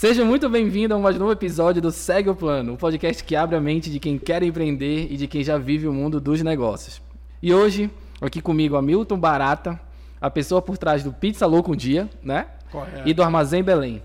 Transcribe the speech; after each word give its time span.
Seja 0.00 0.24
muito 0.24 0.48
bem-vindo 0.48 0.94
a 0.94 0.96
um 0.96 1.02
mais 1.02 1.18
novo 1.18 1.30
episódio 1.30 1.82
do 1.82 1.92
Segue 1.92 2.30
o 2.30 2.34
Plano, 2.34 2.70
o 2.70 2.74
um 2.74 2.78
podcast 2.78 3.22
que 3.22 3.36
abre 3.36 3.54
a 3.54 3.60
mente 3.60 3.90
de 3.90 4.00
quem 4.00 4.16
quer 4.16 4.42
empreender 4.42 5.12
e 5.12 5.16
de 5.18 5.26
quem 5.26 5.44
já 5.44 5.58
vive 5.58 5.86
o 5.86 5.92
mundo 5.92 6.18
dos 6.18 6.40
negócios. 6.40 7.02
E 7.42 7.52
hoje, 7.52 7.90
aqui 8.18 8.40
comigo, 8.40 8.76
Hamilton 8.76 9.18
Barata, 9.20 9.78
a 10.18 10.30
pessoa 10.30 10.62
por 10.62 10.78
trás 10.78 11.04
do 11.04 11.12
Pizza 11.12 11.44
Louco 11.44 11.72
um 11.72 11.76
Dia, 11.76 12.08
né? 12.22 12.46
Correto. 12.72 13.06
E 13.06 13.12
do 13.12 13.22
Armazém 13.22 13.62
Belém. 13.62 14.02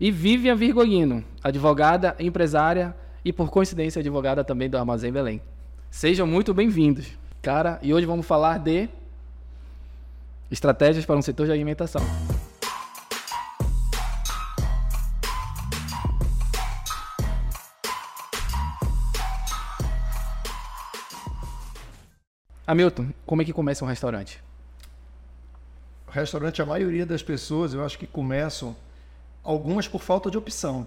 E 0.00 0.10
Vivian 0.10 0.56
Virgolino, 0.56 1.22
advogada, 1.44 2.16
empresária 2.18 2.92
e, 3.24 3.32
por 3.32 3.48
coincidência, 3.48 4.00
advogada 4.00 4.42
também 4.42 4.68
do 4.68 4.76
Armazém 4.76 5.12
Belém. 5.12 5.40
Sejam 5.88 6.26
muito 6.26 6.52
bem-vindos. 6.52 7.06
Cara, 7.40 7.78
e 7.82 7.94
hoje 7.94 8.04
vamos 8.04 8.26
falar 8.26 8.58
de 8.58 8.88
estratégias 10.50 11.06
para 11.06 11.16
um 11.16 11.22
setor 11.22 11.46
de 11.46 11.52
alimentação. 11.52 12.02
Hamilton, 22.66 23.08
como 23.24 23.42
é 23.42 23.44
que 23.44 23.52
começa 23.52 23.84
um 23.84 23.88
restaurante? 23.88 24.42
O 26.08 26.10
restaurante, 26.10 26.60
a 26.60 26.66
maioria 26.66 27.06
das 27.06 27.22
pessoas, 27.22 27.72
eu 27.72 27.84
acho 27.84 27.98
que 27.98 28.06
começam, 28.06 28.76
algumas 29.44 29.86
por 29.86 30.02
falta 30.02 30.30
de 30.30 30.36
opção. 30.36 30.86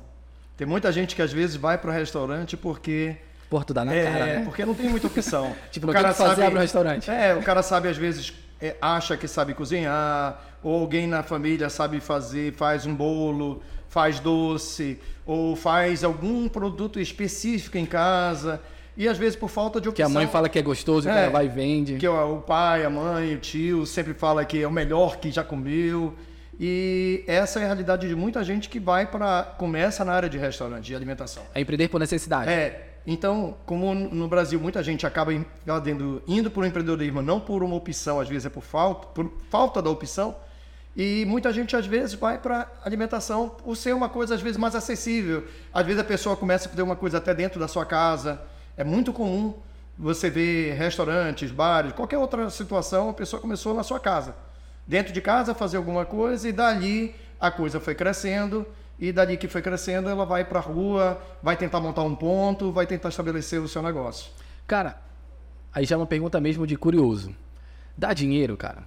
Tem 0.57 0.67
muita 0.67 0.91
gente 0.91 1.15
que 1.15 1.21
às 1.21 1.31
vezes 1.31 1.55
vai 1.55 1.77
para 1.77 1.89
o 1.89 1.93
restaurante 1.93 2.57
porque. 2.57 3.15
Porto 3.49 3.73
dá 3.73 3.85
na 3.85 3.93
é, 3.93 4.03
cara, 4.03 4.25
né? 4.25 4.41
porque 4.43 4.65
não 4.65 4.75
tem 4.75 4.89
muita 4.89 5.07
opção. 5.07 5.55
tipo, 5.71 5.89
o 5.89 5.93
cara 5.93 6.13
fazer 6.13 6.41
sabe, 6.43 6.55
o 6.55 6.59
restaurante. 6.59 7.09
É, 7.09 7.33
o 7.33 7.41
cara 7.41 7.63
sabe 7.63 7.87
às 7.87 7.97
vezes 7.97 8.33
é, 8.61 8.75
acha 8.81 9.15
que 9.15 9.27
sabe 9.27 9.53
cozinhar, 9.53 10.43
ou 10.61 10.81
alguém 10.81 11.07
na 11.07 11.23
família 11.23 11.69
sabe 11.69 12.01
fazer, 12.01 12.53
faz 12.53 12.85
um 12.85 12.93
bolo, 12.93 13.63
faz 13.87 14.19
doce, 14.19 14.99
ou 15.25 15.55
faz 15.55 16.03
algum 16.03 16.49
produto 16.49 16.99
específico 16.99 17.77
em 17.77 17.85
casa. 17.85 18.61
E 18.99 19.07
às 19.07 19.17
vezes 19.17 19.37
por 19.37 19.49
falta 19.49 19.79
de 19.79 19.87
opção. 19.87 20.05
Que 20.05 20.11
a 20.11 20.13
mãe 20.13 20.27
fala 20.27 20.49
que 20.49 20.59
é 20.59 20.61
gostoso, 20.61 21.07
é, 21.07 21.11
o 21.11 21.15
cara 21.15 21.29
vai 21.29 21.45
e 21.45 21.47
vende. 21.47 21.95
Que 21.95 22.07
o, 22.07 22.35
o 22.35 22.41
pai, 22.41 22.83
a 22.83 22.89
mãe, 22.89 23.33
o 23.33 23.37
tio 23.39 23.85
sempre 23.85 24.13
fala 24.13 24.43
que 24.43 24.61
é 24.61 24.67
o 24.67 24.71
melhor 24.71 25.15
que 25.15 25.31
já 25.31 25.41
comeu. 25.41 26.13
E 26.59 27.23
essa 27.25 27.61
é 27.61 27.63
a 27.63 27.65
realidade 27.67 28.09
de 28.09 28.13
muita 28.13 28.43
gente 28.43 28.67
que 28.67 28.77
vai 28.77 29.05
para 29.05 29.55
começa 29.57 30.03
na 30.03 30.11
área 30.11 30.29
de 30.29 30.37
restaurante, 30.37 30.83
de 30.83 30.93
alimentação. 30.93 31.43
É 31.55 31.61
empreender 31.61 31.87
por 31.87 31.97
necessidade. 31.97 32.51
É. 32.51 32.97
Então, 33.07 33.55
como 33.65 33.95
no 33.95 34.27
Brasil 34.27 34.59
muita 34.59 34.83
gente 34.83 35.07
acaba 35.07 35.33
indo, 35.33 36.21
indo 36.27 36.51
por 36.51 36.65
um 36.65 36.67
empreendedorismo, 36.67 37.21
não 37.21 37.39
por 37.39 37.63
uma 37.63 37.75
opção, 37.75 38.19
às 38.19 38.27
vezes 38.27 38.47
é 38.47 38.49
por 38.49 38.63
falta, 38.63 39.07
por 39.07 39.31
falta 39.49 39.81
da 39.81 39.89
opção, 39.89 40.35
e 40.93 41.23
muita 41.25 41.53
gente 41.53 41.73
às 41.73 41.85
vezes 41.85 42.15
vai 42.15 42.37
para 42.37 42.69
alimentação 42.83 43.47
por 43.47 43.77
ser 43.77 43.95
uma 43.95 44.09
coisa 44.09 44.35
às 44.35 44.41
vezes 44.41 44.57
mais 44.57 44.75
acessível. 44.75 45.45
Às 45.73 45.85
vezes 45.85 46.01
a 46.01 46.03
pessoa 46.03 46.35
começa 46.35 46.67
a 46.67 46.69
fazer 46.69 46.81
uma 46.81 46.97
coisa 46.97 47.17
até 47.17 47.33
dentro 47.33 47.57
da 47.57 47.69
sua 47.69 47.85
casa, 47.85 48.41
é 48.79 48.83
muito 48.85 49.11
comum 49.11 49.55
você 49.97 50.29
ver 50.29 50.73
restaurantes, 50.73 51.51
bares, 51.51 51.91
qualquer 51.91 52.17
outra 52.17 52.49
situação, 52.49 53.09
a 53.09 53.13
pessoa 53.13 53.41
começou 53.41 53.73
na 53.73 53.83
sua 53.83 53.99
casa. 53.99 54.33
Dentro 54.87 55.11
de 55.11 55.19
casa 55.19 55.53
fazer 55.53 55.75
alguma 55.75 56.05
coisa 56.05 56.47
e 56.47 56.53
dali 56.53 57.13
a 57.37 57.51
coisa 57.51 57.81
foi 57.81 57.93
crescendo 57.93 58.65
e 58.97 59.11
dali 59.11 59.35
que 59.35 59.49
foi 59.49 59.61
crescendo 59.61 60.07
ela 60.09 60.25
vai 60.25 60.45
para 60.45 60.59
a 60.59 60.61
rua, 60.61 61.21
vai 61.43 61.57
tentar 61.57 61.81
montar 61.81 62.03
um 62.03 62.15
ponto, 62.15 62.71
vai 62.71 62.87
tentar 62.87 63.09
estabelecer 63.09 63.59
o 63.59 63.67
seu 63.67 63.81
negócio. 63.81 64.31
Cara, 64.65 64.97
aí 65.73 65.83
já 65.83 65.95
é 65.95 65.97
uma 65.97 66.07
pergunta 66.07 66.39
mesmo 66.39 66.65
de 66.65 66.77
curioso. 66.77 67.35
Dá 67.97 68.13
dinheiro, 68.13 68.55
cara? 68.55 68.83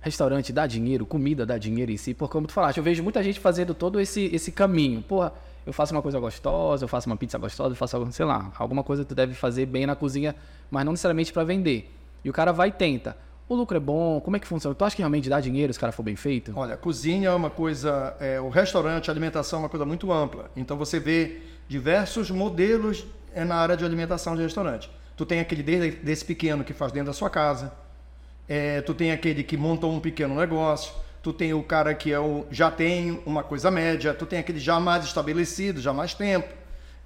Restaurante 0.00 0.52
dá 0.52 0.68
dinheiro, 0.68 1.04
comida 1.04 1.44
dá 1.44 1.58
dinheiro 1.58 1.90
em 1.90 1.96
si, 1.96 2.14
porque 2.14 2.30
como 2.30 2.46
tu 2.46 2.52
falaste, 2.52 2.78
eu 2.78 2.84
vejo 2.84 3.02
muita 3.02 3.20
gente 3.24 3.40
fazendo 3.40 3.74
todo 3.74 3.98
esse, 4.00 4.26
esse 4.32 4.52
caminho. 4.52 5.02
Porra, 5.02 5.32
eu 5.66 5.72
faço 5.72 5.94
uma 5.94 6.02
coisa 6.02 6.18
gostosa, 6.18 6.84
eu 6.84 6.88
faço 6.88 7.08
uma 7.08 7.16
pizza 7.16 7.38
gostosa, 7.38 7.72
eu 7.72 7.76
faço, 7.76 8.12
sei 8.12 8.26
lá, 8.26 8.52
alguma 8.58 8.82
coisa 8.82 9.02
que 9.02 9.08
tu 9.08 9.14
deve 9.14 9.34
fazer 9.34 9.66
bem 9.66 9.86
na 9.86 9.94
cozinha, 9.94 10.34
mas 10.70 10.84
não 10.84 10.92
necessariamente 10.92 11.32
para 11.32 11.44
vender. 11.44 11.90
E 12.24 12.30
o 12.30 12.32
cara 12.32 12.52
vai 12.52 12.68
e 12.68 12.72
tenta. 12.72 13.16
O 13.48 13.54
lucro 13.54 13.76
é 13.76 13.80
bom? 13.80 14.20
Como 14.20 14.36
é 14.36 14.40
que 14.40 14.46
funciona? 14.46 14.74
Tu 14.74 14.84
acha 14.84 14.96
que 14.96 15.02
realmente 15.02 15.28
dá 15.28 15.40
dinheiro 15.40 15.72
se 15.72 15.78
o 15.78 15.80
cara 15.80 15.92
for 15.92 16.02
bem 16.02 16.16
feito? 16.16 16.52
Olha, 16.56 16.76
cozinha 16.76 17.28
é 17.28 17.34
uma 17.34 17.50
coisa, 17.50 18.16
é, 18.18 18.40
o 18.40 18.48
restaurante, 18.48 19.10
a 19.10 19.12
alimentação 19.12 19.58
é 19.58 19.62
uma 19.62 19.68
coisa 19.68 19.84
muito 19.84 20.10
ampla. 20.10 20.50
Então 20.56 20.76
você 20.76 20.98
vê 20.98 21.42
diversos 21.68 22.30
modelos 22.30 23.04
é, 23.34 23.44
na 23.44 23.56
área 23.56 23.76
de 23.76 23.84
alimentação 23.84 24.34
de 24.34 24.42
restaurante. 24.42 24.90
Tu 25.16 25.26
tem 25.26 25.40
aquele 25.40 25.62
desde, 25.62 25.98
desse 25.98 26.24
pequeno 26.24 26.64
que 26.64 26.72
faz 26.72 26.92
dentro 26.92 27.08
da 27.08 27.12
sua 27.12 27.28
casa. 27.28 27.72
É, 28.48 28.80
tu 28.80 28.94
tem 28.94 29.12
aquele 29.12 29.42
que 29.42 29.56
montou 29.56 29.92
um 29.92 30.00
pequeno 30.00 30.34
negócio 30.34 30.92
tu 31.22 31.32
tem 31.32 31.54
o 31.54 31.62
cara 31.62 31.94
que 31.94 32.12
é 32.12 32.18
o, 32.18 32.44
já 32.50 32.70
tem 32.70 33.22
uma 33.24 33.42
coisa 33.42 33.70
média, 33.70 34.12
tu 34.12 34.26
tem 34.26 34.38
aquele 34.38 34.58
já 34.58 34.80
mais 34.80 35.04
estabelecido, 35.04 35.80
já 35.80 35.92
mais 35.92 36.14
tempo. 36.14 36.48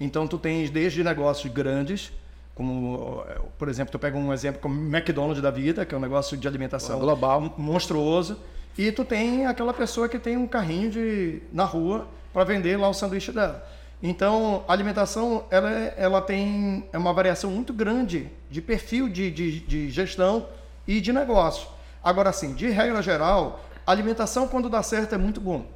Então 0.01 0.27
tu 0.27 0.39
tens 0.39 0.71
desde 0.71 1.05
negócios 1.05 1.53
grandes, 1.53 2.13
como 2.55 3.25
por 3.59 3.69
exemplo, 3.69 3.93
tu 3.93 3.99
pega 3.99 4.17
um 4.17 4.33
exemplo 4.33 4.61
como 4.61 4.75
McDonald's 4.75 5.43
da 5.43 5.51
vida, 5.51 5.85
que 5.85 5.95
é 5.95 5.99
um 5.99 6.01
negócio 6.01 6.37
de 6.37 6.49
alimentação 6.49 6.99
global 6.99 7.55
monstruoso, 7.59 8.39
e 8.79 8.91
tu 8.91 9.05
tem 9.05 9.47
aquela 9.47 9.75
pessoa 9.75 10.09
que 10.09 10.19
tem 10.19 10.37
um 10.37 10.47
carrinho 10.47 10.91
de 10.91 11.43
na 11.53 11.65
rua 11.65 12.07
para 12.33 12.45
vender 12.45 12.79
lá 12.79 12.89
o 12.89 12.95
sanduíche 12.95 13.33
dela. 13.33 13.67
Então, 14.03 14.63
a 14.69 14.73
alimentação 14.73 15.45
ela, 15.51 15.71
é, 15.71 15.95
ela 15.97 16.21
tem 16.21 16.87
é 16.93 16.99
uma 16.99 17.13
variação 17.13 17.51
muito 17.51 17.73
grande 17.73 18.31
de 18.51 18.61
perfil 18.61 19.09
de, 19.09 19.31
de, 19.31 19.61
de 19.61 19.91
gestão 19.91 20.47
e 20.87 21.01
de 21.01 21.13
negócio. 21.13 21.67
Agora, 22.05 22.33
sim, 22.33 22.55
de 22.55 22.69
regra 22.69 23.01
geral, 23.03 23.66
alimentação, 23.87 24.49
quando 24.49 24.69
dá 24.69 24.83
certo, 24.83 25.15
é 25.15 25.19
muito 25.19 25.41
bom. 25.41 25.67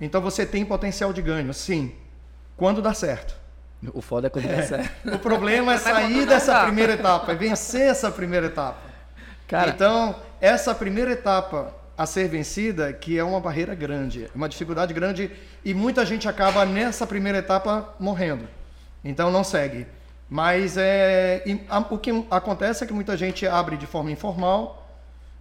Então 0.00 0.20
você 0.20 0.44
tem 0.44 0.64
potencial 0.64 1.12
de 1.12 1.22
ganho, 1.22 1.52
sim, 1.54 1.94
quando 2.56 2.82
dá 2.82 2.92
certo. 2.92 3.34
O 3.94 4.02
foda 4.02 4.26
é 4.26 4.30
quando 4.30 4.46
é. 4.46 4.56
dá 4.56 4.62
certo. 4.62 5.14
O 5.14 5.18
problema 5.18 5.74
é 5.74 5.78
sair 5.78 6.26
dessa 6.26 6.62
primeira 6.64 6.94
etapa, 6.94 7.32
é 7.32 7.34
vencer 7.34 7.88
essa 7.88 8.10
primeira 8.10 8.46
etapa. 8.46 8.78
Cara, 9.46 9.70
então, 9.70 10.14
essa 10.40 10.74
primeira 10.74 11.12
etapa 11.12 11.74
a 11.96 12.06
ser 12.06 12.28
vencida, 12.28 12.92
que 12.92 13.18
é 13.18 13.24
uma 13.24 13.40
barreira 13.40 13.74
grande, 13.74 14.30
uma 14.34 14.48
dificuldade 14.48 14.94
grande, 14.94 15.30
e 15.62 15.74
muita 15.74 16.06
gente 16.06 16.26
acaba 16.26 16.64
nessa 16.64 17.06
primeira 17.06 17.38
etapa 17.38 17.94
morrendo. 17.98 18.48
Então 19.04 19.30
não 19.30 19.44
segue. 19.44 19.86
Mas 20.28 20.76
é, 20.78 21.42
o 21.90 21.98
que 21.98 22.10
acontece 22.30 22.84
é 22.84 22.86
que 22.86 22.92
muita 22.92 23.16
gente 23.16 23.46
abre 23.46 23.76
de 23.76 23.86
forma 23.86 24.10
informal, 24.10 24.79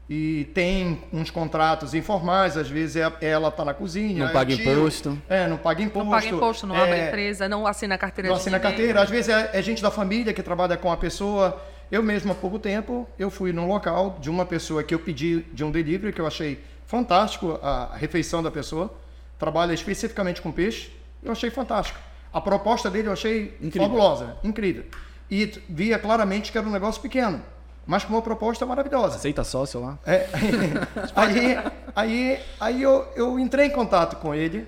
e 0.10 0.50
tem 0.56 1.00
uns 1.14 1.30
contratos 1.30 1.94
informais, 1.94 2.58
às 2.58 2.68
vezes 2.68 2.96
é, 2.96 3.12
ela 3.22 3.50
está 3.50 3.64
na 3.64 3.76
cozinha. 3.76 4.26
Não 4.26 4.34
paga 4.34 4.56
tio, 4.56 4.72
imposto. 4.72 5.22
É, 5.30 5.48
não 5.48 5.58
paga 5.58 5.84
imposto. 5.84 6.04
Não 6.04 6.12
paga 6.12 6.28
imposto, 6.28 6.68
não 6.68 6.76
é, 6.76 6.82
abre 6.82 7.08
empresa, 7.08 7.48
não 7.48 7.68
assina 7.68 7.96
carteira 7.96 8.30
não 8.30 8.36
assina 8.36 8.60
carteira. 8.60 9.04
Às 9.04 9.10
vezes 9.10 9.30
é, 9.30 9.52
é, 9.54 9.62
gente 9.62 9.84
da 9.84 9.92
família 9.92 10.34
que 10.34 10.42
trabalha 10.42 10.76
com 10.76 10.92
a 10.92 10.98
pessoa. 10.98 11.62
Eu 11.92 12.02
mesmo, 12.02 12.32
há 12.32 12.36
pouco 12.36 12.58
tempo, 12.58 13.08
eu 13.20 13.30
fui 13.30 13.54
num 13.54 13.68
local 13.68 14.18
de 14.20 14.32
uma 14.32 14.48
pessoa 14.48 14.84
que 14.84 14.96
eu 14.96 15.00
pedi 15.00 15.46
de 15.54 15.64
um 15.64 15.70
delivery, 15.70 16.12
que 16.12 16.22
eu 16.22 16.26
achei 16.26 16.60
fantástico 16.88 17.60
a 17.62 17.96
refeição 17.96 18.42
da 18.42 18.50
pessoa. 18.50 18.92
Trabalha 19.38 19.74
especificamente 19.74 20.42
com 20.42 20.52
peixe. 20.52 20.92
Eu 21.22 21.32
achei 21.32 21.52
fantástico. 21.52 22.00
A 22.34 22.42
proposta 22.42 22.90
dele 22.90 23.10
eu 23.10 23.14
achei 23.14 23.56
incrível. 23.62 23.90
fabulosa, 23.90 24.38
incrível. 24.44 24.86
E 25.30 25.52
via 25.70 26.00
claramente 26.00 26.52
que 26.52 26.58
era 26.58 26.68
um 26.68 26.72
negócio 26.72 27.00
pequeno 27.00 27.44
mas 27.90 28.06
com 28.06 28.14
uma 28.14 28.22
proposta 28.22 28.68
maravilhosa. 28.68 29.16
Aceita 29.16 29.44
sócio 29.44 29.82
lá? 29.82 29.98
É, 30.06 30.28
aí 31.16 31.58
aí, 31.96 32.40
aí 32.60 32.82
eu, 32.84 33.08
eu 33.16 33.40
entrei 33.40 33.66
em 33.66 33.72
contato 33.72 34.18
com 34.18 34.34
ele, 34.34 34.68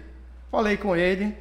falei 0.49 0.75
com 0.75 0.95
ele, 0.95 1.37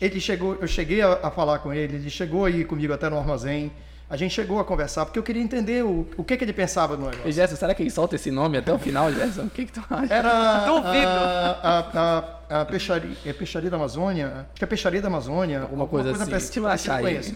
ele 0.00 0.20
chegou, 0.20 0.56
eu 0.60 0.68
cheguei 0.68 1.02
a, 1.02 1.18
a 1.24 1.30
falar 1.32 1.58
com 1.58 1.74
ele, 1.74 1.96
ele 1.96 2.08
chegou 2.08 2.44
aí 2.44 2.64
comigo 2.64 2.92
até 2.92 3.10
no 3.10 3.18
armazém, 3.18 3.72
a 4.08 4.16
gente 4.16 4.32
chegou 4.32 4.60
a 4.60 4.64
conversar, 4.64 5.06
porque 5.06 5.18
eu 5.18 5.24
queria 5.24 5.42
entender 5.42 5.84
o, 5.84 6.06
o 6.16 6.22
que, 6.22 6.36
que 6.36 6.44
ele 6.44 6.52
pensava 6.52 6.96
no 6.96 7.10
negócio. 7.10 7.32
Gerson, 7.32 7.56
será 7.56 7.74
que 7.74 7.82
ele 7.82 7.90
solta 7.90 8.14
esse 8.14 8.30
nome 8.30 8.56
até 8.56 8.72
o 8.72 8.78
final, 8.78 9.12
Gerson? 9.12 9.42
O 9.42 9.50
que, 9.50 9.66
que 9.66 9.72
tu 9.72 9.82
acha? 9.90 10.14
Era 10.14 10.58
Duvido. 10.70 11.08
A, 11.08 12.38
a, 12.48 12.60
a, 12.60 12.64
peixaria, 12.64 13.16
é 13.26 13.32
peixaria 13.32 13.68
da 13.68 13.76
Amazônia, 13.76 14.46
acho 14.50 14.54
que 14.54 14.62
é 14.62 14.66
peixaria 14.68 15.02
da 15.02 15.08
Amazônia. 15.08 15.62
Alguma, 15.62 15.82
alguma 15.82 15.88
coisa, 15.88 16.16
coisa 16.16 16.36
assim. 16.36 16.46
Deixa 16.46 16.60
eu 16.60 16.68
achar 16.68 17.04
aí. 17.04 17.34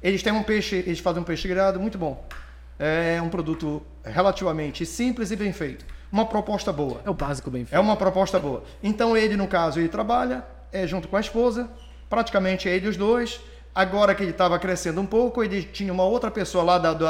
Eles 0.00 0.22
têm 0.22 0.32
um 0.32 0.44
peixe, 0.44 0.76
eles 0.76 1.00
fazem 1.00 1.20
um 1.20 1.24
peixe 1.24 1.48
grado 1.48 1.80
muito 1.80 1.98
bom 1.98 2.24
é 2.80 3.20
um 3.20 3.28
produto 3.28 3.82
relativamente 4.02 4.86
simples 4.86 5.30
e 5.30 5.36
bem 5.36 5.52
feito. 5.52 5.84
Uma 6.10 6.24
proposta 6.24 6.72
boa. 6.72 7.02
É 7.04 7.10
o 7.10 7.14
básico 7.14 7.50
bem 7.50 7.66
feito. 7.66 7.76
É 7.76 7.78
uma 7.78 7.94
proposta 7.94 8.38
boa. 8.38 8.64
Então 8.82 9.14
ele, 9.14 9.36
no 9.36 9.46
caso, 9.46 9.78
ele 9.78 9.88
trabalha 9.88 10.42
é, 10.72 10.86
junto 10.86 11.06
com 11.06 11.16
a 11.16 11.20
esposa, 11.20 11.68
praticamente 12.08 12.68
ele 12.68 12.88
os 12.88 12.96
dois. 12.96 13.38
Agora 13.74 14.14
que 14.14 14.22
ele 14.22 14.32
estava 14.32 14.58
crescendo 14.58 15.00
um 15.00 15.06
pouco, 15.06 15.44
ele 15.44 15.62
tinha 15.62 15.92
uma 15.92 16.04
outra 16.04 16.30
pessoa 16.30 16.64
lá 16.64 16.78
da, 16.78 16.94
do 16.94 17.06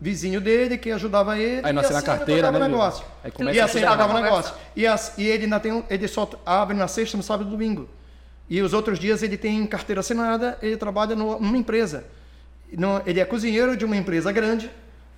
vizinho 0.00 0.40
dele 0.40 0.78
que 0.78 0.92
ajudava 0.92 1.36
ele. 1.36 1.66
Aí 1.66 1.72
nasceu 1.72 1.94
na 1.94 2.02
carteira, 2.02 2.52
né? 2.52 2.58
Negócio. 2.60 3.04
Aí 3.22 3.32
e 3.56 3.60
assim 3.60 3.80
pagava 3.82 4.16
o 4.16 4.22
negócio. 4.22 4.54
E, 4.76 4.86
as, 4.86 5.18
e 5.18 5.26
ele, 5.26 5.44
ainda 5.44 5.58
tem, 5.58 5.84
ele 5.90 6.08
só 6.08 6.30
abre 6.46 6.76
na 6.76 6.86
sexta, 6.86 7.16
no 7.16 7.22
sábado 7.22 7.48
e 7.48 7.50
domingo. 7.50 7.88
E 8.48 8.62
os 8.62 8.72
outros 8.72 8.98
dias 8.98 9.22
ele 9.22 9.36
tem 9.36 9.66
carteira 9.66 10.00
assinada, 10.00 10.56
ele 10.62 10.76
trabalha 10.76 11.16
numa 11.16 11.56
empresa. 11.56 12.04
Ele 13.04 13.20
é 13.20 13.24
cozinheiro 13.24 13.76
de 13.76 13.84
uma 13.84 13.96
empresa 13.96 14.30
grande 14.30 14.70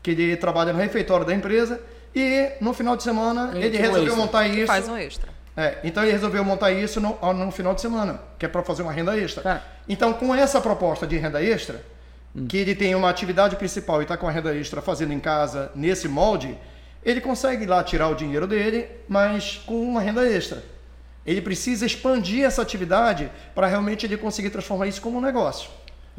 que 0.02 0.10
ele 0.10 0.36
trabalha 0.36 0.72
no 0.72 0.78
refeitório 0.78 1.24
da 1.24 1.34
empresa 1.34 1.80
e 2.14 2.52
no 2.60 2.74
final 2.74 2.96
de 2.96 3.02
semana 3.02 3.52
ele, 3.54 3.66
ele 3.66 3.78
resolveu 3.78 4.16
montar 4.16 4.46
isso. 4.46 4.66
Faz 4.66 4.88
um 4.88 4.96
extra. 4.96 5.30
É, 5.56 5.78
então 5.84 6.02
ele 6.02 6.12
resolveu 6.12 6.42
montar 6.44 6.72
isso 6.72 7.00
no, 7.00 7.18
no 7.34 7.50
final 7.50 7.74
de 7.74 7.80
semana, 7.80 8.20
que 8.38 8.46
é 8.46 8.48
para 8.48 8.62
fazer 8.62 8.82
uma 8.82 8.92
renda 8.92 9.16
extra. 9.18 9.42
Cara. 9.42 9.64
Então, 9.88 10.12
com 10.14 10.34
essa 10.34 10.60
proposta 10.60 11.06
de 11.06 11.16
renda 11.16 11.42
extra, 11.42 11.84
hum. 12.34 12.46
que 12.46 12.56
ele 12.56 12.74
tem 12.74 12.94
uma 12.94 13.10
atividade 13.10 13.56
principal 13.56 14.00
e 14.00 14.04
está 14.04 14.16
com 14.16 14.26
a 14.26 14.30
renda 14.30 14.54
extra 14.54 14.80
fazendo 14.80 15.12
em 15.12 15.20
casa 15.20 15.70
nesse 15.74 16.08
molde, 16.08 16.56
ele 17.04 17.20
consegue 17.20 17.66
lá 17.66 17.82
tirar 17.84 18.08
o 18.08 18.14
dinheiro 18.14 18.46
dele, 18.46 18.88
mas 19.08 19.60
com 19.66 19.82
uma 19.82 20.00
renda 20.00 20.26
extra. 20.26 20.62
Ele 21.24 21.40
precisa 21.40 21.84
expandir 21.84 22.44
essa 22.44 22.62
atividade 22.62 23.30
para 23.54 23.66
realmente 23.66 24.06
ele 24.06 24.16
conseguir 24.16 24.50
transformar 24.50 24.86
isso 24.86 25.00
como 25.00 25.18
um 25.18 25.20
negócio. 25.20 25.70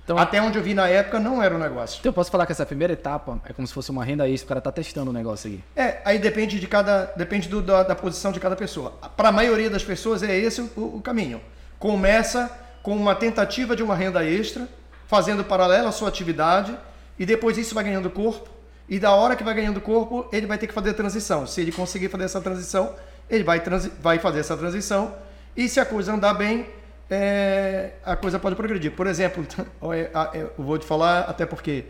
Então, 0.04 0.18
Até 0.18 0.42
onde 0.42 0.58
eu 0.58 0.64
vi 0.64 0.74
na 0.74 0.88
época 0.88 1.18
não 1.18 1.42
era 1.42 1.56
um 1.56 1.58
negócio. 1.58 2.00
Então 2.00 2.10
eu 2.10 2.14
posso 2.14 2.30
falar 2.30 2.46
que 2.46 2.52
essa 2.52 2.66
primeira 2.66 2.92
etapa 2.92 3.40
é 3.46 3.54
como 3.54 3.66
se 3.66 3.74
fosse 3.74 3.90
uma 3.90 4.04
renda 4.04 4.28
extra, 4.28 4.46
o 4.46 4.48
cara 4.50 4.58
está 4.58 4.72
testando 4.72 5.12
o 5.12 5.14
negócio 5.14 5.50
aí. 5.50 5.64
É, 5.76 6.02
aí 6.04 6.20
depende 6.20 6.60
de 6.60 6.68
cada. 6.68 7.06
Depende 7.16 7.48
do, 7.48 7.62
da, 7.62 7.84
da, 7.84 7.96
posição 7.96 8.32
de 8.32 8.40
cada 8.40 8.56
pessoa. 8.56 8.92
Para 9.16 9.30
a 9.30 9.32
maioria 9.32 9.70
das 9.70 9.84
pessoas 9.84 10.22
é 10.22 10.36
esse 10.36 10.60
o, 10.62 10.98
o, 10.98 11.02
caminho. 11.02 11.40
Começa 11.80 12.52
com 12.82 12.96
uma 12.98 13.16
tentativa 13.16 13.78
de 13.78 13.82
uma 13.82 13.96
renda 13.96 14.26
extra, 14.26 14.68
fazendo 15.08 15.42
paralelo 15.44 15.88
à 15.88 15.92
sua 15.92 16.10
atividade, 16.10 16.78
e 17.18 17.26
depois 17.26 17.58
isso 17.58 17.74
vai 17.74 17.86
ganhando 17.86 18.10
corpo. 18.10 18.50
E 18.90 19.00
da 19.00 19.14
hora 19.14 19.38
que 19.38 19.44
vai 19.44 19.54
ganhando 19.54 19.80
corpo, 19.80 20.28
ele 20.34 20.46
vai 20.46 20.58
ter 20.58 20.68
que 20.68 20.74
fazer 20.74 20.90
a 20.90 20.94
transição. 20.94 21.48
Se 21.48 21.62
ele 21.62 21.72
conseguir 21.72 22.10
fazer 22.10 22.26
essa 22.26 22.42
transição, 22.42 22.94
ele 23.30 23.46
vai, 23.46 23.62
vai 24.02 24.20
fazer 24.20 24.42
essa 24.42 24.58
transição. 24.58 25.16
E 25.56 25.70
se 25.70 25.80
a 25.80 25.86
coisa 25.86 26.12
andar 26.14 26.34
bem, 26.34 26.68
é, 27.10 27.92
a 28.06 28.16
coisa 28.16 28.40
pode 28.40 28.56
progredir. 28.56 28.92
Por 28.92 29.08
exemplo, 29.08 29.46
eu 30.34 30.52
vou 30.58 30.78
te 30.78 30.86
falar 30.86 31.22
até 31.22 31.46
porque 31.46 31.86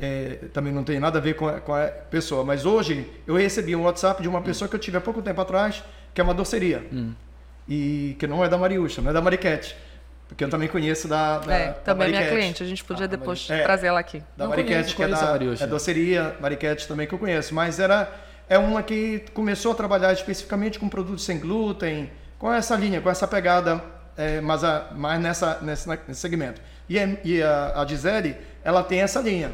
é, 0.00 0.38
também 0.52 0.72
não 0.72 0.82
tem 0.82 0.98
nada 0.98 1.18
a 1.18 1.22
ver 1.22 1.34
com 1.34 1.48
a, 1.48 1.60
com 1.60 1.74
a, 1.74 1.86
pessoa, 1.86 2.44
mas 2.44 2.66
hoje 2.66 3.10
eu 3.26 3.36
recebi 3.36 3.76
um 3.76 3.82
WhatsApp 3.82 4.20
de 4.22 4.28
uma 4.28 4.42
pessoa 4.42 4.68
que 4.68 4.74
eu 4.74 4.80
tive 4.80 4.96
há 4.96 5.00
pouco 5.00 5.22
tempo 5.22 5.40
atrás, 5.40 5.82
que 6.12 6.20
é 6.20 6.24
uma 6.24 6.34
doceria. 6.34 6.84
Hum. 6.92 7.12
E 7.68 8.16
que 8.18 8.26
não 8.26 8.44
é 8.44 8.48
da 8.48 8.58
Mariúcha, 8.58 9.00
não 9.00 9.10
é 9.10 9.14
da 9.14 9.22
Mariquete. 9.22 9.76
Porque 10.28 10.42
eu 10.42 10.48
também 10.48 10.68
conheço 10.68 11.06
da. 11.06 11.38
da 11.38 11.54
é, 11.54 11.72
também 11.72 12.10
da 12.10 12.18
minha 12.18 12.30
cliente, 12.30 12.62
a 12.62 12.66
gente 12.66 12.82
podia 12.82 13.04
ah, 13.04 13.08
depois 13.08 13.46
é, 13.50 13.62
trazer 13.62 13.86
ela 13.88 14.00
aqui. 14.00 14.22
Da 14.36 14.48
Mariquete, 14.48 14.96
que 14.96 15.02
é 15.02 15.08
da 15.08 15.38
é 15.60 15.66
doceria, 15.66 16.34
Mariquete 16.40 16.88
também 16.88 17.06
que 17.06 17.14
eu 17.14 17.18
conheço. 17.18 17.54
Mas 17.54 17.78
era, 17.78 18.10
é 18.48 18.58
uma 18.58 18.82
que 18.82 19.22
começou 19.32 19.72
a 19.72 19.74
trabalhar 19.74 20.12
especificamente 20.12 20.78
com 20.78 20.88
produtos 20.88 21.24
sem 21.24 21.38
glúten, 21.38 22.10
com 22.38 22.52
essa 22.52 22.74
linha, 22.74 23.00
com 23.00 23.10
essa 23.10 23.28
pegada 23.28 23.82
é, 24.16 24.40
mas 24.40 24.64
a, 24.64 24.88
mais 24.94 25.20
nessa, 25.20 25.58
nessa, 25.60 26.00
nesse 26.06 26.20
segmento. 26.20 26.60
E, 26.88 26.98
a, 26.98 27.08
e 27.24 27.42
a, 27.42 27.80
a 27.80 27.86
Gisele, 27.86 28.36
ela 28.62 28.82
tem 28.82 29.00
essa 29.00 29.20
linha. 29.20 29.52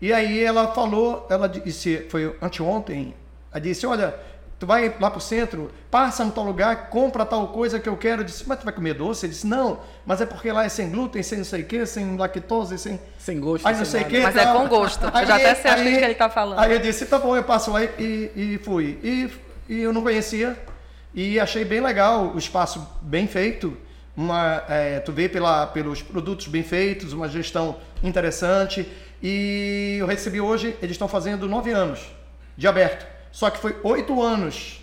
E 0.00 0.12
aí 0.12 0.42
ela 0.42 0.74
falou, 0.74 1.26
ela 1.30 1.48
disse, 1.48 2.06
foi 2.10 2.36
anteontem, 2.42 3.14
ela 3.52 3.60
disse, 3.60 3.86
olha, 3.86 4.14
tu 4.58 4.66
vai 4.66 4.92
lá 5.00 5.10
pro 5.10 5.20
centro, 5.20 5.70
passa 5.90 6.24
no 6.24 6.32
tal 6.32 6.44
lugar, 6.44 6.88
compra 6.88 7.24
tal 7.24 7.48
coisa 7.48 7.78
que 7.78 7.88
eu 7.88 7.96
quero. 7.96 8.22
Eu 8.22 8.24
disse, 8.24 8.44
mas 8.48 8.58
tu 8.58 8.64
vai 8.64 8.72
comer 8.72 8.94
doce? 8.94 9.26
Ele 9.26 9.32
disse, 9.32 9.46
não, 9.46 9.78
mas 10.04 10.20
é 10.20 10.26
porque 10.26 10.50
lá 10.50 10.64
é 10.64 10.68
sem 10.68 10.90
glúten, 10.90 11.22
sem 11.22 11.38
não 11.38 11.44
sei 11.44 11.62
o 11.62 11.66
quê, 11.66 11.86
sem 11.86 12.16
lactose, 12.16 12.76
sem... 12.78 13.00
Sem 13.16 13.38
gosto. 13.38 13.66
Aí 13.66 13.76
não 13.76 13.84
sei 13.84 14.02
o 14.02 14.04
quê. 14.06 14.20
Mas 14.22 14.36
é 14.36 14.44
com 14.52 14.66
gosto. 14.66 15.08
Aí, 15.12 15.22
eu 15.22 15.26
já 15.28 15.36
até 15.36 15.54
sei 15.54 15.70
o 15.70 15.74
que 15.76 16.04
ele 16.04 16.14
tá 16.14 16.28
falando. 16.28 16.58
Aí 16.58 16.72
eu 16.72 16.78
disse, 16.80 17.06
tá 17.06 17.18
bom, 17.18 17.36
eu 17.36 17.44
passo 17.44 17.70
lá 17.70 17.84
e, 17.84 18.30
e 18.34 18.60
fui. 18.64 18.98
E, 19.02 19.30
e 19.68 19.82
eu 19.82 19.92
não 19.92 20.02
conhecia. 20.02 20.56
E 21.14 21.38
achei 21.38 21.64
bem 21.64 21.80
legal, 21.80 22.32
o 22.34 22.38
espaço 22.38 22.84
bem 23.02 23.28
feito 23.28 23.76
uma, 24.16 24.62
é, 24.68 25.00
tu 25.00 25.12
vê 25.12 25.28
pela, 25.28 25.66
pelos 25.66 26.02
produtos 26.02 26.46
bem 26.48 26.62
feitos, 26.62 27.12
uma 27.12 27.28
gestão 27.28 27.76
interessante. 28.02 28.90
E 29.22 29.96
eu 30.00 30.06
recebi 30.06 30.40
hoje, 30.40 30.76
eles 30.82 30.92
estão 30.92 31.08
fazendo 31.08 31.48
nove 31.48 31.70
anos 31.70 32.00
de 32.56 32.66
aberto. 32.66 33.06
Só 33.30 33.48
que 33.48 33.58
foi 33.58 33.76
oito 33.82 34.22
anos 34.22 34.82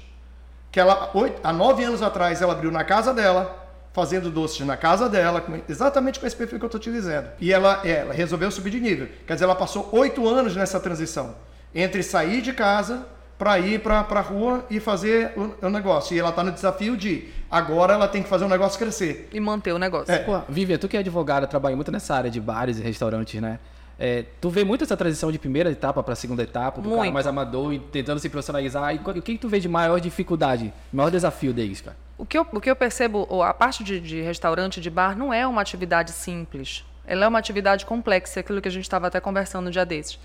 que 0.71 0.79
ela, 0.79 1.11
oito, 1.13 1.39
há 1.43 1.53
nove 1.53 1.83
anos 1.83 2.01
atrás, 2.01 2.41
ela 2.41 2.53
abriu 2.53 2.71
na 2.71 2.83
casa 2.83 3.13
dela, 3.13 3.67
fazendo 3.93 4.31
doces 4.31 4.65
na 4.65 4.77
casa 4.77 5.09
dela, 5.09 5.45
exatamente 5.67 6.19
com 6.19 6.25
esse 6.25 6.35
perfil 6.35 6.57
que 6.57 6.65
eu 6.65 6.67
estou 6.67 6.81
te 6.81 6.91
dizendo. 6.91 7.29
E 7.39 7.51
ela, 7.51 7.81
é, 7.83 7.91
ela 7.91 8.13
resolveu 8.13 8.49
subir 8.49 8.71
de 8.71 8.79
nível. 8.79 9.07
Quer 9.27 9.33
dizer, 9.33 9.45
ela 9.45 9.55
passou 9.55 9.89
oito 9.91 10.27
anos 10.27 10.55
nessa 10.55 10.79
transição 10.79 11.35
entre 11.73 12.01
sair 12.01 12.41
de 12.41 12.53
casa 12.53 13.05
para 13.39 13.57
ir 13.57 13.79
para 13.79 14.01
a 14.01 14.21
rua 14.21 14.65
e 14.69 14.81
fazer 14.81 15.31
o, 15.37 15.65
o, 15.65 15.69
negócio. 15.69 16.13
E 16.13 16.19
ela 16.19 16.29
está 16.29 16.43
no 16.43 16.51
desafio 16.51 16.97
de 16.97 17.29
agora 17.49 17.93
ela 17.93 18.05
tem 18.05 18.21
que 18.21 18.27
fazer 18.27 18.43
o 18.43 18.49
negócio 18.49 18.77
crescer. 18.77 19.29
E 19.31 19.39
manter 19.39 19.71
o 19.71 19.79
negócio. 19.79 20.13
É. 20.13 20.19
Pô, 20.19 20.41
Vivian, 20.49 20.77
tu 20.77 20.89
que 20.89 20.97
é 20.97 20.99
advogada, 20.99 21.47
trabalha 21.47 21.73
muito 21.73 21.89
nessa 21.89 22.13
área 22.13 22.29
de 22.29 22.41
bares 22.41 22.77
e 22.77 22.83
restaurantes, 22.83 23.41
né? 23.41 23.57
É, 23.97 24.25
tu 24.41 24.49
vê 24.49 24.65
muito 24.65 24.83
essa 24.83 24.95
transição 24.95 25.31
de 25.31 25.39
primeira 25.39 25.71
etapa 25.71 26.03
para 26.03 26.15
segunda 26.15 26.43
etapa, 26.43 26.81
do 26.81 26.89
muito. 26.89 26.99
cara 26.99 27.11
mais 27.11 27.27
amador 27.27 27.73
e 27.73 27.79
tentando 27.79 28.19
se 28.19 28.29
profissionalizar. 28.29 28.93
E 28.93 28.97
o 28.97 29.21
que, 29.21 29.33
que 29.33 29.37
tu 29.37 29.47
vê 29.47 29.59
de 29.59 29.69
maior 29.69 29.99
dificuldade, 30.01 30.73
maior 30.91 31.09
desafio 31.09 31.53
deles, 31.53 31.79
cara? 31.79 31.95
O 32.17 32.25
que 32.25 32.37
eu, 32.37 32.45
o 32.51 32.59
que 32.59 32.69
eu 32.69 32.75
percebo, 32.75 33.41
a 33.41 33.53
parte 33.53 33.85
de, 33.85 34.01
de 34.01 34.21
restaurante, 34.21 34.81
de 34.81 34.89
bar, 34.89 35.17
não 35.17 35.33
é 35.33 35.47
uma 35.47 35.61
atividade 35.61 36.11
simples. 36.11 36.83
Ela 37.07 37.25
é 37.25 37.27
uma 37.27 37.39
atividade 37.39 37.85
complexa, 37.85 38.41
aquilo 38.41 38.61
que 38.61 38.67
a 38.67 38.71
gente 38.71 38.83
estava 38.83 39.07
até 39.07 39.21
conversando 39.21 39.65
no 39.65 39.71
dia 39.71 39.85
desses 39.85 40.19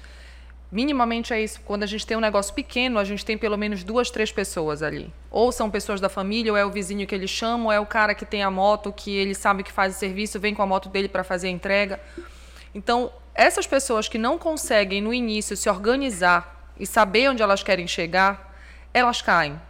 minimamente 0.71 1.33
é 1.33 1.41
isso. 1.41 1.61
Quando 1.65 1.83
a 1.83 1.87
gente 1.87 2.07
tem 2.07 2.17
um 2.17 2.21
negócio 2.21 2.53
pequeno, 2.55 2.99
a 2.99 3.05
gente 3.05 3.25
tem 3.25 3.39
pelo 3.39 3.57
menos 3.57 3.85
duas, 3.85 4.11
três 4.11 4.33
pessoas 4.33 4.83
ali. 4.83 5.13
Ou 5.31 5.53
são 5.53 5.71
pessoas 5.71 6.01
da 6.01 6.09
família, 6.09 6.53
ou 6.53 6.59
é 6.59 6.65
o 6.65 6.71
vizinho 6.71 7.07
que 7.07 7.15
ele 7.15 7.29
chama, 7.29 7.67
ou 7.67 7.73
é 7.73 7.81
o 7.81 7.87
cara 7.87 8.15
que 8.15 8.25
tem 8.25 8.43
a 8.43 8.51
moto, 8.51 8.93
que 8.93 9.15
ele 9.15 9.35
sabe 9.35 9.63
que 9.63 9.73
faz 9.73 9.97
o 9.97 9.99
serviço, 9.99 10.41
vem 10.41 10.55
com 10.55 10.63
a 10.63 10.67
moto 10.67 10.89
dele 10.89 11.09
para 11.09 11.23
fazer 11.25 11.49
a 11.49 11.51
entrega. 11.51 12.01
Então, 12.75 13.13
essas 13.35 13.67
pessoas 13.67 14.09
que 14.09 14.19
não 14.19 14.39
conseguem 14.39 15.01
no 15.01 15.13
início 15.13 15.57
se 15.57 15.69
organizar 15.69 16.73
e 16.79 16.87
saber 16.87 17.31
onde 17.31 17.43
elas 17.43 17.63
querem 17.63 17.87
chegar, 17.87 18.55
elas 18.93 19.23
caem. 19.23 19.61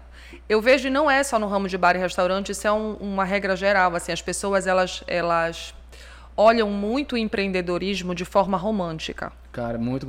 Eu 0.48 0.60
vejo, 0.60 0.88
e 0.88 0.90
não 0.90 1.10
é 1.10 1.22
só 1.22 1.38
no 1.38 1.46
ramo 1.46 1.68
de 1.68 1.78
bar 1.78 1.96
e 1.96 1.98
restaurante, 1.98 2.52
isso 2.52 2.66
é 2.66 2.72
um, 2.72 2.94
uma 2.94 3.24
regra 3.24 3.56
geral. 3.56 3.94
Assim, 3.94 4.12
as 4.12 4.20
pessoas 4.20 4.66
elas, 4.66 5.02
elas 5.06 5.74
olham 6.36 6.70
muito 6.70 7.14
o 7.14 7.18
empreendedorismo 7.18 8.14
de 8.14 8.24
forma 8.24 8.56
romântica. 8.56 9.32
Cara, 9.52 9.78
muito 9.78 10.06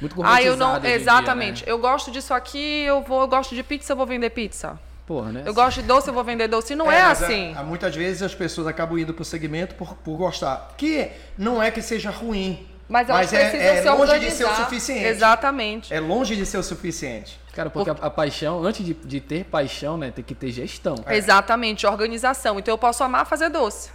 muito 0.00 0.22
Ah, 0.22 0.42
eu 0.42 0.56
não, 0.56 0.84
exatamente. 0.84 1.58
Dia, 1.58 1.66
né? 1.66 1.72
Eu 1.72 1.78
gosto 1.78 2.10
disso 2.10 2.34
aqui, 2.34 2.82
eu 2.82 3.02
vou, 3.02 3.20
eu 3.22 3.28
gosto 3.28 3.54
de 3.54 3.62
pizza, 3.62 3.92
eu 3.92 3.96
vou 3.96 4.06
vender 4.06 4.30
pizza. 4.30 4.78
Porra, 5.06 5.32
né? 5.32 5.42
Eu 5.44 5.52
gosto 5.52 5.80
de 5.80 5.88
doce, 5.88 6.08
eu 6.08 6.14
vou 6.14 6.22
vender 6.22 6.48
doce. 6.48 6.74
Não 6.74 6.90
é, 6.90 6.98
é 6.98 7.02
assim. 7.02 7.54
É, 7.56 7.62
muitas 7.62 7.94
vezes 7.94 8.22
as 8.22 8.34
pessoas 8.34 8.66
acabam 8.66 8.98
indo 8.98 9.12
para 9.12 9.22
o 9.22 9.24
segmento 9.24 9.74
por, 9.74 9.94
por 9.94 10.16
gostar. 10.16 10.74
Que 10.76 11.10
não 11.36 11.62
é 11.62 11.70
que 11.70 11.82
seja 11.82 12.10
ruim. 12.10 12.66
Mas 12.88 13.08
elas 13.08 13.32
mas 13.32 13.32
é, 13.32 13.84
é 13.84 13.90
longe 13.90 14.02
organizar. 14.02 14.28
de 14.28 14.34
ser 14.36 14.44
o 14.44 14.64
suficiente. 14.64 15.04
Exatamente. 15.04 15.94
É 15.94 16.00
longe 16.00 16.34
de 16.34 16.44
ser 16.44 16.58
o 16.58 16.62
suficiente. 16.62 17.40
Cara, 17.52 17.70
porque, 17.70 17.90
porque... 17.90 18.04
A, 18.04 18.08
a, 18.08 18.10
paixão, 18.10 18.64
antes 18.64 18.84
de, 18.84 18.94
de 18.94 19.20
ter 19.20 19.44
paixão, 19.44 19.96
né, 19.96 20.10
tem 20.10 20.24
que 20.24 20.34
ter 20.34 20.50
gestão. 20.50 20.96
É. 21.06 21.16
Exatamente, 21.16 21.86
organização. 21.86 22.58
Então 22.58 22.72
eu 22.74 22.78
posso 22.78 23.02
amar 23.04 23.26
fazer 23.26 23.48
doce. 23.48 23.90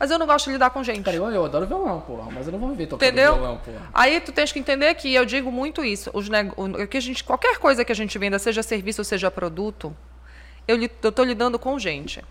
Mas 0.00 0.10
eu 0.10 0.18
não 0.18 0.26
gosto 0.26 0.46
de 0.46 0.52
lidar 0.52 0.70
com 0.70 0.82
gente. 0.82 1.02
Cara, 1.02 1.14
eu, 1.14 1.30
eu 1.30 1.44
adoro 1.44 1.66
violão, 1.66 2.00
porra, 2.00 2.30
mas 2.32 2.46
eu 2.46 2.52
não 2.52 2.58
vou 2.58 2.70
viver 2.70 2.86
tocando 2.86 3.06
Entendeu? 3.06 3.34
violão, 3.34 3.58
porra. 3.58 3.90
Aí 3.92 4.18
tu 4.18 4.32
tens 4.32 4.50
que 4.50 4.58
entender 4.58 4.94
que 4.94 5.12
eu 5.12 5.26
digo 5.26 5.52
muito 5.52 5.84
isso. 5.84 6.10
Os 6.14 6.26
neg... 6.30 6.50
que 6.88 6.96
a 6.96 7.00
gente, 7.00 7.22
qualquer 7.22 7.58
coisa 7.58 7.84
que 7.84 7.92
a 7.92 7.94
gente 7.94 8.18
venda, 8.18 8.38
seja 8.38 8.62
serviço 8.62 9.02
ou 9.02 9.04
seja 9.04 9.30
produto, 9.30 9.94
eu 10.66 10.82
estou 10.82 11.22
lidando 11.22 11.58
com 11.58 11.78
gente. 11.78 12.24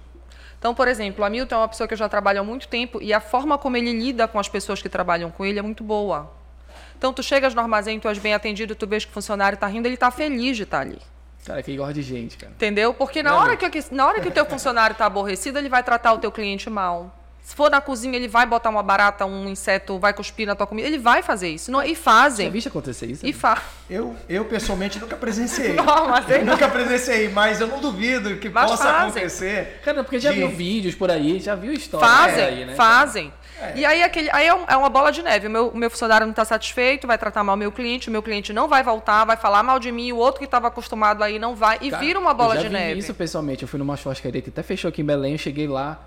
Então, 0.58 0.74
por 0.74 0.88
exemplo, 0.88 1.24
a 1.24 1.30
Milton 1.30 1.54
é 1.54 1.58
uma 1.60 1.68
pessoa 1.68 1.88
que 1.88 1.94
eu 1.94 1.98
já 1.98 2.10
trabalho 2.10 2.40
há 2.40 2.44
muito 2.44 2.68
tempo 2.68 3.00
e 3.04 3.14
a 3.14 3.20
forma 3.20 3.56
como 3.56 3.78
ele 3.78 3.94
lida 3.94 4.28
com 4.28 4.40
as 4.40 4.50
pessoas 4.50 4.82
que 4.82 4.90
trabalham 4.90 5.30
com 5.30 5.46
ele 5.46 5.60
é 5.60 5.62
muito 5.62 5.84
boa. 5.84 6.34
Então, 6.98 7.14
tu 7.14 7.22
chegas 7.22 7.54
no 7.54 7.62
armazém, 7.62 8.00
tu 8.00 8.08
és 8.08 8.18
bem 8.18 8.34
atendido, 8.34 8.74
tu 8.74 8.88
vês 8.88 9.06
que 9.06 9.12
o 9.12 9.14
funcionário 9.14 9.54
está 9.54 9.68
rindo, 9.68 9.88
ele 9.88 9.94
está 9.94 10.10
feliz 10.10 10.58
de 10.58 10.64
estar 10.64 10.78
tá 10.78 10.84
ali. 10.84 11.00
Cara, 11.46 11.62
que 11.62 11.78
gosta 11.78 11.94
de 11.94 12.02
gente, 12.02 12.36
cara. 12.36 12.52
Entendeu? 12.52 12.96
Porque 12.96 13.22
na 13.22 13.36
hora, 13.36 13.56
que, 13.56 13.86
na 13.92 14.08
hora 14.08 14.20
que 14.20 14.28
o 14.28 14.32
teu 14.32 14.46
funcionário 14.46 14.94
está 14.94 15.06
aborrecido, 15.06 15.60
ele 15.60 15.70
vai 15.70 15.84
tratar 15.84 16.14
o 16.14 16.18
teu 16.18 16.32
cliente 16.32 16.68
mal. 16.68 17.19
Se 17.50 17.56
for 17.56 17.72
na 17.72 17.82
cozinha, 17.82 18.16
ele 18.16 18.28
vai 18.28 18.46
botar 18.46 18.70
uma 18.70 18.84
barata, 18.84 19.26
um 19.26 19.50
inseto, 19.50 19.98
vai 19.98 20.14
cuspir 20.14 20.46
na 20.46 20.54
tua 20.54 20.68
comida. 20.68 20.88
Ele 20.88 21.00
vai 21.00 21.24
fazer 21.24 21.50
isso. 21.50 21.72
Não, 21.72 21.82
e 21.82 21.96
fazem. 21.96 22.46
Já 22.46 22.52
viste 22.52 22.68
acontecer 22.68 23.08
isso? 23.08 23.26
E 23.26 23.34
fa 23.34 23.60
eu, 23.90 24.16
eu, 24.30 24.46
pessoalmente, 24.46 25.00
nunca 25.00 25.16
presenciei. 25.16 25.74
Não, 25.74 26.10
mas 26.10 26.30
eu 26.30 26.46
nunca 26.46 26.70
presenciei, 26.70 27.28
mas 27.30 27.60
eu 27.60 27.66
não 27.66 27.82
duvido 27.82 28.38
que 28.38 28.50
mas 28.50 28.70
possa 28.70 28.84
fazem. 28.84 29.10
acontecer. 29.10 29.82
Cara, 29.84 30.04
porque 30.04 30.20
já 30.20 30.32
de... 30.32 30.38
viu 30.38 30.50
vídeos 30.50 30.94
por 30.94 31.10
aí, 31.10 31.40
já 31.40 31.56
viu 31.56 31.74
histórias. 31.74 32.08
Fazem, 32.08 32.46
aí, 32.46 32.66
né? 32.66 32.76
fazem. 32.76 33.34
É. 33.60 33.74
E 33.78 33.84
aí, 33.84 34.04
aquele, 34.04 34.30
aí 34.32 34.46
é, 34.46 34.56
é, 34.68 34.78
uma 34.78 34.90
bola 34.90 35.12
de 35.12 35.24
neve. 35.24 35.48
O 35.48 35.50
meu, 35.50 35.70
o 35.70 35.78
meu 35.78 35.90
funcionário 35.90 36.28
não 36.28 36.32
está 36.32 36.46
satisfeito, 36.46 37.08
vai 37.08 37.18
tratar 37.18 37.44
mal 37.44 37.56
o 37.56 37.58
meu 37.58 37.72
cliente, 37.72 38.10
o 38.10 38.12
meu 38.12 38.22
cliente 38.22 38.54
não 38.54 38.68
vai 38.68 38.84
voltar, 38.84 39.26
vai 39.26 39.38
falar 39.38 39.64
mal 39.64 39.80
de 39.80 39.92
mim, 39.92 40.12
o 40.12 40.18
outro 40.18 40.38
que 40.38 40.46
estava 40.46 40.68
acostumado 40.68 41.24
aí 41.24 41.40
não 41.40 41.56
vai, 41.56 41.80
e 41.82 41.90
Cara, 41.90 42.04
vira 42.04 42.20
uma 42.20 42.34
bola 42.34 42.54
eu 42.54 42.58
já 42.58 42.62
de 42.62 42.68
vi 42.68 42.74
neve. 42.74 43.00
isso 43.00 43.14
pessoalmente. 43.16 43.64
Eu 43.64 43.68
fui 43.68 43.80
numa 43.80 43.98
churrascaria 43.98 44.40
que 44.40 44.50
até 44.50 44.62
fechou 44.62 44.90
aqui 44.90 45.02
em 45.02 45.06
Belém, 45.06 45.32
eu 45.32 45.40
cheguei 45.40 45.68
lá, 45.68 46.00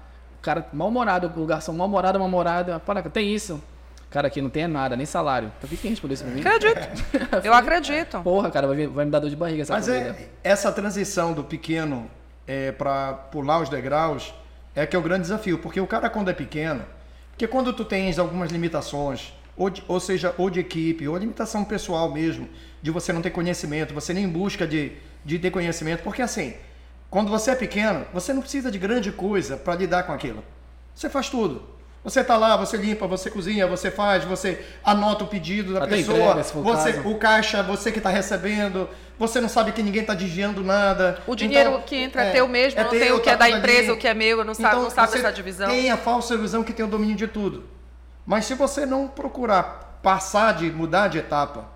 cara 0.43 0.67
mal-humorado, 0.73 1.33
o 1.35 1.47
garçom 1.47 1.73
mal-humorado, 1.73 2.19
mal-humorado. 2.19 2.81
Para, 2.81 3.03
tem 3.03 3.33
isso. 3.33 3.63
Cara, 4.11 4.29
aqui 4.29 4.43
não 4.43 4.51
tem 4.51 4.69
nada, 4.69 4.95
nem 4.95 5.07
salário. 5.07 5.51
Então, 5.57 5.67
o 5.67 5.71
que 5.71 5.77
tem 5.77 5.91
responder 5.91 6.15
isso 6.15 6.25
pra 6.25 6.35
mim? 6.35 6.41
Acredito. 6.41 7.05
Eu 7.43 7.55
acredito. 7.55 8.21
Porra, 8.21 8.51
cara, 8.51 8.67
vai, 8.67 8.87
vai, 8.87 9.05
me 9.07 9.11
dar 9.11 9.21
dor 9.21 9.31
de 9.31 9.37
barriga 9.37 9.63
essa 9.63 9.73
Mas 9.73 9.89
é, 9.89 10.29
essa 10.45 10.71
transição 10.71 11.33
do 11.33 11.43
pequeno 11.43 12.11
é, 12.47 12.73
para 12.73 13.15
pular 13.15 13.61
os 13.61 13.71
degraus 13.71 14.35
é 14.75 14.85
que 14.85 14.95
é 14.95 14.99
o 14.99 15.03
grande 15.03 15.23
desafio. 15.23 15.59
Porque 15.59 15.81
o 15.81 15.87
cara, 15.87 16.11
quando 16.11 16.29
é 16.29 16.35
pequeno, 16.35 16.85
porque 17.31 17.47
quando 17.47 17.73
tu 17.73 17.87
tens 17.87 18.19
algumas 18.19 18.51
limitações, 18.51 19.33
ou, 19.57 19.71
de, 19.71 19.83
ou 19.89 19.99
seja, 19.99 20.35
ou 20.37 20.51
de 20.51 20.61
equipe, 20.61 21.09
ou 21.09 21.17
limitação 21.17 21.65
pessoal 21.65 22.13
mesmo, 22.13 22.49
de 22.83 22.91
você 22.91 23.15
não 23.15 23.23
ter 23.23 23.31
conhecimento, 23.31 23.95
você 23.95 24.13
nem 24.13 24.29
busca 24.29 24.67
de, 24.67 24.93
de 25.25 25.39
ter 25.39 25.51
conhecimento, 25.51 26.03
porque 26.03 26.21
assim, 26.21 26.55
Quando 27.13 27.31
você 27.31 27.51
é 27.51 27.55
pequeno, 27.55 28.07
você 28.11 28.33
não 28.33 28.41
precisa 28.41 28.71
de 28.71 28.79
grande 28.79 29.13
coisa 29.13 29.55
para 29.59 29.75
lidar 29.75 30.05
com 30.05 30.15
aquilo. 30.15 30.43
Você 30.95 31.11
faz 31.11 31.29
tudo. 31.29 31.63
Você 32.03 32.21
está 32.21 32.39
lá, 32.39 32.57
você 32.57 32.79
limpa, 32.79 33.07
você 33.07 33.31
cozinha, 33.31 33.67
você 33.67 33.91
faz, 33.91 34.25
você 34.25 34.65
anota 34.83 35.25
o 35.25 35.27
pedido 35.27 35.75
da 35.75 35.85
Até 35.85 35.97
pessoa, 35.97 36.17
entrega, 36.17 36.43
você, 36.43 36.93
caso. 36.95 37.09
o 37.11 37.19
caixa, 37.19 37.63
você 37.63 37.93
que 37.93 37.99
está 37.99 38.09
recebendo, 38.09 38.89
você 39.19 39.43
não 39.43 39.49
sabe 39.51 39.73
que 39.73 39.83
ninguém 39.83 40.01
está 40.01 40.15
desviando 40.15 40.65
nada. 40.65 41.19
O 41.27 41.37
dinheiro 41.37 41.73
Então, 41.73 41.83
que 41.83 41.97
entra 41.97 42.23
é, 42.23 42.33
teu 42.33 42.49
mesmo, 42.49 42.81
não 42.81 42.89
teu, 42.89 42.99
tem 42.99 43.13
o 43.13 43.21
que 43.21 43.27
tá 43.27 43.33
é 43.33 43.37
da 43.37 43.51
empresa, 43.51 43.79
ali. 43.81 43.91
o 43.91 43.97
que 43.99 44.09
é 44.09 44.15
meu, 44.15 44.43
não 44.43 44.55
sabe, 44.55 44.69
Então, 44.69 44.83
não 44.85 44.91
sabe 44.91 45.19
essa 45.19 45.31
divisão. 45.31 45.69
Tem 45.69 45.91
a 45.91 45.99
falsa 45.99 46.33
ilusão 46.33 46.65
que 46.65 46.73
tem 46.73 46.83
o 46.83 46.89
domínio 46.89 47.15
de 47.15 47.29
tudo. 47.29 47.65
Mas 48.25 48.47
se 48.47 48.55
você 48.55 48.87
não 48.87 49.07
procurar 49.07 49.99
passar 50.03 50.55
de 50.55 50.73
mudar 50.73 51.09
de 51.09 51.19
etapa 51.19 51.67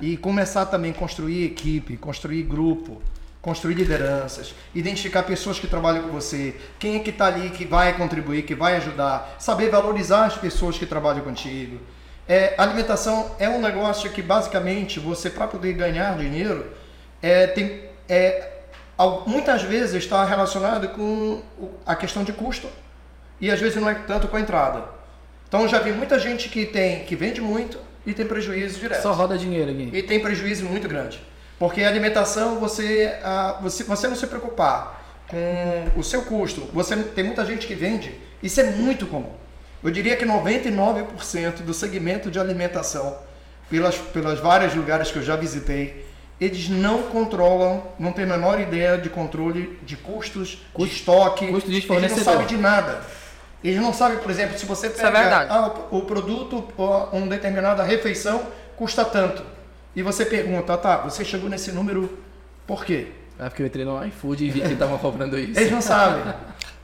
e 0.00 0.16
começar 0.16 0.64
também 0.64 0.92
a 0.92 0.94
construir 0.94 1.44
equipe, 1.44 1.98
construir 1.98 2.44
grupo, 2.44 3.02
construir 3.42 3.74
lideranças, 3.74 4.54
identificar 4.74 5.22
pessoas 5.22 5.58
que 5.58 5.66
trabalham 5.66 6.02
com 6.02 6.08
você, 6.08 6.54
quem 6.78 6.96
é 6.96 6.98
que 6.98 7.10
está 7.10 7.26
ali 7.26 7.50
que 7.50 7.64
vai 7.64 7.96
contribuir, 7.96 8.42
que 8.42 8.54
vai 8.54 8.76
ajudar, 8.76 9.36
saber 9.38 9.70
valorizar 9.70 10.26
as 10.26 10.36
pessoas 10.36 10.76
que 10.76 10.84
trabalham 10.84 11.22
contigo. 11.22 11.80
É, 12.28 12.54
alimentação 12.58 13.34
é 13.38 13.48
um 13.48 13.60
negócio 13.60 14.10
que 14.10 14.22
basicamente 14.22 15.00
você 15.00 15.30
para 15.30 15.46
poder 15.46 15.72
ganhar 15.72 16.16
dinheiro 16.16 16.70
é, 17.22 17.46
tem, 17.46 17.84
é, 18.08 18.50
muitas 19.26 19.62
vezes 19.62 19.94
está 19.94 20.24
relacionado 20.24 20.88
com 20.90 21.42
a 21.84 21.96
questão 21.96 22.22
de 22.22 22.32
custo 22.32 22.68
e 23.40 23.50
às 23.50 23.58
vezes 23.58 23.80
não 23.80 23.88
é 23.88 23.94
tanto 23.94 24.28
com 24.28 24.36
a 24.36 24.40
entrada. 24.40 24.84
Então 25.48 25.66
já 25.66 25.80
vi 25.80 25.92
muita 25.92 26.18
gente 26.18 26.48
que 26.48 26.66
tem 26.66 27.04
que 27.04 27.16
vende 27.16 27.40
muito 27.40 27.78
e 28.06 28.12
tem 28.12 28.26
prejuízo 28.26 28.78
direto. 28.78 29.02
Só 29.02 29.12
roda 29.12 29.36
dinheiro 29.36 29.70
aqui. 29.70 29.90
E 29.92 30.02
tem 30.02 30.20
prejuízo 30.20 30.66
muito 30.66 30.86
grande. 30.86 31.20
Porque 31.60 31.84
alimentação, 31.84 32.58
você, 32.58 33.18
ah, 33.22 33.58
você, 33.60 33.84
você 33.84 34.08
não 34.08 34.16
se 34.16 34.26
preocupar 34.26 35.04
com 35.28 36.00
o 36.00 36.02
seu 36.02 36.22
custo. 36.22 36.62
Você 36.72 36.96
tem 36.96 37.22
muita 37.22 37.44
gente 37.44 37.66
que 37.66 37.74
vende, 37.74 38.18
isso 38.42 38.58
é 38.62 38.64
muito 38.64 39.06
comum. 39.06 39.34
Eu 39.84 39.90
diria 39.90 40.16
que 40.16 40.24
99% 40.24 41.56
do 41.60 41.74
segmento 41.74 42.30
de 42.30 42.40
alimentação, 42.40 43.14
pelas, 43.68 43.94
pelas 43.94 44.40
vários 44.40 44.74
lugares 44.74 45.10
que 45.10 45.18
eu 45.18 45.22
já 45.22 45.36
visitei, 45.36 46.06
eles 46.40 46.70
não 46.70 47.02
controlam, 47.02 47.82
não 47.98 48.10
têm 48.10 48.24
a 48.24 48.28
menor 48.28 48.58
ideia 48.58 48.96
de 48.96 49.10
controle 49.10 49.78
de 49.82 49.98
custos, 49.98 50.64
de 50.74 50.84
estoque. 50.86 51.46
custo 51.48 51.70
de 51.70 51.76
eles 51.76 52.16
não 52.16 52.24
sabem 52.24 52.46
de 52.46 52.56
nada. 52.56 53.02
Eles 53.62 53.78
não 53.78 53.92
sabem, 53.92 54.16
por 54.16 54.30
exemplo, 54.30 54.58
se 54.58 54.64
você 54.64 54.86
é 54.86 54.90
pega 54.90 55.10
verdade. 55.10 55.50
ah, 55.50 55.74
o, 55.90 56.00
produto, 56.00 56.66
uma 57.12 57.26
determinada 57.26 57.82
refeição 57.82 58.46
custa 58.78 59.04
tanto. 59.04 59.59
E 59.94 60.02
você 60.02 60.24
pergunta, 60.24 60.76
tá, 60.76 60.98
você 60.98 61.24
chegou 61.24 61.48
nesse 61.48 61.72
número 61.72 62.18
por 62.66 62.84
quê? 62.84 63.08
É 63.38 63.48
porque 63.48 63.62
eu 63.62 63.66
entrei 63.66 63.84
no 63.84 64.04
iFood 64.06 64.44
e 64.44 64.50
vi 64.50 64.60
que 64.60 64.72
estavam 64.72 64.96
cobrando 64.98 65.38
isso. 65.38 65.58
Eles 65.58 65.72
não 65.72 65.80
sabem. 65.80 66.34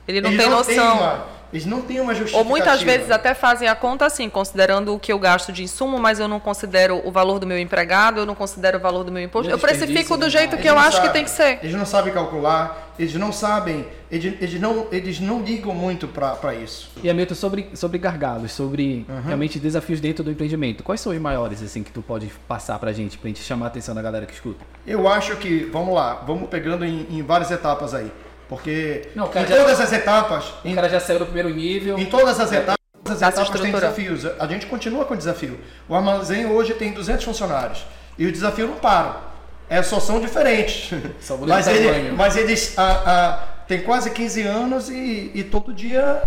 Ele 0.08 0.20
não 0.20 0.30
Eles 0.30 0.42
tem 0.42 0.50
têm 0.50 0.76
noção. 0.76 1.26
Eles 1.52 1.64
não 1.64 1.80
têm 1.82 2.00
uma 2.00 2.12
Ou 2.12 2.18
justificativa. 2.18 2.48
muitas 2.48 2.82
vezes 2.82 3.10
até 3.10 3.32
fazem 3.32 3.68
a 3.68 3.74
conta 3.74 4.04
assim, 4.04 4.28
considerando 4.28 4.94
o 4.94 4.98
que 4.98 5.12
eu 5.12 5.18
gasto 5.18 5.52
de 5.52 5.62
insumo, 5.62 5.98
mas 5.98 6.18
eu 6.18 6.26
não 6.26 6.40
considero 6.40 7.00
o 7.04 7.10
valor 7.10 7.38
do 7.38 7.46
meu 7.46 7.58
empregado, 7.58 8.20
eu 8.20 8.26
não 8.26 8.34
considero 8.34 8.78
o 8.78 8.80
valor 8.80 9.04
do 9.04 9.12
meu 9.12 9.22
imposto. 9.22 9.50
Eu 9.50 9.58
precifico 9.58 10.16
do 10.16 10.24
né? 10.24 10.30
jeito 10.30 10.56
que 10.56 10.68
eu 10.68 10.78
acho 10.78 11.00
que 11.00 11.08
tem 11.10 11.24
que 11.24 11.30
ser. 11.30 11.60
Eles 11.62 11.74
não 11.74 11.86
sabem 11.86 12.12
calcular, 12.12 12.92
eles 12.98 13.14
não 13.14 13.32
sabem, 13.32 13.86
eles, 14.10 14.34
eles 14.40 14.60
não, 14.60 14.86
eles 14.90 15.20
não 15.20 15.40
ligam 15.40 15.74
muito 15.74 16.08
para 16.08 16.54
isso. 16.54 16.90
E 17.02 17.08
Hamilton, 17.08 17.34
sobre, 17.34 17.70
sobre 17.74 17.98
gargalos, 17.98 18.52
sobre 18.52 19.06
realmente 19.24 19.58
desafios 19.58 20.00
dentro 20.00 20.24
do 20.24 20.30
empreendimento, 20.30 20.82
quais 20.82 21.00
são 21.00 21.12
os 21.12 21.18
maiores 21.18 21.62
assim 21.62 21.82
que 21.82 21.92
tu 21.92 22.02
pode 22.02 22.26
passar 22.48 22.78
pra 22.78 22.92
gente, 22.92 23.18
pra 23.18 23.28
gente 23.28 23.42
chamar 23.42 23.66
a 23.66 23.68
atenção 23.68 23.94
da 23.94 24.02
galera 24.02 24.26
que 24.26 24.34
escuta? 24.34 24.64
Eu 24.86 25.08
acho 25.08 25.36
que, 25.36 25.64
vamos 25.72 25.94
lá, 25.94 26.22
vamos 26.26 26.48
pegando 26.48 26.84
em, 26.84 27.06
em 27.10 27.22
várias 27.22 27.50
etapas 27.50 27.94
aí. 27.94 28.10
Porque 28.48 29.08
Não, 29.14 29.26
em 29.28 29.46
já- 29.46 29.56
todas 29.56 29.80
as 29.80 29.92
etapas, 29.92 30.44
O 30.64 30.68
em 30.68 30.74
cara 30.74 30.88
já 30.88 31.00
saiu 31.00 31.18
do 31.18 31.26
primeiro 31.26 31.50
nível. 31.50 31.98
Em 31.98 32.06
todas 32.06 32.38
as 32.38 32.52
etapas, 32.52 32.76
as 33.04 33.18
Dá 33.20 33.26
essa 33.28 33.42
etapas 33.42 33.60
têm 33.60 33.70
estrutura. 33.72 33.80
desafios. 33.80 34.26
A 34.38 34.46
gente 34.46 34.66
continua 34.66 35.04
com 35.04 35.16
desafio. 35.16 35.58
O 35.88 35.94
armazém 35.94 36.46
hoje 36.46 36.74
tem 36.74 36.92
200 36.92 37.24
funcionários 37.24 37.84
e 38.18 38.26
o 38.26 38.32
desafio 38.32 38.68
não 38.68 38.76
para. 38.76 39.20
É, 39.68 39.82
só 39.82 39.98
são 39.98 40.20
diferentes. 40.20 40.90
Só 41.20 41.36
mas, 41.38 41.66
ele, 41.66 42.12
mas 42.12 42.36
eles 42.36 42.74
ah, 42.78 43.02
ah, 43.04 43.38
têm 43.66 43.80
quase 43.82 44.10
15 44.10 44.42
anos 44.42 44.88
e, 44.88 45.32
e 45.34 45.42
todo 45.42 45.74
dia 45.74 46.22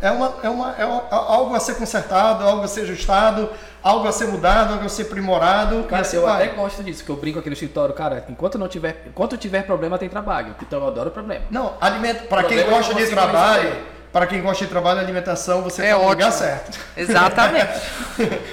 é, 0.00 0.10
uma, 0.10 0.34
é, 0.42 0.48
uma, 0.48 0.74
é 0.76 0.84
uma- 0.84 1.04
algo 1.10 1.54
a 1.54 1.60
ser 1.60 1.76
consertado, 1.76 2.42
algo 2.42 2.64
a 2.64 2.66
ser 2.68 2.80
ajustado, 2.80 3.48
algo 3.82 4.06
a 4.06 4.12
ser 4.12 4.26
mudado, 4.28 4.74
algo 4.74 4.84
a 4.86 4.88
ser 4.88 5.02
aprimorado. 5.02 5.82
Cara, 5.84 6.02
e 6.02 6.06
assim 6.06 6.16
eu 6.16 6.22
vai. 6.22 6.44
até 6.46 6.54
gosto 6.54 6.82
disso, 6.82 7.04
que 7.04 7.10
eu 7.10 7.16
brinco 7.16 7.38
aqui 7.38 7.48
no 7.48 7.54
escritório, 7.54 7.94
cara, 7.94 8.24
enquanto 8.28 8.58
não 8.58 8.68
tiver, 8.68 9.04
enquanto 9.06 9.36
tiver 9.36 9.62
problema 9.62 9.98
tem 9.98 10.08
trabalho. 10.08 10.54
Então 10.62 10.80
eu 10.80 10.88
adoro 10.88 11.10
problema. 11.10 11.44
Não, 11.50 11.74
alimento, 11.80 12.26
para 12.28 12.44
quem 12.44 12.58
é 12.58 12.64
gosta 12.64 12.94
que 12.94 13.04
de 13.04 13.10
trabalho, 13.10 13.72
para 14.12 14.26
quem 14.26 14.42
gosta 14.42 14.64
de 14.64 14.70
trabalho, 14.70 15.00
alimentação, 15.00 15.62
você 15.62 15.82
É 15.86 15.92
tá 15.92 15.98
no 15.98 16.08
lugar 16.08 16.32
certo. 16.32 16.78
Exatamente. 16.96 17.80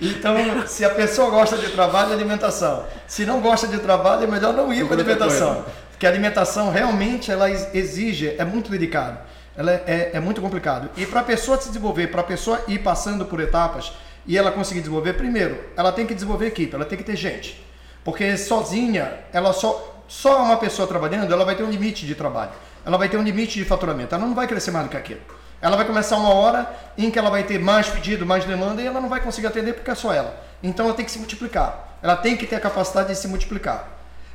Então, 0.00 0.34
se 0.66 0.84
a 0.84 0.90
pessoa 0.90 1.30
gosta 1.30 1.58
de 1.58 1.68
trabalho, 1.68 2.12
alimentação. 2.12 2.84
Se 3.06 3.26
não 3.26 3.40
gosta 3.40 3.66
de 3.66 3.78
trabalho, 3.78 4.24
é 4.24 4.26
melhor 4.26 4.54
não 4.54 4.72
ir 4.72 4.86
para 4.86 4.94
alimentação. 4.96 5.64
Porque 5.90 6.06
a 6.06 6.08
alimentação 6.08 6.70
realmente 6.70 7.30
ela 7.30 7.50
ex- 7.50 7.68
exige, 7.74 8.34
é 8.38 8.44
muito 8.44 8.70
delicado. 8.70 9.18
Ela 9.56 9.72
é, 9.72 9.82
é, 9.86 10.10
é 10.14 10.20
muito 10.20 10.40
complicado. 10.40 10.88
E 10.96 11.04
para 11.04 11.20
a 11.20 11.24
pessoa 11.24 11.60
se 11.60 11.68
desenvolver, 11.68 12.06
para 12.06 12.22
a 12.22 12.24
pessoa 12.24 12.58
ir 12.66 12.78
passando 12.78 13.26
por 13.26 13.40
etapas 13.40 13.92
e 14.30 14.38
ela 14.38 14.52
conseguir 14.52 14.78
desenvolver, 14.78 15.14
primeiro, 15.14 15.58
ela 15.76 15.90
tem 15.90 16.06
que 16.06 16.14
desenvolver 16.14 16.46
equipe, 16.46 16.72
ela 16.72 16.84
tem 16.84 16.96
que 16.96 17.02
ter 17.02 17.16
gente. 17.16 17.60
Porque 18.04 18.36
sozinha, 18.36 19.12
ela 19.32 19.52
só, 19.52 20.04
só 20.06 20.44
uma 20.44 20.56
pessoa 20.56 20.86
trabalhando, 20.86 21.32
ela 21.32 21.44
vai 21.44 21.56
ter 21.56 21.64
um 21.64 21.68
limite 21.68 22.06
de 22.06 22.14
trabalho. 22.14 22.52
Ela 22.86 22.96
vai 22.96 23.08
ter 23.08 23.16
um 23.16 23.24
limite 23.24 23.58
de 23.58 23.64
faturamento. 23.64 24.14
Ela 24.14 24.24
não 24.24 24.32
vai 24.32 24.46
crescer 24.46 24.70
mais 24.70 24.86
do 24.86 24.88
que 24.88 24.96
aquilo. 24.96 25.18
Ela 25.60 25.76
vai 25.76 25.84
começar 25.84 26.16
uma 26.16 26.32
hora 26.32 26.72
em 26.96 27.10
que 27.10 27.18
ela 27.18 27.28
vai 27.28 27.42
ter 27.42 27.58
mais 27.58 27.88
pedido, 27.88 28.24
mais 28.24 28.44
demanda 28.44 28.80
e 28.80 28.86
ela 28.86 29.00
não 29.00 29.08
vai 29.08 29.20
conseguir 29.20 29.48
atender 29.48 29.72
porque 29.72 29.90
é 29.90 29.96
só 29.96 30.14
ela. 30.14 30.40
Então 30.62 30.86
ela 30.86 30.94
tem 30.94 31.04
que 31.04 31.10
se 31.10 31.18
multiplicar. 31.18 31.98
Ela 32.00 32.14
tem 32.14 32.36
que 32.36 32.46
ter 32.46 32.54
a 32.54 32.60
capacidade 32.60 33.08
de 33.08 33.16
se 33.16 33.26
multiplicar. 33.26 33.88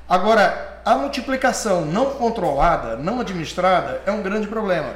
Agora, 0.10 0.82
a 0.84 0.96
multiplicação 0.96 1.86
não 1.86 2.12
controlada, 2.16 2.98
não 2.98 3.22
administrada, 3.22 4.02
é 4.06 4.12
um 4.12 4.22
grande 4.22 4.46
problema. 4.46 4.90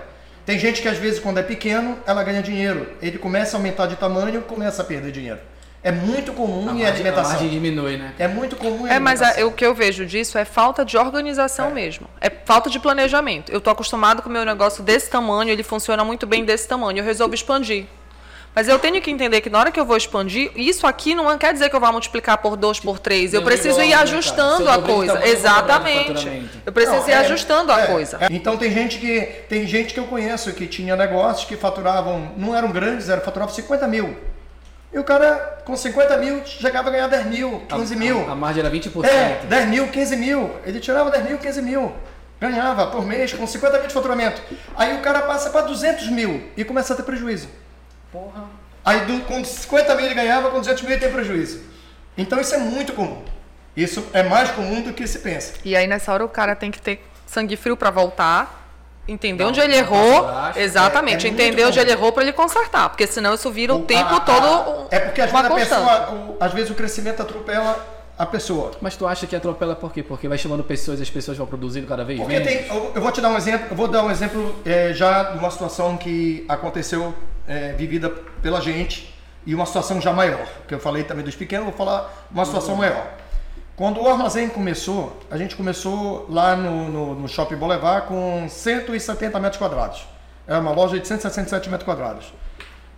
Tem 0.50 0.58
gente 0.58 0.82
que 0.82 0.88
às 0.88 0.98
vezes 0.98 1.20
quando 1.20 1.38
é 1.38 1.44
pequeno, 1.44 1.96
ela 2.08 2.24
ganha 2.24 2.42
dinheiro. 2.42 2.88
Ele 3.04 3.20
começa 3.20 3.56
a 3.56 3.60
aumentar 3.60 3.86
de 3.86 3.96
tamanho, 3.98 4.42
começa 4.42 4.82
a 4.82 4.86
perder 4.86 5.12
dinheiro. 5.12 5.38
É 5.84 5.92
muito 5.92 6.34
comum 6.34 6.62
A 6.62 6.62
em 6.62 6.66
margem, 6.66 6.86
a 6.88 6.90
alimentação. 6.90 7.32
margem 7.34 7.50
diminui, 7.50 7.98
né? 7.98 8.14
É 8.18 8.28
muito 8.28 8.56
comum 8.56 8.88
em 8.88 8.90
É, 8.90 8.98
mas 8.98 9.22
a- 9.22 9.46
o 9.46 9.52
que 9.52 9.64
eu 9.64 9.76
vejo 9.76 10.08
disso 10.08 10.40
é 10.40 10.44
falta 10.46 10.84
de 10.84 10.98
organização 10.98 11.70
mesmo. 11.70 12.08
É 12.20 12.32
falta 12.46 12.68
de 12.68 12.80
planejamento. 12.80 13.52
Eu 13.52 13.62
tô 13.62 13.70
acostumado 13.70 14.24
com 14.24 14.30
o 14.30 14.32
meu 14.32 14.44
negócio 14.44 14.82
desse 14.84 15.08
tamanho, 15.08 15.52
ele 15.52 15.62
funciona 15.62 16.04
muito 16.04 16.26
bem 16.26 16.44
desse 16.44 16.68
tamanho. 16.68 16.98
Eu 16.98 17.04
resolvo 17.06 17.36
expandir. 17.36 17.86
Mas 18.56 18.68
eu 18.68 18.80
tenho 18.80 19.02
que 19.02 19.12
entender 19.12 19.42
que 19.42 19.50
na 19.50 19.60
hora 19.60 19.72
que 19.72 19.80
eu 19.80 19.86
vou 19.86 19.96
expandir, 19.96 20.52
isso 20.56 20.86
aqui 20.86 21.14
não 21.16 21.38
quer 21.38 21.54
dizer 21.54 21.70
que 21.70 21.76
eu 21.76 21.80
vá 21.80 21.92
multiplicar 21.92 22.38
por 22.40 22.58
dois, 22.58 22.80
por 22.80 23.00
três. 23.00 23.34
Eu 23.34 23.44
preciso 23.44 23.80
igual, 23.80 23.88
ir 23.88 23.92
cara? 23.92 24.04
ajustando 24.04 24.70
a 24.70 24.82
coisa. 24.82 25.28
Exatamente. 25.28 26.50
Eu 26.66 26.74
preciso 26.74 26.98
Não, 27.02 27.08
ir 27.10 27.12
é- 27.12 27.18
ajustando 27.18 27.72
a 27.72 27.82
é, 27.82 27.86
coisa. 27.88 28.18
é. 28.22 28.28
Então 28.32 28.58
tem 28.58 28.72
gente 28.72 28.98
que 28.98 29.22
tem 29.48 29.66
gente 29.68 29.94
que 29.94 30.00
eu 30.00 30.06
conheço 30.06 30.52
que 30.54 30.68
tinha 30.68 30.96
negócios 30.96 31.48
que 31.48 31.56
faturavam, 31.56 32.32
não 32.36 32.56
eram 32.56 32.72
grandes, 32.72 33.08
era 33.08 33.22
faturavam 33.22 33.54
50 33.54 33.88
mil. 33.88 34.18
E 34.92 34.98
o 34.98 35.04
cara 35.04 35.60
com 35.64 35.78
50 35.78 36.18
mil 36.18 36.42
chegava 36.46 36.90
a 36.90 36.92
ganhar 36.92 37.08
10 37.08 37.28
mil, 37.28 37.62
15 37.70 37.96
mil. 37.96 38.28
A, 38.28 38.32
a 38.32 38.36
margem 38.36 38.62
era 38.62 38.72
20%. 38.72 39.06
É, 39.06 39.42
10 39.48 39.68
mil, 39.70 39.88
15 39.88 40.16
mil. 40.18 40.52
Ele 40.66 40.80
tirava 40.80 41.12
10 41.12 41.26
mil, 41.26 41.38
15 41.38 41.62
mil. 41.62 41.94
Ganhava 42.42 42.88
por 42.88 43.06
mês 43.06 43.32
com 43.32 43.46
50 43.46 43.78
mil 43.78 43.88
de 43.88 43.94
faturamento. 43.94 44.42
Aí 44.76 44.96
o 44.98 45.02
cara 45.02 45.22
passa 45.22 45.52
para 45.52 45.62
200 45.62 46.08
mil 46.08 46.44
e 46.58 46.64
começa 46.64 46.94
a 46.94 46.96
ter 46.96 47.04
prejuízo. 47.04 47.48
Porra. 48.12 48.44
Aí 48.84 49.02
do- 49.02 49.22
com 49.26 49.44
50 49.44 49.96
mil 49.96 50.06
ele 50.06 50.16
ganhava, 50.16 50.50
com 50.50 50.60
200 50.60 50.82
mil 50.84 50.92
ele 50.92 51.00
tem 51.02 51.12
prejuízo. 51.12 51.62
Então 52.18 52.40
isso 52.40 52.56
é 52.56 52.58
muito 52.58 52.94
comum. 52.94 53.22
Isso 53.76 54.06
é 54.14 54.24
mais 54.24 54.50
comum 54.52 54.82
do 54.82 54.94
que 54.94 55.08
se 55.08 55.20
pensa. 55.20 55.54
E 55.64 55.76
aí 55.76 55.88
nessa 55.88 56.12
hora 56.12 56.26
o 56.26 56.30
cara 56.30 56.56
tem 56.56 56.72
que 56.72 56.82
ter 56.82 57.06
sangue 57.26 57.56
frio 57.56 57.78
para 57.78 57.90
voltar, 57.92 58.58
entender 59.08 59.44
Não, 59.44 59.50
onde 59.50 59.60
ele 59.60 59.76
errou, 59.76 60.24
baixo. 60.24 60.60
exatamente, 60.60 61.26
É- 61.26 61.30
é 61.30 61.34
entender 61.34 61.66
onde 61.66 61.80
ele 61.80 61.92
errou 61.92 62.12
para 62.12 62.24
ele 62.24 62.34
consertar, 62.34 62.90
porque 62.90 63.06
senão 63.08 63.34
isso 63.36 63.50
vira 63.52 63.74
o, 63.74 63.80
O- 63.80 63.84
tempo 63.86 64.14
a- 64.14 64.18
a- 64.18 64.20
todo 64.20 64.48
um- 64.82 64.88
É 64.92 65.00
porque 65.00 65.22
às 65.22 65.30
uma 65.32 65.42
vezes, 65.44 65.72
a 65.72 65.76
constante. 65.78 65.90
pessoa, 66.00 66.14
o- 66.16 66.38
às 66.40 66.54
vezes 66.54 66.70
o 66.72 66.76
crescimento 66.76 67.22
atropela 67.22 67.86
a 68.18 68.26
pessoa. 68.26 68.72
Mas 68.82 68.96
tu 68.98 69.08
acha 69.08 69.26
que 69.26 69.36
atropela 69.36 69.76
por 69.76 69.94
quê? 69.94 70.04
Porque 70.04 70.28
vai 70.28 70.38
chamando 70.38 70.64
pessoas 70.64 71.00
e 71.00 71.04
as 71.04 71.10
pessoas 71.10 71.38
vão 71.38 71.48
produzindo 71.48 71.88
cada 71.88 72.04
vez 72.04 72.20
Porque 72.20 72.34
menos? 72.38 72.48
tem, 72.48 72.68
eu, 72.68 72.92
eu 72.96 73.02
vou 73.02 73.12
te 73.12 73.22
dar 73.22 73.30
um 73.30 73.38
exemplo, 73.38 73.68
eu 73.72 73.76
vou 73.78 73.88
dar 73.88 74.04
um 74.04 74.12
exemplo 74.12 74.56
é, 74.66 74.94
já 74.94 75.24
de 75.24 75.38
uma 75.40 75.50
situação 75.50 75.96
que 75.96 76.46
aconteceu, 76.50 77.14
é, 77.50 77.74
vivida 77.74 78.10
pela 78.42 78.62
gente, 78.62 79.12
e 79.44 79.56
uma 79.56 79.66
situação 79.66 80.00
já 80.00 80.14
maior, 80.14 80.48
que 80.68 80.74
eu 80.76 80.80
falei 80.80 81.04
também 81.04 81.26
dos 81.26 81.36
pequenos, 81.36 81.66
vou 81.66 81.74
falar 81.74 82.28
uma 82.30 82.46
situação 82.46 82.76
maior. 82.76 83.12
Quando 83.76 84.00
o 84.00 84.08
armazém 84.08 84.48
começou, 84.48 85.20
a 85.32 85.38
gente 85.38 85.56
começou 85.56 86.28
lá 86.30 86.56
no, 86.56 86.90
no, 86.90 87.16
no 87.16 87.28
Shopping 87.28 87.56
Boulevard 87.56 88.08
com 88.08 88.48
170 88.48 89.40
metros 89.40 89.58
quadrados. 89.58 90.06
Era 90.46 90.60
uma 90.60 90.72
loja 90.72 91.00
de 91.00 91.08
167 91.08 91.70
metros 91.70 91.86
quadrados. 91.86 92.32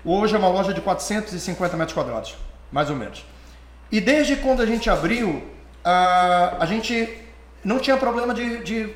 Hoje 0.04 0.36
é 0.36 0.38
uma 0.38 0.50
loja 0.50 0.74
de 0.74 0.82
450 0.82 1.78
metros 1.78 1.94
quadrados, 1.94 2.36
mais 2.72 2.90
ou 2.90 2.96
menos. 2.96 3.24
E 3.92 4.02
desde 4.02 4.36
quando 4.36 4.62
a 4.62 4.66
gente 4.66 4.90
abriu, 4.90 5.48
a, 5.84 6.58
a 6.60 6.66
gente 6.66 7.18
não 7.64 7.80
tinha 7.80 7.96
problema 7.96 8.34
de, 8.34 8.64
de 8.64 8.94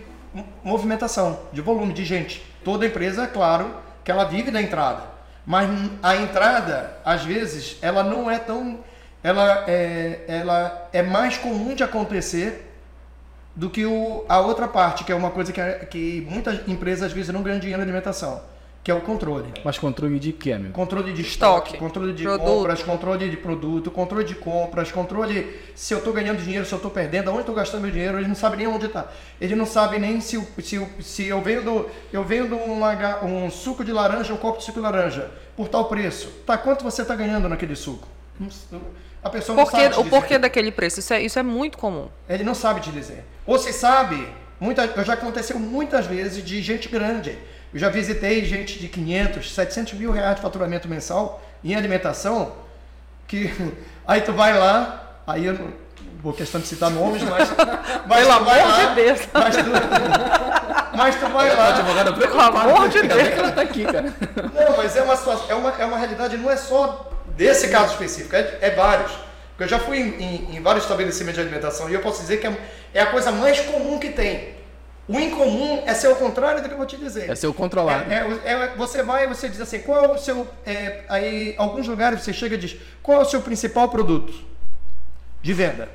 movimentação, 0.64 1.40
de 1.54 1.62
volume, 1.62 1.94
de 1.94 2.04
gente. 2.04 2.44
Toda 2.64 2.86
empresa, 2.86 3.24
é 3.24 3.28
claro, 3.28 3.74
que 4.04 4.12
ela 4.12 4.26
vive 4.26 4.52
da 4.52 4.62
entrada. 4.62 5.15
Mas 5.46 5.70
a 6.02 6.16
entrada, 6.16 6.98
às 7.06 7.24
vezes, 7.24 7.78
ela 7.82 8.04
não 8.04 8.30
é 8.30 8.40
tão. 8.40 8.80
Ela 9.24 9.64
é, 9.68 10.24
ela 10.28 10.90
é 10.94 11.02
mais 11.02 11.38
comum 11.38 11.74
de 11.74 11.84
acontecer 11.84 12.72
do 13.56 13.70
que 13.70 13.86
o, 13.86 14.26
a 14.28 14.40
outra 14.40 14.68
parte, 14.68 15.04
que 15.04 15.12
é 15.12 15.16
uma 15.16 15.32
coisa 15.32 15.52
que, 15.52 15.62
que 15.86 16.28
muitas 16.30 16.68
empresas 16.68 17.04
às 17.04 17.14
vezes 17.14 17.34
não 17.34 17.42
ganham 17.42 17.60
dinheiro 17.60 17.80
na 17.80 17.86
alimentação 17.86 18.42
que 18.86 18.92
é 18.92 18.94
o 18.94 19.02
controle. 19.02 19.52
Mas 19.64 19.80
controle 19.80 20.20
de 20.20 20.32
quê, 20.32 20.52
amigo? 20.52 20.72
Controle 20.72 21.12
de 21.12 21.24
estoque, 21.24 21.70
estoque 21.70 21.80
controle 21.80 22.14
de 22.14 22.22
produto. 22.22 22.46
compras, 22.46 22.84
controle 22.84 23.30
de 23.32 23.36
produto, 23.36 23.90
controle 23.90 24.24
de 24.24 24.36
compras, 24.36 24.92
controle 24.92 25.60
se 25.74 25.92
eu 25.92 25.98
estou 25.98 26.14
ganhando 26.14 26.38
dinheiro, 26.38 26.64
se 26.68 26.72
eu 26.72 26.76
estou 26.76 26.92
perdendo, 26.92 27.32
aonde 27.32 27.40
estou 27.40 27.56
gastando 27.56 27.82
meu 27.82 27.90
dinheiro, 27.90 28.20
ele 28.20 28.28
não 28.28 28.36
sabe 28.36 28.58
nem 28.58 28.68
onde 28.68 28.86
está. 28.86 29.12
Ele 29.42 29.56
não 29.56 29.66
sabe 29.66 29.98
nem 29.98 30.22
se, 30.22 30.40
se, 30.62 30.88
se 31.02 31.26
eu 31.26 31.42
vendo, 31.42 31.90
eu 32.14 32.24
vendo 32.24 32.56
uma, 32.58 33.26
um 33.26 33.50
suco 33.50 33.84
de 33.84 33.92
laranja, 33.92 34.32
um 34.32 34.38
copo 34.38 34.60
de 34.60 34.66
suco 34.66 34.78
de 34.78 34.84
laranja, 34.84 35.32
por 35.58 35.68
tal 35.68 35.86
preço. 35.86 36.30
Tá, 36.46 36.56
quanto 36.56 36.84
você 36.84 37.02
está 37.02 37.16
ganhando 37.16 37.50
naquele 37.50 37.76
suco? 37.76 38.08
A 39.24 39.32
pessoa 39.32 39.56
não 39.56 39.66
sabe. 39.66 39.96
O 39.96 40.06
porquê 40.06 40.38
daquele 40.38 40.72
preço? 40.72 41.00
Isso 41.00 41.12
é, 41.12 41.24
isso 41.24 41.40
é 41.40 41.44
muito 41.44 41.80
comum. 41.80 42.08
Ele 42.30 42.44
não 42.44 42.54
sabe 42.54 42.82
te 42.82 42.92
dizer. 42.92 43.26
Ou 43.48 43.58
se 43.58 43.74
sabe, 43.74 44.28
muita, 44.60 45.04
já 45.04 45.14
aconteceu 45.14 45.58
muitas 45.58 46.06
vezes 46.06 46.46
de 46.46 46.62
gente 46.62 46.88
grande 46.88 47.36
eu 47.76 47.80
já 47.80 47.90
visitei 47.90 48.46
gente 48.46 48.80
de 48.80 48.88
500, 48.88 49.54
700 49.54 49.94
mil 49.96 50.10
reais 50.10 50.38
de 50.38 50.42
faturamento 50.42 50.88
mensal 50.88 51.44
em 51.62 51.76
alimentação, 51.76 52.54
que 53.28 53.54
aí 54.08 54.22
tu 54.22 54.32
vai 54.32 54.58
lá, 54.58 55.20
aí 55.28 55.46
eu 55.46 55.56
não 55.56 55.74
vou 56.24 56.32
questão 56.32 56.62
de 56.62 56.68
citar 56.68 56.90
nomes, 56.90 57.22
mas, 57.24 57.50
mas 58.08 58.20
Pelo 58.20 58.32
amor 58.32 58.56
lá, 58.56 58.86
de 58.86 58.96
Deus. 58.96 59.20
Mas 59.34 59.56
tu, 59.58 59.64
mas 60.96 61.16
tu 61.18 61.28
vai 61.28 61.54
lá. 61.54 61.68
Advogada, 61.76 62.14
pelo 62.14 62.40
amor 62.40 62.88
de 62.88 63.02
Deus. 63.02 63.28
que 63.28 63.40
ela 63.40 63.52
tá 63.52 63.62
aqui, 63.64 63.84
cara. 63.84 64.14
Não, 64.54 64.78
mas 64.78 64.96
é 64.96 65.02
uma 65.02 65.18
situação, 65.18 65.46
é 65.50 65.56
uma, 65.56 65.70
é 65.78 65.86
uma 65.86 65.98
realidade, 65.98 66.38
não 66.38 66.50
é 66.50 66.56
só 66.56 67.12
desse 67.36 67.68
caso 67.68 67.92
específico, 67.92 68.38
é, 68.38 68.58
é 68.62 68.70
vários. 68.72 69.12
Porque 69.50 69.66
eu 69.66 69.68
já 69.68 69.80
fui 69.80 69.98
em, 69.98 70.24
em, 70.24 70.56
em, 70.56 70.62
vários 70.62 70.86
estabelecimentos 70.86 71.36
de 71.36 71.42
alimentação 71.42 71.90
e 71.90 71.94
eu 71.94 72.00
posso 72.00 72.22
dizer 72.22 72.38
que 72.38 72.48
é, 72.48 72.58
é 72.94 73.02
a 73.02 73.08
coisa 73.08 73.34
mais 73.34 73.60
comum 73.60 74.00
que 74.00 74.12
tem. 74.12 74.55
O 75.08 75.20
incomum 75.20 75.84
é 75.86 75.94
ser 75.94 76.08
o 76.08 76.16
contrário 76.16 76.64
do 76.64 76.68
que 76.68 76.74
eu 76.74 76.78
vou 76.78 76.86
te 76.86 76.98
dizer. 76.98 77.30
É 77.30 77.36
ser 77.36 77.48
o 77.48 77.54
controlado. 77.54 78.12
É, 78.12 78.28
é, 78.44 78.52
é, 78.52 78.76
você 78.76 79.04
vai 79.04 79.26
e 79.26 79.28
você 79.28 79.48
diz 79.48 79.62
assim, 79.62 79.80
qual 79.80 80.04
é 80.04 80.08
o 80.08 80.18
seu. 80.18 80.48
É, 80.66 81.04
aí, 81.08 81.54
alguns 81.58 81.88
lugares 81.88 82.24
você 82.24 82.34
chega 82.34 82.56
e 82.56 82.58
diz, 82.58 82.76
qual 83.04 83.20
é 83.20 83.22
o 83.22 83.26
seu 83.26 83.42
principal 83.42 83.88
produto 83.90 84.34
de 85.44 85.54
venda? 85.54 85.90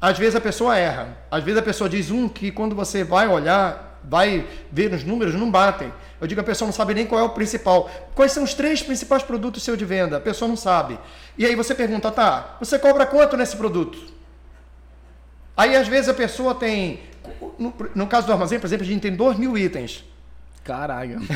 Às 0.00 0.18
vezes 0.18 0.34
a 0.34 0.40
pessoa 0.40 0.76
erra. 0.76 1.16
Às 1.30 1.44
vezes 1.44 1.60
a 1.60 1.62
pessoa 1.62 1.90
diz 1.90 2.10
um 2.10 2.26
que 2.26 2.50
quando 2.50 2.74
você 2.74 3.04
vai 3.04 3.28
olhar, 3.28 4.00
vai 4.02 4.46
ver 4.70 4.92
os 4.94 5.04
números, 5.04 5.34
não 5.34 5.50
batem. 5.50 5.92
Eu 6.20 6.26
digo 6.26 6.40
a 6.40 6.44
pessoa 6.44 6.66
não 6.66 6.72
sabe 6.72 6.94
nem 6.94 7.06
qual 7.06 7.20
é 7.20 7.24
o 7.24 7.30
principal. 7.30 7.90
Quais 8.14 8.32
são 8.32 8.42
os 8.42 8.54
três 8.54 8.82
principais 8.82 9.22
produtos 9.22 9.62
seu 9.62 9.76
de 9.76 9.84
venda? 9.84 10.16
A 10.16 10.20
pessoa 10.20 10.48
não 10.48 10.56
sabe. 10.56 10.98
E 11.36 11.44
aí 11.44 11.54
você 11.54 11.74
pergunta, 11.74 12.10
tá, 12.10 12.56
você 12.58 12.78
cobra 12.78 13.04
quanto 13.04 13.36
nesse 13.36 13.56
produto? 13.56 13.98
Aí 15.56 15.76
às 15.76 15.86
vezes 15.86 16.08
a 16.08 16.14
pessoa 16.14 16.54
tem 16.54 17.00
no, 17.58 17.74
no, 17.94 18.06
caso 18.06 18.26
do 18.26 18.32
armazém, 18.32 18.58
por 18.58 18.66
exemplo, 18.66 18.84
a 18.84 18.88
gente 18.88 19.00
tem 19.00 19.14
2 19.14 19.38
mil 19.38 19.56
itens. 19.56 20.04
Caralho. 20.64 21.20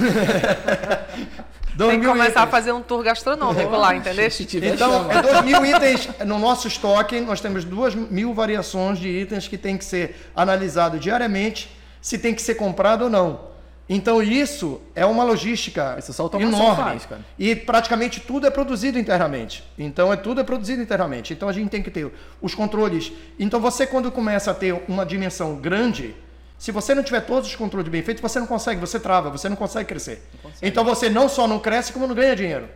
tem 1.76 2.00
que 2.00 2.06
começar 2.06 2.30
itens. 2.30 2.36
a 2.36 2.46
fazer 2.46 2.72
um 2.72 2.80
tour 2.80 3.02
gastronômico 3.02 3.72
oh, 3.72 3.76
lá, 3.76 3.94
entendeu? 3.94 4.28
Então, 4.62 5.10
é 5.10 5.20
2 5.20 5.42
mil 5.42 5.64
itens 5.66 6.08
no 6.24 6.38
nosso 6.38 6.68
estoque. 6.68 7.20
Nós 7.20 7.40
temos 7.40 7.64
2 7.64 7.94
mil 7.94 8.32
variações 8.32 8.98
de 8.98 9.08
itens 9.08 9.48
que 9.48 9.58
tem 9.58 9.76
que 9.76 9.84
ser 9.84 10.30
analisado 10.34 10.98
diariamente 10.98 11.76
se 12.00 12.18
tem 12.18 12.34
que 12.34 12.42
ser 12.42 12.54
comprado 12.54 13.02
ou 13.02 13.10
não. 13.10 13.55
Então 13.88 14.20
isso 14.20 14.80
é 14.96 15.06
uma 15.06 15.22
logística 15.22 15.96
isso 15.98 16.12
só 16.12 16.28
enorme. 16.34 16.98
Faz, 16.98 17.08
e 17.38 17.54
praticamente 17.54 18.20
tudo 18.20 18.46
é 18.46 18.50
produzido 18.50 18.98
internamente. 18.98 19.62
Então 19.78 20.12
é 20.12 20.16
tudo 20.16 20.40
é 20.40 20.44
produzido 20.44 20.82
internamente. 20.82 21.32
Então 21.32 21.48
a 21.48 21.52
gente 21.52 21.70
tem 21.70 21.82
que 21.82 21.90
ter 21.90 22.12
os 22.42 22.54
controles. 22.54 23.12
Então 23.38 23.60
você 23.60 23.86
quando 23.86 24.10
começa 24.10 24.50
a 24.50 24.54
ter 24.54 24.82
uma 24.88 25.06
dimensão 25.06 25.54
grande, 25.56 26.16
se 26.58 26.72
você 26.72 26.94
não 26.94 27.02
tiver 27.02 27.20
todos 27.20 27.48
os 27.48 27.54
controles 27.54 27.88
bem 27.88 28.02
feitos, 28.02 28.20
você 28.20 28.40
não 28.40 28.46
consegue, 28.46 28.80
você 28.80 28.98
trava, 28.98 29.30
você 29.30 29.48
não 29.48 29.56
consegue 29.56 29.88
crescer. 29.88 30.28
Não 30.34 30.50
consegue. 30.50 30.68
Então 30.68 30.84
você 30.84 31.08
não 31.08 31.28
só 31.28 31.46
não 31.46 31.60
cresce, 31.60 31.92
como 31.92 32.08
não 32.08 32.14
ganha 32.14 32.34
dinheiro. 32.34 32.68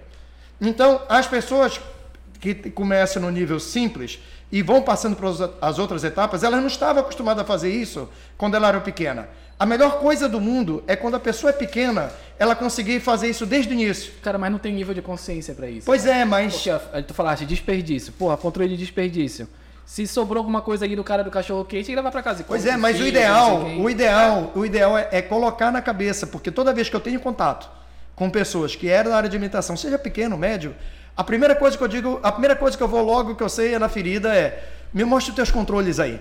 Então 0.61 1.03
as 1.09 1.27
pessoas 1.27 1.81
que 2.39 2.55
começam 2.71 3.21
no 3.21 3.31
nível 3.31 3.59
simples 3.59 4.21
e 4.53 4.63
vão 4.63 4.81
passando 4.81 5.17
para 5.17 5.29
as 5.61 5.79
outras 5.79 6.05
etapas, 6.05 6.43
elas 6.43 6.61
não 6.61 6.67
estavam 6.67 7.03
acostumadas 7.03 7.43
a 7.43 7.47
fazer 7.47 7.71
isso 7.71 8.09
quando 8.37 8.55
ela 8.55 8.69
era 8.69 8.81
pequena. 8.81 9.29
A 9.61 9.67
melhor 9.67 9.99
coisa 9.99 10.27
do 10.27 10.41
mundo 10.41 10.83
é 10.87 10.97
quando 10.97 11.17
a 11.17 11.21
pessoa 11.21 11.51
é 11.51 11.53
pequena, 11.53 12.11
ela 12.39 12.57
conseguir 12.57 12.99
fazer 12.99 13.29
isso 13.29 13.45
desde 13.45 13.71
o 13.71 13.75
início. 13.75 14.11
Cara, 14.23 14.39
mas 14.39 14.51
não 14.51 14.59
tem 14.59 14.73
nível 14.73 14.95
de 14.95 15.03
consciência 15.03 15.55
para 15.55 15.69
isso. 15.69 15.85
Pois 15.85 16.07
é, 16.07 16.25
mas. 16.25 16.67
Porque 16.67 17.03
tu 17.03 17.13
falaste 17.13 17.45
desperdício. 17.45 18.11
Porra, 18.15 18.39
controle 18.39 18.71
de 18.71 18.79
desperdício. 18.79 19.47
Se 19.85 20.07
sobrou 20.07 20.39
alguma 20.39 20.63
coisa 20.63 20.87
aí 20.87 20.97
do 20.97 21.05
cara 21.05 21.23
do 21.23 21.31
cachorro 21.31 21.63
quente, 21.67 21.93
ele 21.93 22.01
vai 22.01 22.11
para 22.11 22.23
casa. 22.23 22.43
Pois 22.43 22.65
é, 22.65 22.75
mas 22.75 22.97
filho, 22.97 23.05
o 23.05 23.09
ideal, 23.09 23.63
o 23.65 23.91
ideal, 23.91 24.53
o 24.55 24.65
ideal 24.65 24.97
é, 24.97 25.09
é, 25.13 25.21
colocar 25.21 25.71
na 25.71 25.83
cabeça, 25.83 26.27
porque 26.27 26.51
toda 26.51 26.73
vez 26.73 26.89
que 26.89 26.97
eu 26.97 27.01
tenho 27.01 27.21
contato 27.21 27.69
com 28.17 28.31
pessoas 28.31 28.75
que 28.75 28.89
eram 28.89 29.11
da 29.11 29.19
área 29.19 29.29
de 29.29 29.37
alimentação, 29.37 29.77
seja 29.77 29.99
pequeno, 29.99 30.39
médio, 30.39 30.75
a 31.15 31.23
primeira 31.23 31.55
coisa 31.55 31.77
que 31.77 31.85
eu 31.85 31.89
digo, 31.89 32.19
a 32.23 32.33
primeira 32.33 32.57
coisa 32.57 32.79
que 32.79 32.83
eu 32.83 32.89
vou 32.89 33.05
logo 33.05 33.35
que 33.35 33.43
eu 33.43 33.49
sei 33.51 33.75
é 33.75 33.79
na 33.79 33.91
ferida 33.91 34.35
é: 34.35 34.65
me 34.91 35.05
mostre 35.05 35.33
os 35.33 35.37
teus 35.37 35.51
controles 35.51 36.01
aí. 36.01 36.19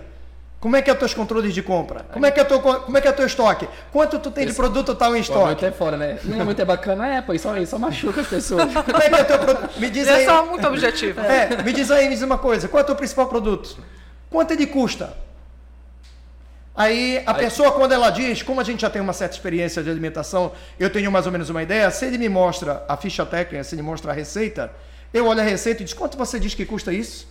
Como 0.59 0.75
é 0.75 0.81
que 0.81 0.89
é 0.89 0.93
os 0.93 0.99
teus 0.99 1.13
controles 1.13 1.53
de 1.53 1.63
compra? 1.63 2.05
Como 2.11 2.25
é 2.25 2.31
que 2.31 2.39
é 2.39 2.43
teu, 2.43 2.59
como 2.59 2.97
é 2.97 2.99
que 2.99 3.07
é 3.07 3.11
teu 3.13 3.25
estoque? 3.25 3.67
Quanto 3.93 4.19
tu 4.19 4.29
tem 4.29 4.43
Esse, 4.43 4.51
de 4.51 4.57
produto 4.57 4.93
tal 4.93 5.15
em 5.15 5.21
estoque? 5.21 5.45
Muito 5.45 5.65
é 5.65 5.71
fora, 5.71 5.95
né? 5.95 6.19
Não 6.25 6.41
é 6.41 6.43
muito 6.43 6.61
é 6.61 6.65
bacana, 6.65 7.07
é, 7.07 7.21
pô, 7.21 7.33
isso, 7.33 7.55
isso 7.57 7.79
machuca 7.79 8.19
as 8.19 8.27
pessoas. 8.27 8.65
Como 8.83 8.97
é 8.97 9.09
que 9.09 9.15
é 9.15 9.23
teu 9.23 9.39
produto? 9.39 9.79
Me 9.79 9.89
diz 9.89 10.07
é 10.07 10.15
aí. 10.15 10.23
É 10.23 10.25
só 10.25 10.45
muito 10.45 10.67
objetivo. 10.67 11.21
É, 11.21 11.63
me 11.63 11.71
diz 11.71 11.89
aí, 11.89 12.09
me 12.09 12.15
diz 12.15 12.23
uma 12.23 12.37
coisa. 12.37 12.67
Qual 12.67 12.81
é 12.81 12.83
o 12.83 12.85
teu 12.85 12.95
principal 12.95 13.27
produto? 13.27 13.77
Quanto 14.29 14.51
ele 14.51 14.67
custa? 14.67 15.15
Aí 16.75 17.23
a 17.25 17.31
aí. 17.31 17.37
pessoa, 17.37 17.71
quando 17.71 17.93
ela 17.93 18.09
diz, 18.09 18.43
como 18.43 18.59
a 18.59 18.63
gente 18.63 18.81
já 18.81 18.89
tem 18.89 19.01
uma 19.01 19.13
certa 19.13 19.35
experiência 19.35 19.81
de 19.81 19.89
alimentação, 19.89 20.51
eu 20.77 20.89
tenho 20.89 21.09
mais 21.09 21.25
ou 21.25 21.31
menos 21.31 21.49
uma 21.49 21.63
ideia, 21.63 21.89
se 21.89 22.05
ele 22.05 22.17
me 22.17 22.27
mostra 22.27 22.83
a 22.85 22.97
ficha 22.97 23.25
técnica, 23.25 23.63
se 23.63 23.75
ele 23.75 23.81
mostra 23.81 24.11
a 24.11 24.13
receita, 24.13 24.71
eu 25.13 25.25
olho 25.25 25.39
a 25.39 25.43
receita 25.43 25.81
e 25.83 25.85
diz, 25.85 25.93
quanto 25.93 26.17
você 26.17 26.37
diz 26.37 26.53
que 26.53 26.65
custa 26.65 26.91
isso? 26.91 27.27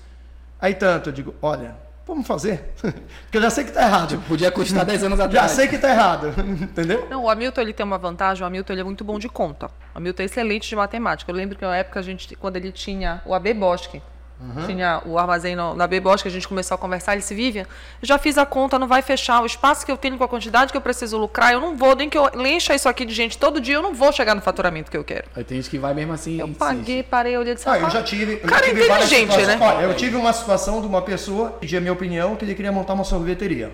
Aí 0.59 0.75
tanto, 0.75 1.11
eu 1.11 1.13
digo, 1.13 1.35
olha, 1.43 1.77
Vamos 2.09 2.27
fazer. 2.27 2.73
Porque 2.81 3.37
eu 3.37 3.43
já 3.43 3.51
sei 3.51 3.65
que 3.65 3.71
está 3.71 3.83
errado. 3.83 4.09
Tipo, 4.09 4.23
podia 4.23 4.51
custar 4.51 4.83
10 4.83 5.05
anos 5.05 5.21
atrás. 5.21 5.51
Já 5.51 5.57
sei 5.57 5.69
que 5.69 5.77
está 5.77 5.91
errado. 5.91 6.29
Entendeu? 6.41 7.07
Não, 7.11 7.25
o 7.25 7.31
Hamilton 7.31 7.61
ele 7.61 7.73
tem 7.75 7.85
uma 7.85 7.99
vantagem. 7.99 8.43
O 8.43 8.47
Hamilton 8.47 8.73
ele 8.73 8.81
é 8.81 8.85
muito 8.85 9.05
bom 9.05 9.19
de 9.19 9.29
conta. 9.29 9.67
O 9.95 9.99
Hamilton 9.99 10.23
é 10.23 10.25
excelente 10.25 10.67
de 10.67 10.75
matemática. 10.75 11.31
Eu 11.31 11.37
lembro 11.37 11.57
que 11.59 11.65
na 11.65 11.77
época, 11.77 12.01
a 12.01 12.03
gente, 12.03 12.35
quando 12.35 12.57
ele 12.57 12.73
tinha 12.73 13.21
o 13.27 13.35
AB 13.35 13.53
Bosque, 13.53 14.01
Uhum. 14.41 14.67
Tinha 14.67 15.03
o 15.05 15.19
armazém 15.19 15.57
no, 15.57 15.75
na 15.75 15.87
Bebos 15.89 16.23
que 16.23 16.29
a 16.29 16.31
gente 16.31 16.47
começou 16.47 16.77
a 16.77 16.79
conversar. 16.79 17.13
Ele 17.13 17.21
disse: 17.21 17.35
Vivian, 17.35 17.67
já 18.01 18.19
fiz 18.19 18.39
a 18.39 18.47
conta, 18.47 18.79
não 18.79 18.87
vai 18.87 19.03
fechar. 19.03 19.43
O 19.43 19.47
espaço 19.47 19.85
que 19.85 19.91
eu 19.91 19.97
tenho 19.97 20.17
com 20.17 20.23
a 20.23 20.29
quantidade 20.29 20.71
que 20.71 20.77
eu 20.77 20.81
preciso 20.81 21.19
lucrar, 21.19 21.53
eu 21.53 21.61
não 21.61 21.77
vou, 21.77 21.97
nem 21.97 22.09
que 22.09 22.17
eu 22.17 22.31
encha 22.47 22.73
isso 22.75 22.89
aqui 22.89 23.05
de 23.05 23.13
gente 23.13 23.37
todo 23.37 23.61
dia, 23.61 23.75
eu 23.75 23.83
não 23.83 23.95
vou 23.95 24.13
chegar 24.13 24.37
no 24.37 24.41
faturamento 24.41 24.91
que 24.91 24.97
eu 24.97 25.03
quero. 25.03 25.25
Aí 25.35 25.43
tem 25.43 25.57
gente 25.57 25.69
que 25.69 25.79
vai 25.79 25.93
mesmo 25.93 26.13
assim. 26.13 26.39
Eu 26.39 26.49
paguei, 26.49 27.03
parei, 27.03 27.37
olhei 27.37 27.55
disse: 27.55 27.69
ah, 27.69 27.81
eu 27.81 27.91
já 27.91 28.03
tive. 28.03 28.35
Eu 28.35 28.49
cara 28.49 28.65
já 28.65 28.73
tive 28.73 28.85
inteligente, 28.85 29.37
né? 29.39 29.59
Olha, 29.61 29.85
eu 29.85 29.95
tive 29.95 30.17
uma 30.17 30.33
situação 30.33 30.81
de 30.81 30.87
uma 30.87 31.03
pessoa, 31.03 31.51
pedi 31.51 31.77
a 31.77 31.81
minha 31.81 31.93
opinião, 31.93 32.37
que 32.37 32.45
ele 32.45 32.55
queria 32.55 32.71
montar 32.71 32.95
uma 32.95 33.05
sorveteria. 33.05 33.73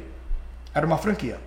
Era 0.75 0.87
uma 0.87 0.97
franquia. 0.97 1.39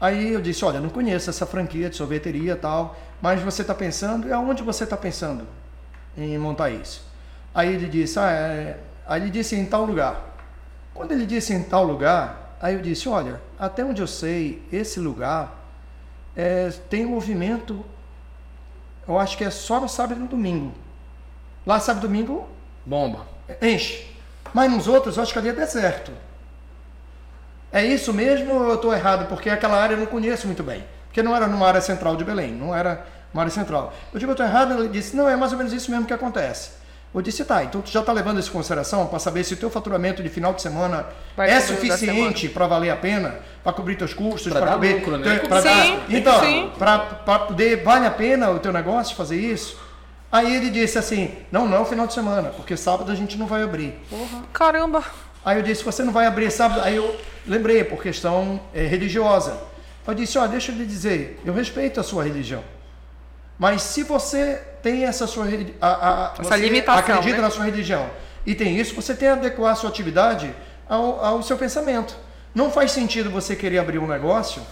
Aí 0.00 0.32
eu 0.32 0.40
disse: 0.40 0.64
Olha, 0.64 0.80
não 0.80 0.88
conheço 0.88 1.30
essa 1.30 1.46
franquia 1.46 1.90
de 1.90 1.96
sorveteria 1.96 2.52
e 2.52 2.56
tal, 2.56 2.96
mas 3.20 3.42
você 3.42 3.62
está 3.62 3.74
pensando, 3.74 4.28
e 4.28 4.32
aonde 4.32 4.62
você 4.62 4.84
está 4.84 4.96
pensando 4.96 5.44
em 6.16 6.38
montar 6.38 6.70
isso? 6.70 7.05
Aí 7.56 7.74
ele 7.74 7.88
disse: 7.88 8.18
Ah, 8.18 8.30
é 8.30 8.78
Aí 9.06 9.22
ele 9.22 9.30
disse 9.30 9.54
em 9.54 9.64
tal 9.64 9.84
lugar. 9.84 10.20
Quando 10.92 11.12
ele 11.12 11.24
disse 11.24 11.54
em 11.54 11.62
tal 11.62 11.84
lugar, 11.84 12.56
aí 12.60 12.74
eu 12.74 12.82
disse: 12.82 13.08
Olha, 13.08 13.40
até 13.58 13.82
onde 13.82 14.02
eu 14.02 14.06
sei, 14.06 14.62
esse 14.70 15.00
lugar 15.00 15.54
é, 16.36 16.70
tem 16.90 17.06
um 17.06 17.10
movimento, 17.10 17.84
eu 19.08 19.18
acho 19.18 19.38
que 19.38 19.44
é 19.44 19.50
só 19.50 19.80
no 19.80 19.88
sábado 19.88 20.18
e 20.18 20.22
no 20.22 20.28
domingo. 20.28 20.74
Lá, 21.64 21.78
sábado 21.80 22.04
e 22.04 22.08
domingo. 22.08 22.46
Bomba. 22.84 23.26
Enche. 23.62 24.14
Mas 24.52 24.70
nos 24.70 24.86
outros, 24.86 25.16
eu 25.16 25.22
acho 25.22 25.32
que 25.32 25.38
ali 25.38 25.48
é 25.48 25.52
deserto. 25.52 26.12
É 27.72 27.84
isso 27.84 28.12
mesmo 28.12 28.54
ou 28.54 28.68
eu 28.68 28.74
estou 28.74 28.94
errado? 28.94 29.28
Porque 29.28 29.50
aquela 29.50 29.80
área 29.80 29.94
eu 29.94 29.98
não 29.98 30.06
conheço 30.06 30.46
muito 30.46 30.62
bem. 30.62 30.84
Porque 31.06 31.22
não 31.22 31.34
era 31.34 31.46
numa 31.46 31.66
área 31.66 31.80
central 31.80 32.16
de 32.16 32.24
Belém, 32.24 32.52
não 32.52 32.74
era 32.74 33.04
uma 33.32 33.42
área 33.42 33.52
central. 33.52 33.92
Eu 34.12 34.20
digo, 34.20 34.30
eu 34.30 34.34
estou 34.34 34.46
errado? 34.46 34.74
Ele 34.74 34.88
disse, 34.88 35.16
não, 35.16 35.28
é 35.28 35.36
mais 35.36 35.52
ou 35.52 35.58
menos 35.58 35.72
isso 35.72 35.90
mesmo 35.90 36.06
que 36.06 36.12
acontece. 36.12 36.70
Eu 37.16 37.22
disse, 37.22 37.46
tá, 37.46 37.64
então 37.64 37.80
tu 37.80 37.90
já 37.90 38.00
está 38.00 38.12
levando 38.12 38.38
isso 38.38 38.50
em 38.50 38.52
consideração 38.52 39.06
para 39.06 39.18
saber 39.18 39.42
se 39.42 39.54
o 39.54 39.56
teu 39.56 39.70
faturamento 39.70 40.22
de 40.22 40.28
final 40.28 40.52
de 40.52 40.60
semana 40.60 41.06
Vai 41.34 41.48
é 41.48 41.58
suficiente 41.60 42.46
para 42.46 42.66
valer 42.66 42.90
a 42.90 42.96
pena, 42.96 43.36
para 43.64 43.72
cobrir 43.72 43.96
teus 43.96 44.12
custos, 44.12 44.52
para 44.52 44.72
cobrir... 44.72 44.96
Lucro, 44.96 45.16
né? 45.16 45.38
Pra 45.38 45.62
sim, 45.62 45.68
dar, 45.68 46.10
então, 46.10 46.70
para 46.78 47.38
poder, 47.38 47.82
vale 47.82 48.04
a 48.04 48.10
pena 48.10 48.50
o 48.50 48.58
teu 48.58 48.70
negócio 48.70 49.16
fazer 49.16 49.40
isso? 49.40 49.80
Aí 50.30 50.56
ele 50.56 50.68
disse 50.68 50.98
assim, 50.98 51.34
não, 51.50 51.66
não 51.66 51.78
é 51.78 51.80
o 51.80 51.86
final 51.86 52.06
de 52.06 52.12
semana, 52.12 52.50
porque 52.50 52.76
sábado 52.76 53.10
a 53.10 53.14
gente 53.14 53.38
não 53.38 53.46
vai 53.46 53.62
abrir. 53.62 53.98
Porra, 54.10 54.42
caramba! 54.52 55.02
Aí 55.42 55.56
eu 55.56 55.62
disse, 55.62 55.82
você 55.82 56.02
não 56.02 56.12
vai 56.12 56.26
abrir 56.26 56.50
sábado? 56.50 56.82
Aí 56.82 56.96
eu 56.96 57.16
lembrei, 57.46 57.82
por 57.82 58.02
questão 58.02 58.60
é, 58.74 58.84
religiosa. 58.84 59.56
Eu 60.06 60.12
disse, 60.12 60.36
ó, 60.36 60.46
deixa 60.46 60.70
eu 60.70 60.76
lhe 60.76 60.84
dizer, 60.84 61.40
eu 61.46 61.54
respeito 61.54 61.98
a 61.98 62.02
sua 62.02 62.24
religião. 62.24 62.62
Mas 63.58 63.82
se 63.82 64.02
você 64.02 64.60
tem 64.82 65.04
essa 65.04 65.26
sua 65.26 65.44
a, 65.44 65.48
a, 65.48 66.32
Essa 66.38 66.42
você 66.42 66.56
limitação, 66.56 67.00
acredita 67.00 67.36
né? 67.36 67.42
na 67.42 67.50
sua 67.50 67.64
religião 67.64 68.08
e 68.44 68.54
tem 68.54 68.78
isso, 68.78 68.94
você 68.94 69.14
tem 69.14 69.28
que 69.28 69.34
adequar 69.34 69.72
a 69.72 69.74
sua 69.74 69.90
atividade 69.90 70.54
ao, 70.88 71.24
ao 71.24 71.42
seu 71.42 71.56
pensamento. 71.56 72.16
Não 72.54 72.70
faz 72.70 72.92
sentido 72.92 73.30
você 73.30 73.56
querer 73.56 73.78
abrir 73.78 73.98
um 73.98 74.06
negócio 74.06 74.62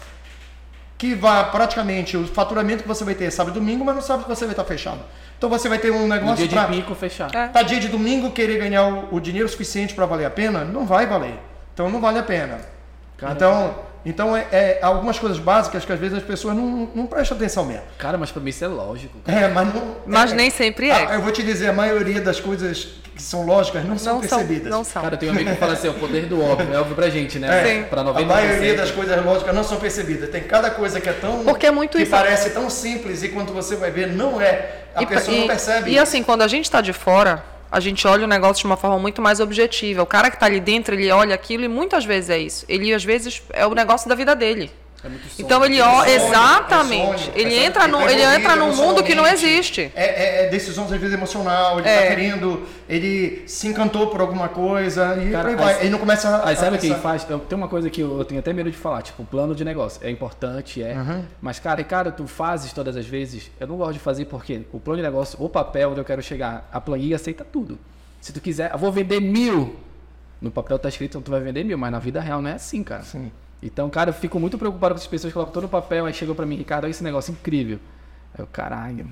que 0.96 1.14
vá 1.14 1.44
praticamente 1.44 2.16
o 2.16 2.26
faturamento 2.26 2.82
que 2.82 2.88
você 2.88 3.04
vai 3.04 3.14
ter 3.14 3.24
é 3.24 3.30
sábado 3.30 3.56
e 3.56 3.60
domingo, 3.60 3.84
mas 3.84 3.96
no 3.96 4.02
sábado 4.02 4.26
você 4.28 4.44
vai 4.44 4.52
estar 4.52 4.64
fechado. 4.64 5.00
Então 5.36 5.50
você 5.50 5.68
vai 5.68 5.78
ter 5.78 5.90
um 5.90 6.02
No 6.02 6.08
negócio 6.08 6.46
dia 6.46 6.66
de 6.66 6.66
pico, 6.76 6.94
fechar. 6.94 7.34
É. 7.34 7.48
Tá 7.48 7.62
dia 7.62 7.80
de 7.80 7.88
domingo 7.88 8.30
querer 8.30 8.58
ganhar 8.58 8.86
o, 8.86 9.16
o 9.16 9.20
dinheiro 9.20 9.48
suficiente 9.48 9.92
para 9.92 10.06
valer 10.06 10.24
a 10.24 10.30
pena? 10.30 10.64
Não 10.64 10.86
vai 10.86 11.06
valer. 11.06 11.38
Então 11.74 11.90
não 11.90 12.00
vale 12.00 12.18
a 12.18 12.22
pena. 12.22 12.60
Cara, 13.18 13.32
então, 13.32 13.74
então 14.04 14.36
é, 14.36 14.46
é 14.52 14.78
algumas 14.82 15.18
coisas 15.18 15.38
básicas 15.38 15.84
que 15.84 15.92
às 15.92 15.98
vezes 15.98 16.18
as 16.18 16.22
pessoas 16.24 16.54
não, 16.56 16.88
não 16.94 17.06
prestam 17.06 17.36
atenção 17.36 17.64
mesmo. 17.64 17.82
Cara, 17.98 18.18
mas 18.18 18.30
pra 18.30 18.42
mim 18.42 18.50
isso 18.50 18.64
é 18.64 18.68
lógico. 18.68 19.16
É, 19.26 19.48
mas 19.48 19.74
não. 19.74 19.96
Mas 20.06 20.32
é, 20.32 20.34
nem 20.34 20.50
sempre 20.50 20.90
Ah, 20.90 21.12
é. 21.12 21.16
eu 21.16 21.22
vou 21.22 21.32
te 21.32 21.42
dizer, 21.42 21.68
a 21.68 21.72
maioria 21.72 22.20
das 22.20 22.38
coisas 22.40 22.88
que 23.14 23.22
são 23.22 23.46
lógicas 23.46 23.84
não 23.84 23.96
são 23.96 24.14
Não 24.20 24.22
são, 24.24 24.38
percebidas. 24.40 24.70
não 24.70 24.82
são. 24.84 25.00
Cara, 25.02 25.16
tem 25.16 25.28
um 25.28 25.32
amigo 25.32 25.48
que 25.50 25.56
fala 25.56 25.74
assim, 25.74 25.88
o 25.88 25.94
poder 25.94 26.26
do 26.26 26.42
óbvio. 26.42 26.74
É 26.74 26.78
óbvio 26.80 26.96
pra 26.96 27.08
gente, 27.08 27.38
né? 27.38 27.60
É, 27.60 27.74
Sim. 27.76 27.82
Pra 27.84 28.00
a 28.00 28.04
90%. 28.04 28.24
maioria 28.26 28.74
das 28.76 28.90
coisas 28.90 29.24
lógicas 29.24 29.54
não 29.54 29.62
são 29.62 29.78
percebidas. 29.78 30.28
Tem 30.30 30.42
cada 30.42 30.68
coisa 30.70 31.00
que 31.00 31.08
é 31.08 31.12
tão. 31.12 31.44
Porque 31.44 31.66
é 31.66 31.70
muito 31.70 31.96
que 31.96 32.02
isso. 32.02 32.10
parece 32.10 32.50
tão 32.50 32.68
simples 32.68 33.22
e 33.22 33.28
quando 33.28 33.52
você 33.52 33.76
vai 33.76 33.90
ver, 33.92 34.08
não 34.08 34.40
é. 34.40 34.80
A 34.96 35.02
E- 35.02 35.06
pessoa 35.06 35.36
e, 35.36 35.40
não 35.40 35.46
percebe. 35.46 35.90
E 35.92 35.98
assim, 35.98 36.22
quando 36.24 36.42
a 36.42 36.48
gente 36.48 36.64
está 36.64 36.80
de 36.80 36.92
fora, 36.92 37.44
a 37.74 37.80
gente 37.80 38.06
olha 38.06 38.22
o 38.22 38.28
negócio 38.28 38.60
de 38.60 38.66
uma 38.66 38.76
forma 38.76 39.00
muito 39.00 39.20
mais 39.20 39.40
objetiva. 39.40 40.00
O 40.00 40.06
cara 40.06 40.30
que 40.30 40.36
está 40.36 40.46
ali 40.46 40.60
dentro, 40.60 40.94
ele 40.94 41.10
olha 41.10 41.34
aquilo 41.34 41.64
e 41.64 41.68
muitas 41.68 42.04
vezes 42.04 42.30
é 42.30 42.38
isso. 42.38 42.64
Ele, 42.68 42.94
às 42.94 43.04
vezes, 43.04 43.42
é 43.50 43.66
o 43.66 43.74
negócio 43.74 44.08
da 44.08 44.14
vida 44.14 44.36
dele. 44.36 44.70
É 45.04 45.08
muito 45.08 45.22
sonho. 45.28 45.34
Então 45.46 45.64
ele 45.64 45.78
É 45.78 45.82
olha. 45.84 46.18
sonho, 46.20 46.28
Exatamente. 46.28 47.12
é 47.12 47.18
sonho, 47.18 47.32
ele 47.36 47.54
é 47.54 47.64
entra 47.66 47.88
tá 47.88 48.10
ele 48.10 48.22
entra 48.22 48.56
num 48.56 48.74
mundo 48.74 49.02
que 49.02 49.14
não 49.14 49.26
existe. 49.26 49.92
É, 49.94 50.04
é, 50.42 50.44
é 50.46 50.48
decisões 50.48 50.90
às 50.90 50.98
vezes 50.98 51.14
emocional, 51.14 51.78
ele 51.78 51.88
É. 51.88 52.00
tá 52.02 52.08
querendo, 52.08 52.66
ele 52.88 53.42
se 53.46 53.68
encantou 53.68 54.06
por 54.08 54.20
alguma 54.20 54.48
coisa 54.48 55.16
e 55.22 55.30
Cara, 55.30 55.48
aí 55.50 55.56
vai. 55.56 55.74
aí- 55.74 55.80
Ele 55.82 55.90
não 55.90 55.98
começa 55.98 56.28
a. 56.28 56.48
Aí 56.48 56.56
sabe 56.56 56.76
a 56.76 56.78
o 56.78 56.80
que 56.80 56.88
pensar. 56.88 57.00
faz? 57.00 57.26
Eu, 57.28 57.38
tem 57.40 57.56
uma 57.56 57.68
coisa 57.68 57.90
que 57.90 58.00
eu, 58.00 58.18
eu 58.18 58.24
tenho 58.24 58.40
até 58.40 58.52
medo 58.52 58.70
de 58.70 58.76
falar, 58.76 59.02
tipo, 59.02 59.22
plano 59.24 59.54
de 59.54 59.64
negócio. 59.64 60.00
É 60.02 60.10
importante, 60.10 60.82
é. 60.82 60.94
Uhum. 60.94 61.24
Mas, 61.40 61.58
cara, 61.58 61.80
e 61.80 61.84
cara, 61.84 62.10
tu 62.10 62.26
fazes 62.26 62.72
todas 62.72 62.96
as 62.96 63.06
vezes. 63.06 63.50
Eu 63.60 63.66
não 63.66 63.76
gosto 63.76 63.92
de 63.94 63.98
fazer 63.98 64.24
porque 64.24 64.62
o 64.72 64.80
plano 64.80 64.96
de 64.98 65.02
negócio, 65.02 65.36
o 65.42 65.48
papel 65.48 65.90
onde 65.90 66.00
eu 66.00 66.04
quero 66.04 66.22
chegar, 66.22 66.68
a 66.72 66.80
planilha 66.80 67.16
aceita 67.16 67.44
tudo. 67.44 67.78
Se 68.20 68.32
tu 68.32 68.40
quiser, 68.40 68.70
eu 68.72 68.78
vou 68.78 68.90
vender 68.90 69.20
mil. 69.20 69.76
No 70.40 70.50
papel 70.50 70.78
tá 70.78 70.88
escrito, 70.88 71.20
tu 71.20 71.30
vai 71.30 71.40
vender 71.40 71.62
mil, 71.64 71.76
mas 71.78 71.90
na 71.92 71.98
vida 71.98 72.20
real 72.20 72.40
não 72.42 72.50
é 72.50 72.54
assim, 72.54 72.82
cara. 72.82 73.02
Sim. 73.02 73.30
Então, 73.64 73.88
cara, 73.88 74.10
eu 74.10 74.14
fico 74.14 74.38
muito 74.38 74.58
preocupado 74.58 74.94
com 74.94 75.00
as 75.00 75.06
pessoas 75.06 75.32
que 75.32 75.34
colocam 75.34 75.54
todo 75.54 75.62
no 75.62 75.68
papel, 75.70 76.04
aí 76.04 76.12
chegam 76.12 76.34
pra 76.34 76.44
mim, 76.44 76.54
Ricardo, 76.56 76.84
olha 76.84 76.90
esse 76.90 77.02
negócio 77.02 77.32
incrível. 77.32 77.78
Aí 78.34 78.42
eu, 78.42 78.46
caralho. 78.46 79.06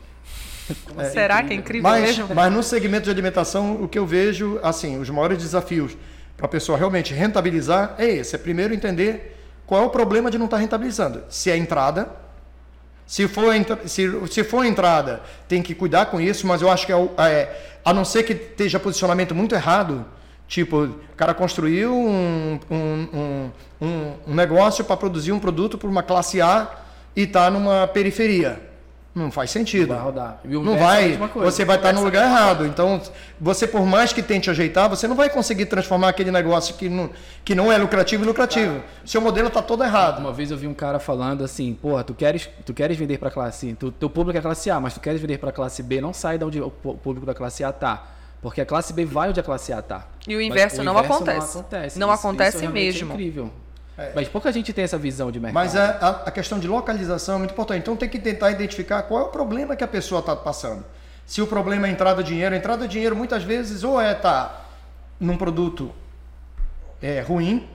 Assim 0.96 1.10
Será 1.10 1.42
que 1.42 1.52
é 1.52 1.56
incrível 1.56 1.90
Mas, 1.90 2.02
mesmo? 2.18 2.34
mas 2.34 2.52
no 2.52 2.62
segmento 2.62 3.04
de 3.04 3.10
alimentação, 3.10 3.82
o 3.82 3.88
que 3.88 3.98
eu 3.98 4.06
vejo, 4.06 4.60
assim, 4.62 4.98
os 5.00 5.08
maiores 5.10 5.38
desafios 5.38 5.96
para 6.36 6.46
a 6.46 6.48
pessoa 6.48 6.76
realmente 6.78 7.14
rentabilizar 7.14 7.94
é 7.98 8.06
esse. 8.06 8.34
É 8.36 8.38
primeiro 8.38 8.74
entender 8.74 9.38
qual 9.66 9.82
é 9.82 9.86
o 9.86 9.90
problema 9.90 10.30
de 10.30 10.36
não 10.38 10.44
estar 10.44 10.58
rentabilizando. 10.58 11.24
Se 11.30 11.50
é 11.50 11.56
entrada, 11.56 12.10
se 13.06 13.26
for, 13.28 13.52
se, 13.86 14.28
se 14.30 14.44
for 14.44 14.64
entrada, 14.64 15.22
tem 15.48 15.62
que 15.62 15.74
cuidar 15.74 16.06
com 16.06 16.20
isso, 16.20 16.46
mas 16.46 16.60
eu 16.62 16.70
acho 16.70 16.86
que 16.86 16.92
é, 16.92 16.96
o- 16.96 17.10
é, 17.18 17.78
a 17.84 17.92
não 17.92 18.04
ser 18.04 18.22
que 18.22 18.32
esteja 18.32 18.78
posicionamento 18.78 19.34
muito 19.34 19.54
errado, 19.54 20.04
tipo, 20.52 20.84
o 20.84 21.16
cara 21.16 21.32
construiu 21.32 21.94
um, 21.94 22.60
um, 22.70 23.08
um, 23.14 23.50
um- 24.26 24.34
negócio 24.34 24.84
para 24.84 24.98
produzir 24.98 25.32
um 25.32 25.40
produto 25.40 25.78
para 25.78 25.88
uma 25.88 26.02
classe 26.02 26.42
A 26.42 26.70
e 27.16 27.22
está 27.22 27.50
numa 27.50 27.86
periferia. 27.86 28.60
Não 29.14 29.30
faz 29.30 29.50
sentido. 29.50 29.88
Vai 29.88 29.98
rodar. 29.98 30.40
Não 30.44 30.74
é 30.74 30.78
vai, 30.78 31.16
coisa. 31.28 31.50
você 31.50 31.64
vai 31.64 31.76
estar 31.76 31.92
no 31.94 32.02
lugar 32.02 32.24
errado. 32.24 32.66
Então, 32.66 33.00
você 33.40 33.66
por 33.66 33.86
mais 33.86 34.12
que 34.12 34.22
tente 34.22 34.50
ajeitar, 34.50 34.90
você 34.90 35.08
não 35.08 35.16
vai 35.16 35.30
conseguir 35.30 35.66
transformar 35.66 36.10
aquele 36.10 36.30
negócio 36.30 36.74
que 36.74 36.88
não, 36.88 37.08
que 37.42 37.54
não 37.54 37.72
é 37.72 37.78
lucrativo 37.78 38.22
em 38.22 38.26
lucrativo. 38.26 38.82
Seu 39.06 39.22
modelo 39.22 39.48
está 39.48 39.62
todo 39.62 39.82
errado. 39.82 40.18
Uma 40.18 40.32
vez 40.34 40.50
eu 40.50 40.56
vi 40.58 40.66
um 40.66 40.74
cara 40.74 40.98
falando 40.98 41.44
assim, 41.44 41.72
porra, 41.74 42.04
tu 42.04 42.12
queres, 42.14 42.48
tu 42.66 42.74
queres 42.74 42.96
vender 42.98 43.16
para 43.16 43.30
classe, 43.30 43.74
tu, 43.78 43.90
teu 43.90 44.10
público 44.10 44.38
é 44.38 44.42
classe 44.42 44.70
A, 44.70 44.78
mas 44.78 44.92
tu 44.94 45.00
queres 45.00 45.20
vender 45.20 45.38
para 45.38 45.50
classe 45.50 45.82
B, 45.82 46.00
não 46.00 46.12
sai 46.12 46.36
de 46.36 46.44
onde 46.44 46.60
o 46.60 46.70
público 46.70 47.24
da 47.24 47.34
classe 47.34 47.64
A 47.64 47.72
tá. 47.72 48.06
Porque 48.42 48.60
a 48.60 48.66
classe 48.66 48.92
B 48.92 49.04
vai 49.06 49.30
onde 49.30 49.38
a 49.40 49.42
classe 49.42 49.72
A 49.72 49.80
tá. 49.80 50.04
E 50.28 50.34
o 50.36 50.40
inverso 50.42 50.82
não 50.82 50.98
acontece. 50.98 51.54
Não 51.54 51.60
acontece, 51.60 51.98
Não 51.98 52.10
acontece 52.10 52.58
realmente 52.58 52.92
mesmo. 52.96 53.12
É 53.12 53.14
incrível. 53.14 53.50
Mas 54.16 54.26
pouca 54.28 54.50
gente 54.50 54.72
tem 54.72 54.82
essa 54.82 54.98
visão 54.98 55.30
de 55.30 55.38
mercado. 55.38 55.54
Mas 55.54 55.76
a, 55.76 55.90
a- 55.90 56.10
a 56.26 56.30
questão 56.30 56.58
de 56.58 56.66
localização 56.66 57.36
é 57.36 57.38
muito 57.38 57.52
importante. 57.52 57.78
Então 57.82 57.94
tem 57.96 58.08
que 58.08 58.18
tentar 58.18 58.50
identificar 58.50 59.02
qual 59.04 59.20
é 59.20 59.24
o 59.24 59.28
problema 59.28 59.76
que 59.76 59.84
a 59.84 59.88
pessoa 59.88 60.18
está 60.18 60.34
passando. 60.34 60.84
Se 61.24 61.40
o 61.40 61.46
problema 61.46 61.86
é 61.86 61.90
entrada 61.90 62.20
de 62.22 62.30
dinheiro, 62.32 62.52
a 62.52 62.58
entrada 62.58 62.86
de 62.88 62.92
dinheiro 62.92 63.14
muitas 63.14 63.44
vezes 63.44 63.84
ou 63.84 64.00
é 64.00 64.10
estar 64.10 64.68
num 65.20 65.36
produto 65.36 65.92
é, 67.00 67.20
ruim, 67.20 67.68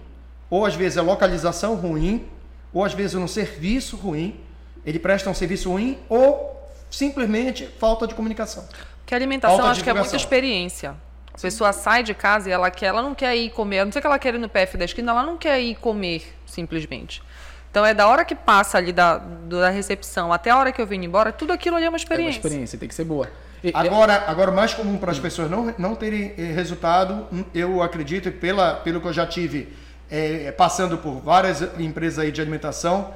ou 0.49 0.65
às 0.65 0.75
vezes 0.75 0.97
é 0.97 1.01
localização 1.01 1.75
ruim, 1.75 2.27
ou 2.73 2.83
às 2.83 2.93
vezes 2.93 3.13
num 3.13 3.27
serviço 3.27 3.95
ruim, 3.95 4.37
ele 4.85 4.99
presta 4.99 5.29
um 5.29 5.33
serviço 5.33 5.69
ruim, 5.71 5.97
ou 6.09 6.69
simplesmente 6.89 7.65
falta 7.79 8.05
de 8.05 8.13
comunicação. 8.15 8.65
Porque 9.07 9.15
a 9.15 9.17
alimentação 9.19 9.65
acho 9.65 9.81
que 9.81 9.89
é 9.89 9.93
muita 9.93 10.17
experiência. 10.17 10.93
A 11.33 11.39
pessoa 11.39 11.71
sai 11.71 12.03
de 12.03 12.13
casa 12.13 12.49
e 12.49 12.51
ela 12.51 12.69
quer, 12.69 12.87
ela 12.87 13.01
não 13.01 13.15
quer 13.15 13.33
ir 13.37 13.51
comer, 13.51 13.79
a 13.79 13.85
não 13.85 13.91
sei 13.91 14.01
que 14.01 14.07
ela 14.07 14.19
quer 14.19 14.35
ir 14.35 14.37
no 14.37 14.49
PF 14.49 14.75
da 14.75 14.83
esquina, 14.83 15.13
ela 15.13 15.23
não 15.23 15.37
quer 15.37 15.61
ir 15.61 15.75
comer 15.75 16.35
simplesmente. 16.45 17.23
Então 17.71 17.85
é 17.85 17.93
da 17.93 18.05
hora 18.05 18.25
que 18.25 18.35
passa 18.35 18.77
ali 18.77 18.91
da, 18.91 19.17
da 19.17 19.69
recepção 19.69 20.33
até 20.33 20.49
a 20.49 20.57
hora 20.57 20.73
que 20.73 20.81
eu 20.81 20.85
venho 20.85 21.05
embora, 21.05 21.31
tudo 21.31 21.53
aquilo 21.53 21.77
ali 21.77 21.85
é 21.85 21.87
uma 21.87 21.91
é 21.91 21.93
uma 21.93 21.97
experiência. 21.97 22.39
experiência, 22.39 22.77
tem 22.77 22.89
que 22.89 22.95
ser 22.95 23.05
boa. 23.05 23.29
E- 23.63 23.71
Agora, 23.73 24.25
agora 24.27 24.51
o 24.51 24.53
mais 24.53 24.73
comum 24.73 24.97
para 24.97 25.11
as 25.11 25.19
pessoas 25.19 25.49
não, 25.49 25.73
não 25.77 25.95
terem 25.95 26.33
eh, 26.37 26.51
resultado, 26.51 27.27
hum, 27.31 27.45
eu 27.55 27.81
acredito, 27.81 28.29
pela, 28.33 28.73
pelo 28.73 28.99
que 28.99 29.07
eu 29.07 29.13
já 29.13 29.25
tive 29.25 29.73
eh, 30.11 30.51
passando 30.51 30.97
por 30.97 31.21
várias 31.21 31.61
empresas 31.79 32.19
aí 32.19 32.31
de 32.31 32.41
alimentação, 32.41 33.13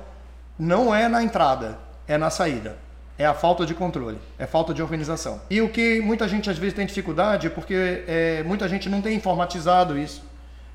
não 0.58 0.96
é 0.96 1.10
na 1.10 1.22
entrada, 1.22 1.78
é 2.08 2.18
na 2.18 2.30
saída. 2.30 2.78
É 3.22 3.26
a 3.26 3.36
falta 3.36 3.68
de 3.68 3.76
controle, 3.76 4.18
é 4.40 4.48
falta 4.48 4.74
de 4.74 4.82
organização. 4.82 5.40
E 5.48 5.62
o 5.62 5.70
que 5.70 6.02
muita 6.02 6.28
gente 6.28 6.50
às 6.50 6.58
vezes 6.58 6.74
tem 6.74 6.88
dificuldade 6.88 7.46
é 7.46 7.50
porque 7.52 8.04
eh, 8.08 8.44
muita 8.44 8.68
gente 8.68 8.90
não 8.90 9.00
tem 9.00 9.16
informatizado 9.16 9.96
isso. 9.96 10.24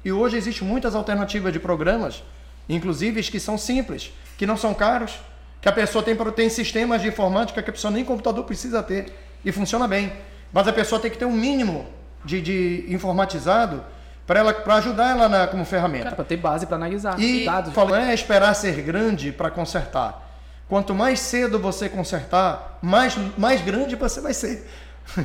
E 0.04 0.12
hoje 0.12 0.36
existem 0.36 0.66
muitas 0.66 0.94
alternativas 0.94 1.52
de 1.52 1.58
programas, 1.58 2.22
inclusive 2.68 3.20
que 3.24 3.40
são 3.40 3.58
simples, 3.58 4.12
que 4.38 4.46
não 4.46 4.56
são 4.56 4.72
caros, 4.72 5.18
que 5.60 5.68
a 5.68 5.72
pessoa 5.72 6.04
tem, 6.04 6.14
tem 6.14 6.48
sistemas 6.48 7.02
de 7.02 7.08
informática 7.08 7.60
que 7.60 7.68
a 7.68 7.72
pessoa 7.72 7.90
nem 7.90 8.04
computador 8.04 8.44
precisa 8.44 8.80
ter 8.80 9.12
e 9.44 9.50
funciona 9.50 9.88
bem. 9.88 10.12
Mas 10.52 10.68
a 10.68 10.72
pessoa 10.72 11.00
tem 11.00 11.10
que 11.10 11.18
ter 11.18 11.24
um 11.24 11.32
mínimo 11.32 11.84
de, 12.24 12.40
de 12.40 12.84
informatizado 12.88 13.82
para 14.24 14.38
ela 14.38 14.54
para 14.54 14.76
ajudar 14.76 15.10
ela 15.10 15.28
na, 15.28 15.46
como 15.48 15.64
ferramenta. 15.64 16.14
Pra 16.14 16.24
ter 16.24 16.36
base 16.36 16.64
pra 16.64 16.76
analisar. 16.76 17.18
E 17.18 17.44
dados. 17.44 17.74
não 17.74 17.96
é 17.96 18.14
esperar 18.14 18.54
ser 18.54 18.80
grande 18.82 19.32
para 19.32 19.50
consertar. 19.50 20.25
Quanto 20.68 20.94
mais 20.94 21.20
cedo 21.20 21.58
você 21.58 21.88
consertar, 21.88 22.78
mais, 22.82 23.16
mais 23.38 23.60
grande 23.60 23.94
você 23.94 24.20
vai 24.20 24.34
ser. 24.34 24.68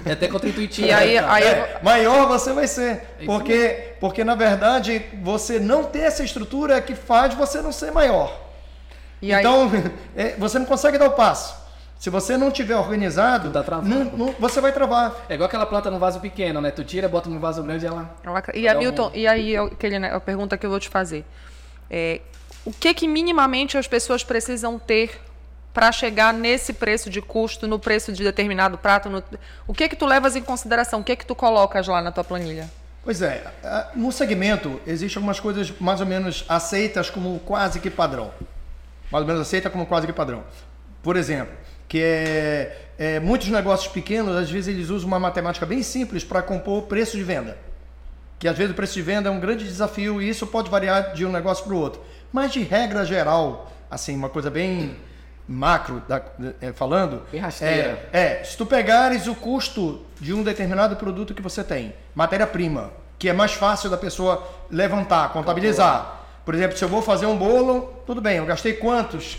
É 0.05 0.11
até 0.11 0.27
contra-intuitivo. 0.27 0.87
E 0.87 0.91
aí- 0.93 1.17
aí- 1.17 1.43
É, 1.43 1.79
maior 1.81 2.27
você 2.27 2.53
vai 2.53 2.67
ser. 2.67 3.01
É 3.19 3.25
Porque, 3.25 3.93
porque, 3.99 4.23
na 4.23 4.35
verdade, 4.35 5.03
você 5.23 5.59
não 5.59 5.83
ter 5.83 6.01
essa 6.01 6.23
estrutura 6.23 6.75
é 6.77 6.81
que 6.81 6.93
faz 6.93 7.33
você 7.33 7.59
não 7.61 7.71
ser 7.71 7.91
maior. 7.91 8.39
E 9.21 9.33
aí, 9.33 9.39
então, 9.39 9.69
é, 10.15 10.35
você 10.37 10.59
não 10.59 10.65
consegue 10.67 10.97
dar 10.99 11.07
o 11.07 11.11
passo. 11.13 11.59
Se 11.99 12.09
você 12.09 12.35
não 12.37 12.49
tiver 12.51 12.75
organizado, 12.75 13.51
tá 13.51 13.63
não- 13.81 14.05
não- 14.05 14.35
você 14.39 14.59
vai 14.61 14.71
travar. 14.71 15.15
É 15.29 15.33
igual 15.35 15.47
aquela 15.47 15.65
planta 15.67 15.89
num 15.91 15.99
vaso 15.99 16.19
pequeno, 16.19 16.59
né? 16.61 16.69
Tu 16.71 16.83
tira, 16.83 17.07
bota 17.09 17.29
num 17.29 17.39
vaso 17.39 17.61
grande 17.63 17.85
e 17.85 17.87
ela. 17.87 18.09
ela- 18.23 18.43
e 18.55 18.67
a 18.67 18.73
Dá 18.73 18.79
um- 18.79 18.81
Milton, 18.83 19.11
e 19.15 19.27
aí 19.27 19.51
eu- 19.53 19.65
aquele, 19.65 19.97
né, 19.99 20.11
a 20.13 20.19
pergunta 20.19 20.55
que 20.57 20.65
eu 20.65 20.69
vou 20.69 20.79
te 20.79 20.89
fazer. 20.89 21.23
É, 21.89 22.21
o 22.65 22.71
que 22.71 22.93
que 22.95 23.07
minimamente 23.07 23.77
as 23.77 23.87
pessoas 23.87 24.23
precisam 24.23 24.79
ter 24.79 25.19
para 25.73 25.91
chegar 25.91 26.33
nesse 26.33 26.73
preço 26.73 27.09
de 27.09 27.21
custo, 27.21 27.67
no 27.67 27.79
preço 27.79 28.11
de 28.11 28.23
determinado 28.23 28.77
prato? 28.77 29.09
no- 29.09 29.23
o 29.67 29.73
que 29.73 29.87
que 29.87 29.95
tu 29.95 30.05
levas 30.05 30.35
em 30.35 30.41
consideração? 30.41 30.99
O 30.99 31.03
que 31.03 31.15
que 31.15 31.25
tu 31.25 31.33
colocas 31.35 31.87
lá 31.87 32.01
na 32.01 32.11
tua 32.11 32.23
planilha? 32.23 32.69
Pois 33.03 33.21
é, 33.21 33.43
no 33.95 34.11
segmento 34.11 34.79
existem 34.85 35.19
algumas 35.19 35.39
coisas 35.39 35.71
mais 35.79 35.99
ou 36.01 36.05
menos 36.05 36.45
aceitas 36.47 37.09
como 37.09 37.39
quase 37.39 37.79
que 37.79 37.89
padrão. 37.89 38.31
Mais 39.11 39.23
ou 39.23 39.27
menos 39.27 39.41
aceita 39.41 39.69
como 39.69 39.85
quase 39.85 40.05
que 40.05 40.13
padrão. 40.13 40.43
Por 41.01 41.15
exemplo, 41.17 41.53
que 41.87 41.99
é, 42.01 42.85
é, 42.99 43.19
muitos 43.19 43.47
negócios 43.47 43.91
pequenos, 43.91 44.35
às 44.37 44.49
vezes 44.51 44.67
eles 44.73 44.89
usam 44.89 45.07
uma 45.07 45.19
matemática 45.19 45.65
bem 45.65 45.81
simples 45.81 46.23
para 46.23 46.41
compor 46.43 46.79
o 46.79 46.81
preço 46.83 47.17
de 47.17 47.23
venda. 47.23 47.57
Que 48.37 48.47
às 48.47 48.55
vezes 48.57 48.71
o 48.71 48.75
preço 48.75 48.93
de 48.93 49.01
venda 49.01 49.29
é 49.29 49.31
um 49.31 49.39
grande 49.39 49.63
desafio 49.65 50.21
e 50.21 50.29
isso 50.29 50.45
pode 50.45 50.69
variar 50.69 51.13
de 51.13 51.25
um 51.25 51.31
negócio 51.31 51.63
para 51.65 51.73
o 51.73 51.77
outro. 51.79 52.01
Mas 52.31 52.51
de 52.51 52.61
regra 52.61 53.03
geral, 53.03 53.71
assim, 53.89 54.15
uma 54.15 54.29
coisa 54.29 54.49
bem 54.51 54.95
macro 55.51 56.01
da- 56.07 56.21
é, 56.61 56.71
falando, 56.71 57.21
Bem 57.31 57.41
rasteira. 57.41 58.07
é, 58.13 58.39
é, 58.39 58.43
se 58.43 58.57
tu 58.57 58.65
pegares 58.65 59.27
o 59.27 59.35
custo 59.35 60.05
de 60.19 60.33
um 60.33 60.43
determinado 60.43 60.95
produto 60.95 61.33
que 61.33 61.41
você 61.41 61.63
tem, 61.63 61.93
matéria-prima, 62.15 62.91
que 63.19 63.29
é 63.29 63.33
mais 63.33 63.53
fácil 63.53 63.89
da 63.89 63.97
pessoa 63.97 64.47
levantar, 64.71 65.31
contabilizar. 65.33 66.19
Por 66.45 66.55
exemplo, 66.55 66.77
se 66.77 66.83
eu 66.83 66.89
vou 66.89 67.01
fazer 67.01 67.25
um 67.27 67.37
bolo, 67.37 68.01
tudo 68.07 68.19
bem, 68.21 68.37
eu 68.37 68.45
gastei 68.45 68.73
quantos, 68.73 69.37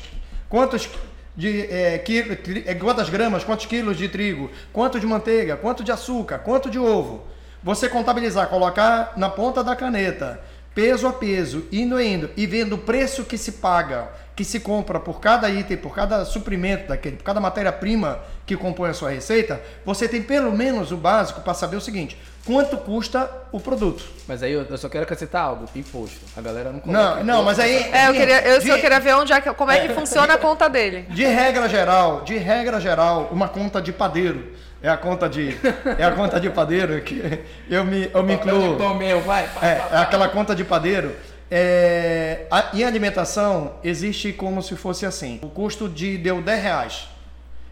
quantos 0.48 0.88
de 1.36 1.62
é, 1.72 1.98
quilo, 1.98 2.36
é, 2.66 2.74
quantas 2.74 3.08
gramas, 3.08 3.42
quantos 3.42 3.66
quilos 3.66 3.96
de 3.96 4.08
trigo, 4.08 4.50
quanto 4.72 5.00
de 5.00 5.06
manteiga, 5.06 5.56
quanto 5.56 5.82
de 5.82 5.90
açúcar, 5.90 6.38
quanto 6.38 6.70
de 6.70 6.78
ovo. 6.78 7.26
Você 7.62 7.88
contabilizar, 7.88 8.48
colocar 8.48 9.14
na 9.16 9.28
ponta 9.30 9.64
da 9.64 9.74
caneta, 9.74 10.40
peso 10.74 11.06
a 11.08 11.12
peso, 11.12 11.64
indo 11.72 12.00
e 12.00 12.06
indo, 12.06 12.30
e 12.36 12.46
vendo 12.46 12.74
o 12.74 12.78
preço 12.78 13.24
que 13.24 13.38
se 13.38 13.52
paga, 13.52 14.08
que 14.34 14.44
se 14.44 14.60
compra 14.60 14.98
por 14.98 15.20
cada 15.20 15.50
item, 15.50 15.76
por 15.76 15.94
cada 15.94 16.24
suprimento 16.24 16.88
daquele, 16.88 17.16
por 17.16 17.24
cada 17.24 17.40
matéria-prima 17.40 18.18
que 18.46 18.56
compõe 18.56 18.90
a 18.90 18.94
sua 18.94 19.10
receita, 19.10 19.60
você 19.84 20.08
tem 20.08 20.22
pelo 20.22 20.50
menos 20.52 20.90
o 20.90 20.96
básico 20.96 21.40
para 21.42 21.52
saber 21.54 21.76
o 21.76 21.80
seguinte: 21.80 22.16
quanto 22.46 22.76
custa 22.78 23.30
o 23.52 23.60
produto. 23.60 24.04
Mas 24.26 24.42
aí 24.42 24.52
eu, 24.52 24.78
só 24.78 24.88
quero 24.88 25.04
acrescentar 25.04 25.42
algo, 25.42 25.66
imposto. 25.76 26.20
A 26.36 26.40
galera 26.40 26.72
não 26.72 26.80
coloca 26.80 27.16
Não, 27.16 27.24
não, 27.24 27.42
mas 27.42 27.58
aí. 27.58 27.90
É, 27.92 28.08
eu 28.08 28.12
queria, 28.14 28.40
eu 28.48 28.60
só 28.62 28.74
de- 28.74 28.80
queria 28.80 29.00
ver 29.00 29.14
onde 29.14 29.32
é 29.32 29.40
que, 29.40 29.52
como 29.52 29.70
é 29.70 29.80
que 29.80 29.92
funciona 29.92 30.34
a 30.34 30.38
conta 30.38 30.68
dele. 30.68 31.06
De 31.10 31.24
regra 31.24 31.68
geral, 31.68 32.22
de 32.22 32.36
regra 32.38 32.80
geral, 32.80 33.28
uma 33.30 33.48
conta 33.48 33.82
de 33.82 33.92
padeiro. 33.92 34.52
É 34.84 34.88
a 34.88 34.96
conta 34.96 35.28
de, 35.28 35.56
é 35.96 36.04
a 36.04 36.10
conta 36.10 36.40
de 36.40 36.50
padeiro 36.50 37.00
que 37.02 37.40
eu 37.70 37.84
me, 37.84 38.10
eu 38.12 38.22
me 38.24 38.34
de 38.34 38.40
incluo. 38.40 38.76
pão 38.76 38.94
meu, 38.94 39.20
vai. 39.20 39.44
É, 39.44 39.74
pá, 39.76 39.88
é 39.92 39.96
aquela 39.98 40.28
conta 40.28 40.56
de 40.56 40.64
padeiro. 40.64 41.14
É, 41.54 42.46
a- 42.50 42.70
em 42.72 42.82
alimentação, 42.82 43.74
existe 43.84 44.32
como 44.32 44.62
se 44.62 44.74
fosse 44.74 45.04
assim: 45.04 45.38
o 45.42 45.48
custo 45.48 45.86
de 45.86 46.16
deu 46.16 46.40
10 46.40 46.62
reais. 46.62 47.08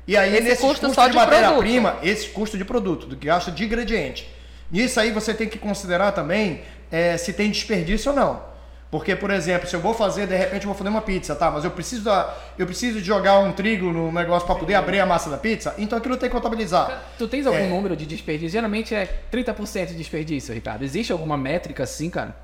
E 0.07 0.17
aí, 0.19 0.35
Esse 0.35 0.43
nesse 0.43 0.61
custo 0.61 0.87
custo 0.87 0.95
só 0.95 1.07
de, 1.07 1.13
de 1.13 1.17
matéria-prima, 1.17 1.97
esse 2.03 2.29
custo 2.29 2.59
de 2.59 2.65
produto, 2.65 3.07
do 3.07 3.17
que 3.17 3.27
gasta 3.27 3.51
de 3.51 3.65
ingrediente. 3.65 4.29
Nisso 4.71 5.01
aí 5.01 5.11
você 5.13 5.33
tem 5.33 5.49
que 5.49 5.59
considerar 5.59 6.13
também 6.13 6.61
é, 6.93 7.17
se 7.17 7.33
tem 7.33 7.51
desperdício 7.51 8.11
ou 8.11 8.17
não. 8.17 8.51
Porque, 8.91 9.15
por 9.17 9.31
exemplo, 9.31 9.67
se 9.69 9.75
eu 9.75 9.81
vou 9.81 9.95
fazer, 9.95 10.27
de 10.27 10.37
repente 10.37 10.63
eu 10.65 10.69
vou 10.69 10.75
fazer 10.75 10.91
uma 10.91 11.01
pizza, 11.01 11.35
tá? 11.37 11.49
Mas 11.51 11.65
eu 11.65 11.71
preciso, 11.71 12.03
da, 12.03 12.35
eu 12.59 12.67
preciso 12.67 12.99
de 12.99 13.05
jogar 13.07 13.39
um 13.39 13.53
trigo 13.53 13.93
no 13.93 14.11
negócio 14.13 14.45
para 14.47 14.57
poder 14.57 14.75
abrir 14.75 14.99
a 15.01 15.07
massa 15.07 15.31
da 15.31 15.39
pizza, 15.39 15.75
então 15.79 15.97
aquilo 15.97 16.17
tem 16.17 16.29
que 16.29 16.35
contabilizar. 16.35 17.03
Tu 17.17 17.27
tens 17.29 17.47
algum 17.47 17.59
É. 17.59 17.69
número 17.69 17.97
de 17.97 18.05
desperdício? 18.05 18.51
Geralmente 18.51 18.93
é 18.95 19.09
30% 19.33 19.87
de 19.89 19.95
desperdício, 19.95 20.53
Ricardo. 20.53 20.83
Existe 20.85 21.13
alguma 21.13 21.37
métrica 21.37 21.85
assim, 21.85 22.11
cara? 22.11 22.35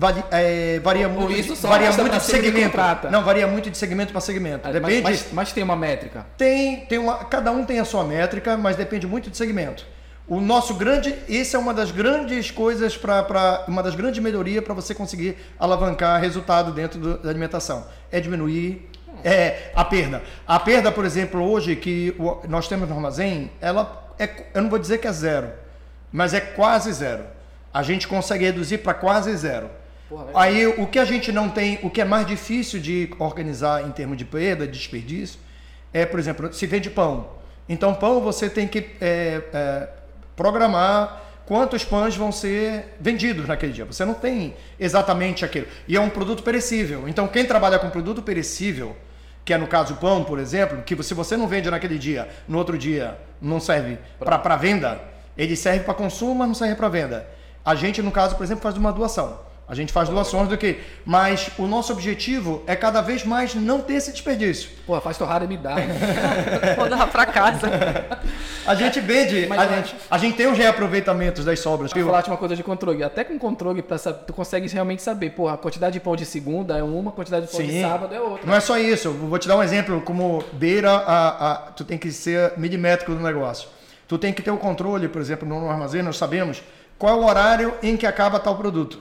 Vari- 0.00 0.24
é, 0.30 0.78
varia 0.78 1.08
muito, 1.08 1.32
isso 1.40 1.54
de, 1.54 1.58
só 1.58 1.68
varia 1.68 1.88
muito 2.02 2.12
de 2.18 2.24
segmento. 2.24 2.76
Não, 3.10 3.24
varia 3.24 3.46
muito 3.48 3.68
de 3.68 3.76
segmento 3.76 4.12
para 4.12 4.20
segmento. 4.20 4.60
Mas- 4.64 4.72
Depende. 4.74 5.02
Mas, 5.02 5.26
mas 5.32 5.52
tem 5.52 5.64
uma 5.64 5.74
métrica. 5.74 6.24
Tem, 6.36 6.86
tem 6.86 6.98
uma, 6.98 7.24
cada 7.24 7.50
um 7.50 7.64
tem 7.64 7.80
a 7.80 7.84
sua 7.84 8.04
métrica, 8.04 8.56
mas 8.56 8.76
depende 8.76 9.08
muito 9.08 9.28
de 9.28 9.36
segmento. 9.36 9.84
O 10.28 10.40
nosso 10.40 10.74
grande, 10.74 11.16
isso 11.28 11.56
é 11.56 11.58
uma 11.58 11.74
das 11.74 11.90
grandes 11.90 12.48
coisas 12.50 12.96
para 12.96 13.64
uma 13.66 13.82
das 13.82 13.96
grandes 13.96 14.22
melhorias 14.22 14.62
para 14.62 14.72
você 14.72 14.94
conseguir 14.94 15.36
alavancar 15.58 16.20
resultado 16.20 16.70
dentro 16.70 17.00
do- 17.00 17.18
da 17.18 17.28
alimentação. 17.30 17.84
É 18.12 18.20
diminuir 18.20 18.88
é, 19.24 19.72
a 19.74 19.84
perda. 19.84 20.22
A 20.46 20.60
perda, 20.60 20.92
por 20.92 21.04
exemplo, 21.04 21.42
hoje 21.42 21.74
que 21.74 22.14
o- 22.20 22.38
nós 22.46 22.68
temos 22.68 22.88
no 22.88 22.94
armazém, 22.94 23.50
ela 23.60 24.06
é, 24.16 24.28
eu 24.54 24.62
não 24.62 24.70
vou 24.70 24.78
dizer 24.78 24.98
que 24.98 25.08
é 25.08 25.12
zero, 25.12 25.48
mas 26.12 26.32
é 26.34 26.40
quase 26.40 26.92
zero. 26.92 27.24
A 27.74 27.82
gente 27.82 28.06
consegue 28.06 28.44
reduzir 28.44 28.78
para 28.78 28.94
quase 28.94 29.34
zero. 29.36 29.68
Porra. 30.08 30.26
Aí 30.34 30.66
o 30.66 30.86
que 30.86 30.98
a 30.98 31.04
gente 31.04 31.30
não 31.30 31.50
tem, 31.50 31.78
o 31.82 31.90
que 31.90 32.00
é 32.00 32.04
mais 32.04 32.26
difícil 32.26 32.80
de 32.80 33.10
organizar 33.18 33.86
em 33.86 33.90
termos 33.90 34.16
de 34.16 34.24
perda, 34.24 34.66
de 34.66 34.72
desperdício, 34.72 35.38
é, 35.92 36.06
por 36.06 36.18
exemplo, 36.18 36.52
se 36.52 36.66
vende 36.66 36.88
pão. 36.88 37.28
Então, 37.68 37.94
pão 37.94 38.20
você 38.20 38.48
tem 38.48 38.66
que 38.66 38.78
é, 39.00 39.42
é, 39.52 39.88
programar 40.34 41.22
quantos 41.44 41.84
pães 41.84 42.16
vão 42.16 42.32
ser 42.32 42.96
vendidos 42.98 43.46
naquele 43.46 43.72
dia. 43.72 43.84
Você 43.84 44.04
não 44.04 44.14
tem 44.14 44.54
exatamente 44.80 45.44
aquilo. 45.44 45.66
E 45.86 45.96
é 45.96 46.00
um 46.00 46.08
produto 46.08 46.42
perecível. 46.42 47.06
Então, 47.06 47.28
quem 47.28 47.44
trabalha 47.44 47.78
com 47.78 47.90
produto 47.90 48.22
perecível, 48.22 48.96
que 49.44 49.52
é 49.52 49.58
no 49.58 49.66
caso 49.66 49.94
o 49.94 49.96
pão, 49.98 50.24
por 50.24 50.38
exemplo, 50.38 50.82
que 50.82 51.02
se 51.02 51.12
você 51.12 51.36
não 51.36 51.46
vende 51.46 51.70
naquele 51.70 51.98
dia, 51.98 52.28
no 52.46 52.56
outro 52.56 52.78
dia 52.78 53.18
não 53.40 53.60
serve 53.60 53.98
para 54.18 54.56
venda, 54.56 55.00
ele 55.36 55.54
serve 55.54 55.80
para 55.80 55.94
consumo, 55.94 56.34
mas 56.34 56.48
não 56.48 56.54
serve 56.54 56.74
para 56.74 56.88
venda. 56.88 57.28
A 57.64 57.74
gente, 57.74 58.00
no 58.00 58.10
caso, 58.10 58.36
por 58.36 58.44
exemplo, 58.44 58.62
faz 58.62 58.76
uma 58.76 58.92
doação. 58.92 59.47
A 59.68 59.74
gente 59.74 59.92
faz 59.92 60.08
doações 60.08 60.48
do 60.48 60.56
que. 60.56 60.80
Mas 61.04 61.50
o 61.58 61.66
nosso 61.66 61.92
objetivo 61.92 62.62
é 62.66 62.74
cada 62.74 63.02
vez 63.02 63.22
mais 63.22 63.54
não 63.54 63.82
ter 63.82 63.94
esse 63.94 64.10
desperdício. 64.10 64.70
Porra, 64.86 64.98
faz 65.02 65.18
torrada 65.18 65.44
e 65.44 65.48
me 65.48 65.58
dá. 65.58 65.74
Vou 66.74 66.88
dar 66.88 67.06
pra 67.06 67.26
casa. 67.26 67.68
A 68.66 68.74
gente 68.74 68.98
vende, 69.00 69.46
Mas 69.46 69.58
a, 69.60 69.64
eu 69.64 69.70
gente, 69.76 69.96
a 70.10 70.16
gente 70.18 70.36
tem 70.38 70.46
os 70.46 70.56
reaproveitamentos 70.56 71.44
das 71.44 71.60
sobras. 71.60 71.92
Vou 71.92 72.02
falar 72.04 72.22
de 72.22 72.30
uma 72.30 72.38
coisa 72.38 72.56
de 72.56 72.62
controle. 72.62 73.02
Até 73.04 73.24
com 73.24 73.38
controle, 73.38 73.82
pra, 73.82 73.98
tu 73.98 74.32
consegue 74.32 74.66
realmente 74.68 75.02
saber, 75.02 75.30
porra, 75.30 75.52
a 75.54 75.58
quantidade 75.58 75.92
de 75.92 76.00
pão 76.00 76.16
de 76.16 76.24
segunda 76.24 76.78
é 76.78 76.82
uma, 76.82 77.10
a 77.10 77.12
quantidade 77.12 77.44
de 77.46 77.52
pão 77.52 77.60
de 77.60 77.70
Sim. 77.72 77.82
sábado 77.82 78.14
é 78.14 78.20
outra. 78.20 78.46
Não 78.46 78.54
é 78.54 78.60
só 78.60 78.78
isso. 78.78 79.08
Eu 79.08 79.14
vou 79.14 79.38
te 79.38 79.46
dar 79.46 79.56
um 79.56 79.62
exemplo. 79.62 80.00
Como 80.00 80.42
beira 80.52 80.92
a, 80.92 81.52
a- 81.52 81.56
Tu 81.72 81.84
tem 81.84 81.98
que 81.98 82.10
ser 82.10 82.54
milimétrico 82.56 83.12
do 83.14 83.20
negócio. 83.20 83.68
Tu 84.06 84.16
tem 84.16 84.32
que 84.32 84.40
ter 84.40 84.50
o 84.50 84.56
controle, 84.56 85.08
por 85.08 85.20
exemplo, 85.20 85.46
no 85.46 85.68
armazém, 85.70 86.00
nós 86.02 86.16
sabemos 86.16 86.62
qual 86.98 87.14
é 87.14 87.20
o 87.20 87.26
horário 87.26 87.74
em 87.82 87.96
que 87.98 88.06
acaba 88.06 88.40
tal 88.40 88.56
produto. 88.56 88.98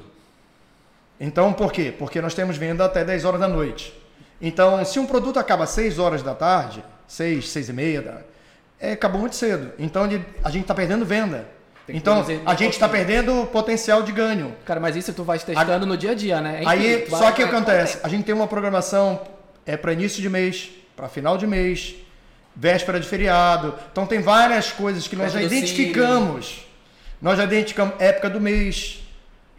Então, 1.19 1.51
por 1.53 1.71
quê? 1.71 1.93
Porque 1.97 2.21
nós 2.21 2.34
temos 2.34 2.58
venda 2.58 2.86
até 2.86 3.03
10 3.03 3.25
horas 3.25 3.39
da 3.39 3.47
noite. 3.47 3.93
Então, 4.41 4.84
se 4.86 4.99
um 4.99 5.06
produto 5.06 5.39
acaba 5.39 5.63
às 5.63 5.71
6 5.71 5.97
horas 5.97 6.21
da 6.21 6.36
tarde, 6.36 6.84
6, 7.08 7.49
6 7.49 7.69
e 7.69 7.73
meia, 7.73 8.01
da- 8.01 8.21
é, 8.80 8.91
acabou 8.91 9.19
muito 9.19 9.36
cedo. 9.36 9.71
Então, 9.80 10.06
ele- 10.06 10.23
a 10.43 10.49
gente 10.51 10.62
está 10.63 10.75
perdendo 10.75 11.06
venda. 11.06 11.47
Então, 11.89 12.23
a 12.45 12.53
gente 12.53 12.73
está 12.73 12.88
perdendo 12.89 13.45
potencial 13.47 14.03
de 14.03 14.12
ganho. 14.12 14.53
Cara, 14.65 14.80
mas 14.80 14.95
isso 14.95 15.13
tu 15.13 15.23
vai 15.23 15.39
testando 15.39 15.86
no 15.86 15.95
dia 15.97 16.12
a 16.12 16.13
dia, 16.13 16.41
né? 16.41 16.62
É 16.62 16.67
Aí, 16.67 17.06
vai- 17.10 17.19
só 17.19 17.32
que 17.32 17.41
o 17.41 17.45
que 17.45 17.51
vai- 17.51 17.62
acontece? 17.62 17.99
A 18.03 18.10
gente 18.10 18.25
tem 18.25 18.36
uma 18.36 18.45
programação 18.47 19.21
é 19.65 19.75
para 19.77 19.93
início 19.93 20.21
de 20.21 20.30
mês, 20.30 20.69
para 20.97 21.08
final 21.08 21.38
de 21.38 21.47
mês, 21.47 21.95
véspera 22.56 22.99
de 22.99 23.08
feriado. 23.08 23.73
Então 23.91 24.06
tem 24.06 24.19
várias 24.19 24.71
coisas 24.71 25.08
que 25.08 25.15
nós 25.15 25.32
Festa 25.32 25.39
já 25.39 25.45
identificamos. 25.45 26.67
Nós 27.21 27.38
já 27.38 27.45
identificamos 27.45 27.95
época 27.99 28.30
do 28.30 28.39
mês. 28.41 28.99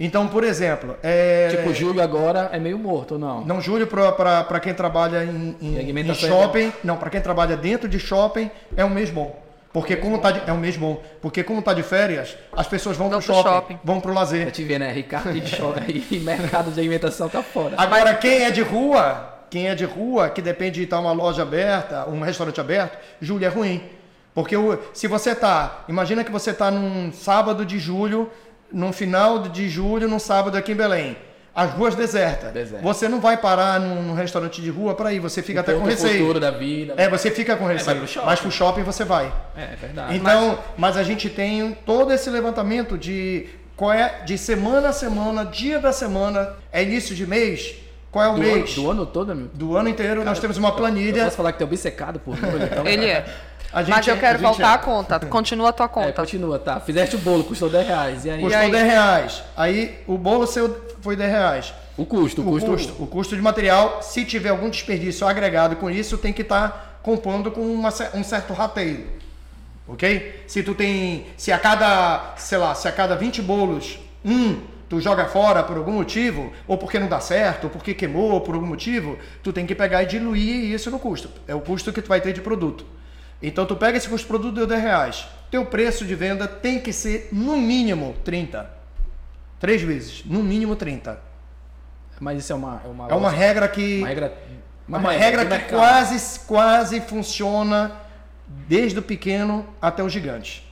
Então, 0.00 0.28
por 0.28 0.44
exemplo, 0.44 0.96
é, 1.02 1.48
Tipo, 1.50 1.74
julho 1.74 2.00
agora 2.00 2.50
é 2.52 2.58
meio 2.58 2.78
morto, 2.78 3.12
ou 3.14 3.18
não? 3.18 3.40
não 3.44 3.60
julho 3.60 3.86
para 3.86 4.60
quem 4.60 4.72
trabalha 4.72 5.24
em, 5.24 5.56
em- 5.60 6.00
em 6.00 6.14
shopping, 6.14 6.72
não, 6.84 6.96
para 6.96 7.10
quem 7.10 7.20
trabalha 7.20 7.56
dentro 7.56 7.88
de 7.88 7.98
shopping 7.98 8.48
é 8.76 8.84
um 8.84 8.90
mês 8.90 9.10
bom. 9.10 9.42
Porque 9.72 9.96
como 9.96 10.18
tá 10.18 10.30
de, 10.30 10.48
é 10.48 10.52
um 10.52 10.56
mês 10.56 10.76
bom, 10.76 11.02
porque 11.20 11.42
como 11.44 11.60
tá 11.60 11.74
de 11.74 11.82
férias, 11.82 12.36
as 12.56 12.66
pessoas 12.66 12.96
vão 12.96 13.10
pro 13.10 13.20
shopping, 13.20 13.42
shopping. 13.50 13.78
vão 13.84 14.00
pro 14.00 14.12
Pra 14.12 14.20
lazer. 14.20 14.50
te 14.50 14.64
ver, 14.64 14.78
né? 14.78 14.90
Ricardo 14.92 15.32
de 15.38 15.46
shopping 15.46 16.04
e 16.10 16.16
mercado 16.24 16.70
de 16.70 16.80
alimentação 16.80 17.28
tá 17.28 17.42
fora. 17.42 17.74
Agora, 17.76 18.14
quem 18.14 18.44
é 18.44 18.50
de 18.50 18.62
rua, 18.62 19.34
quem 19.50 19.68
é 19.68 19.74
de 19.74 19.84
rua, 19.84 20.30
que 20.30 20.40
depende 20.40 20.76
de 20.78 20.84
estar 20.84 20.98
uma 21.00 21.12
loja 21.12 21.42
aberta, 21.42 22.08
um 22.08 22.20
restaurante 22.20 22.60
aberto, 22.60 22.96
julho 23.20 23.44
é 23.44 23.48
ruim. 23.48 23.82
Porque 24.34 24.56
o- 24.56 24.78
se 24.94 25.06
você 25.06 25.34
tá, 25.34 25.84
imagina 25.88 26.22
que 26.24 26.30
você 26.30 26.52
tá 26.54 26.70
num 26.70 27.12
sábado 27.12 27.66
de 27.66 27.78
julho, 27.78 28.30
num 28.72 28.92
final 28.92 29.40
de 29.40 29.68
julho, 29.68 30.08
num 30.08 30.18
sábado 30.18 30.56
aqui 30.56 30.72
em 30.72 30.76
Belém. 30.76 31.16
As 31.54 31.72
ruas 31.72 31.96
desertas. 31.96 32.52
Deserto. 32.52 32.82
Você 32.84 33.08
não 33.08 33.20
vai 33.20 33.36
parar 33.36 33.80
num, 33.80 34.00
num 34.00 34.14
restaurante 34.14 34.62
de 34.62 34.70
rua 34.70 34.94
para 34.94 35.12
ir, 35.12 35.18
você 35.18 35.42
fica 35.42 35.60
até 35.60 35.74
com 35.74 35.84
receio. 35.84 36.18
futuro 36.20 36.38
da 36.38 36.52
vida. 36.52 36.94
É, 36.96 37.08
você 37.08 37.32
fica 37.32 37.56
com 37.56 37.66
receio. 37.66 37.86
vai 37.86 37.94
pro 37.96 38.06
shopping. 38.06 38.26
mas 38.26 38.40
pro 38.40 38.50
shopping 38.50 38.82
você 38.82 39.04
vai. 39.04 39.32
É, 39.56 39.62
é 39.62 39.76
verdade. 39.80 40.16
Então, 40.16 40.58
mas... 40.76 40.96
a 40.96 41.02
gente 41.02 41.28
tem 41.28 41.76
todo 41.84 42.12
esse 42.12 42.30
levantamento 42.30 42.96
de 42.96 43.48
qual 43.74 43.92
é 43.92 44.22
de 44.24 44.38
semana 44.38 44.90
a 44.90 44.92
semana, 44.92 45.44
dia 45.44 45.80
da 45.80 45.92
semana, 45.92 46.54
é 46.72 46.82
início 46.82 47.14
de 47.14 47.26
mês, 47.26 47.74
qual 48.10 48.24
é 48.24 48.28
o 48.28 48.34
do, 48.34 48.40
mês 48.40 48.54
ano, 48.54 48.82
do 48.82 48.90
ano 48.90 49.06
todo, 49.06 49.32
amigo? 49.32 49.50
do 49.52 49.76
ano 49.76 49.88
inteiro, 49.88 50.24
nós 50.24 50.38
temos 50.38 50.56
uma 50.56 50.68
Eu 50.68 50.74
planilha. 50.74 51.24
posso 51.24 51.36
falar 51.36 51.52
que 51.52 51.62
é 51.62 51.66
obcecado 51.66 52.20
por 52.20 52.40
número, 52.40 52.64
então? 52.64 52.86
Ele 52.86 53.06
é. 53.06 53.26
A 53.72 53.82
gente- 53.82 53.94
Mas 53.96 54.06
eu 54.08 54.16
quero 54.16 54.26
a 54.26 54.38
gente 54.38 54.46
voltar 54.46 54.70
é. 54.70 54.74
à 54.74 54.78
conta. 54.78 55.20
Continua 55.26 55.68
a 55.68 55.72
tua 55.72 55.86
É, 55.86 55.88
conta. 55.88 56.12
continua, 56.12 56.58
tá. 56.58 56.80
Fizeste 56.80 57.16
o 57.16 57.18
bolo, 57.18 57.44
custou 57.44 57.68
10 57.68 57.86
reais. 57.86 58.24
E 58.24 58.30
aí? 58.30 58.40
Custou 58.40 58.60
aí? 58.60 58.70
10 58.70 58.84
reais. 58.86 59.42
Aí 59.56 59.98
o 60.06 60.16
bolo 60.16 60.46
seu 60.46 60.94
foi 61.02 61.14
10 61.16 61.30
reais. 61.30 61.74
O 61.96 62.06
custo, 62.06 62.40
o 62.42 62.46
O 62.46 62.50
custo. 62.52 62.70
custo, 62.70 63.02
o 63.02 63.06
custo 63.06 63.36
de 63.36 63.42
material, 63.42 63.98
se 64.02 64.24
tiver 64.24 64.50
algum 64.50 64.70
desperdício 64.70 65.26
agregado 65.26 65.76
com 65.76 65.90
isso, 65.90 66.16
tem 66.16 66.32
que 66.32 66.42
estar 66.42 67.00
compondo 67.02 67.50
com 67.50 67.60
uma 67.60 67.88
um 68.14 68.22
certo 68.24 68.52
rateio. 68.54 69.06
Ok? 69.86 70.44
Se 70.46 70.62
tu 70.62 70.74
tem. 70.74 71.26
Se 71.36 71.50
a 71.52 71.58
cada, 71.58 72.34
sei 72.36 72.58
lá, 72.58 72.74
se 72.74 72.86
a 72.88 72.92
cada 72.92 73.16
20 73.16 73.40
bolos, 73.42 73.98
um 74.24 74.60
tu 74.88 75.00
joga 75.00 75.26
fora 75.26 75.62
por 75.62 75.76
algum 75.76 75.92
motivo, 75.92 76.50
ou 76.66 76.78
porque 76.78 76.98
não 76.98 77.08
dá 77.08 77.20
certo, 77.20 77.64
ou 77.64 77.70
porque 77.70 77.92
queimou 77.92 78.40
por 78.40 78.54
algum 78.54 78.66
motivo, 78.66 79.18
tu 79.42 79.52
tem 79.52 79.66
que 79.66 79.74
pegar 79.74 80.02
e 80.02 80.06
diluir 80.06 80.72
isso 80.72 80.90
no 80.90 80.98
custo. 80.98 81.28
É 81.46 81.54
o 81.54 81.60
custo 81.60 81.92
que 81.92 82.00
tu 82.00 82.08
vai 82.08 82.20
ter 82.22 82.32
de 82.32 82.40
produto. 82.40 82.84
Então 83.42 83.64
tu 83.64 83.76
pega 83.76 83.96
esse 83.96 84.08
custo 84.08 84.24
de 84.24 84.28
produto 84.28 84.54
deu 84.54 84.66
10 84.66 84.82
reais. 84.82 85.28
Teu 85.50 85.64
preço 85.64 86.04
de 86.04 86.14
venda 86.14 86.46
tem 86.46 86.80
que 86.80 86.92
ser 86.92 87.28
no 87.32 87.56
mínimo 87.56 88.14
30. 88.24 88.68
Três 89.58 89.82
vezes, 89.82 90.24
no 90.24 90.42
mínimo 90.42 90.76
30. 90.76 91.18
Mas 92.20 92.38
isso 92.40 92.52
é 92.52 92.56
uma... 92.56 92.82
É 92.84 92.88
uma, 92.88 93.08
É 93.08 93.14
uma 93.14 93.30
regra 93.30 93.68
que. 93.68 93.98
Uma 93.98 94.08
regra... 94.08 94.38
Uma, 94.88 95.12
regra 95.12 95.44
do 95.44 95.54
que 95.54 95.64
quase, 95.66 96.40
quase 96.40 97.00
funciona 97.00 97.92
desde 98.46 98.98
o 98.98 99.02
pequeno 99.02 99.66
até 99.80 100.02
o 100.02 100.08
gigante. 100.08 100.67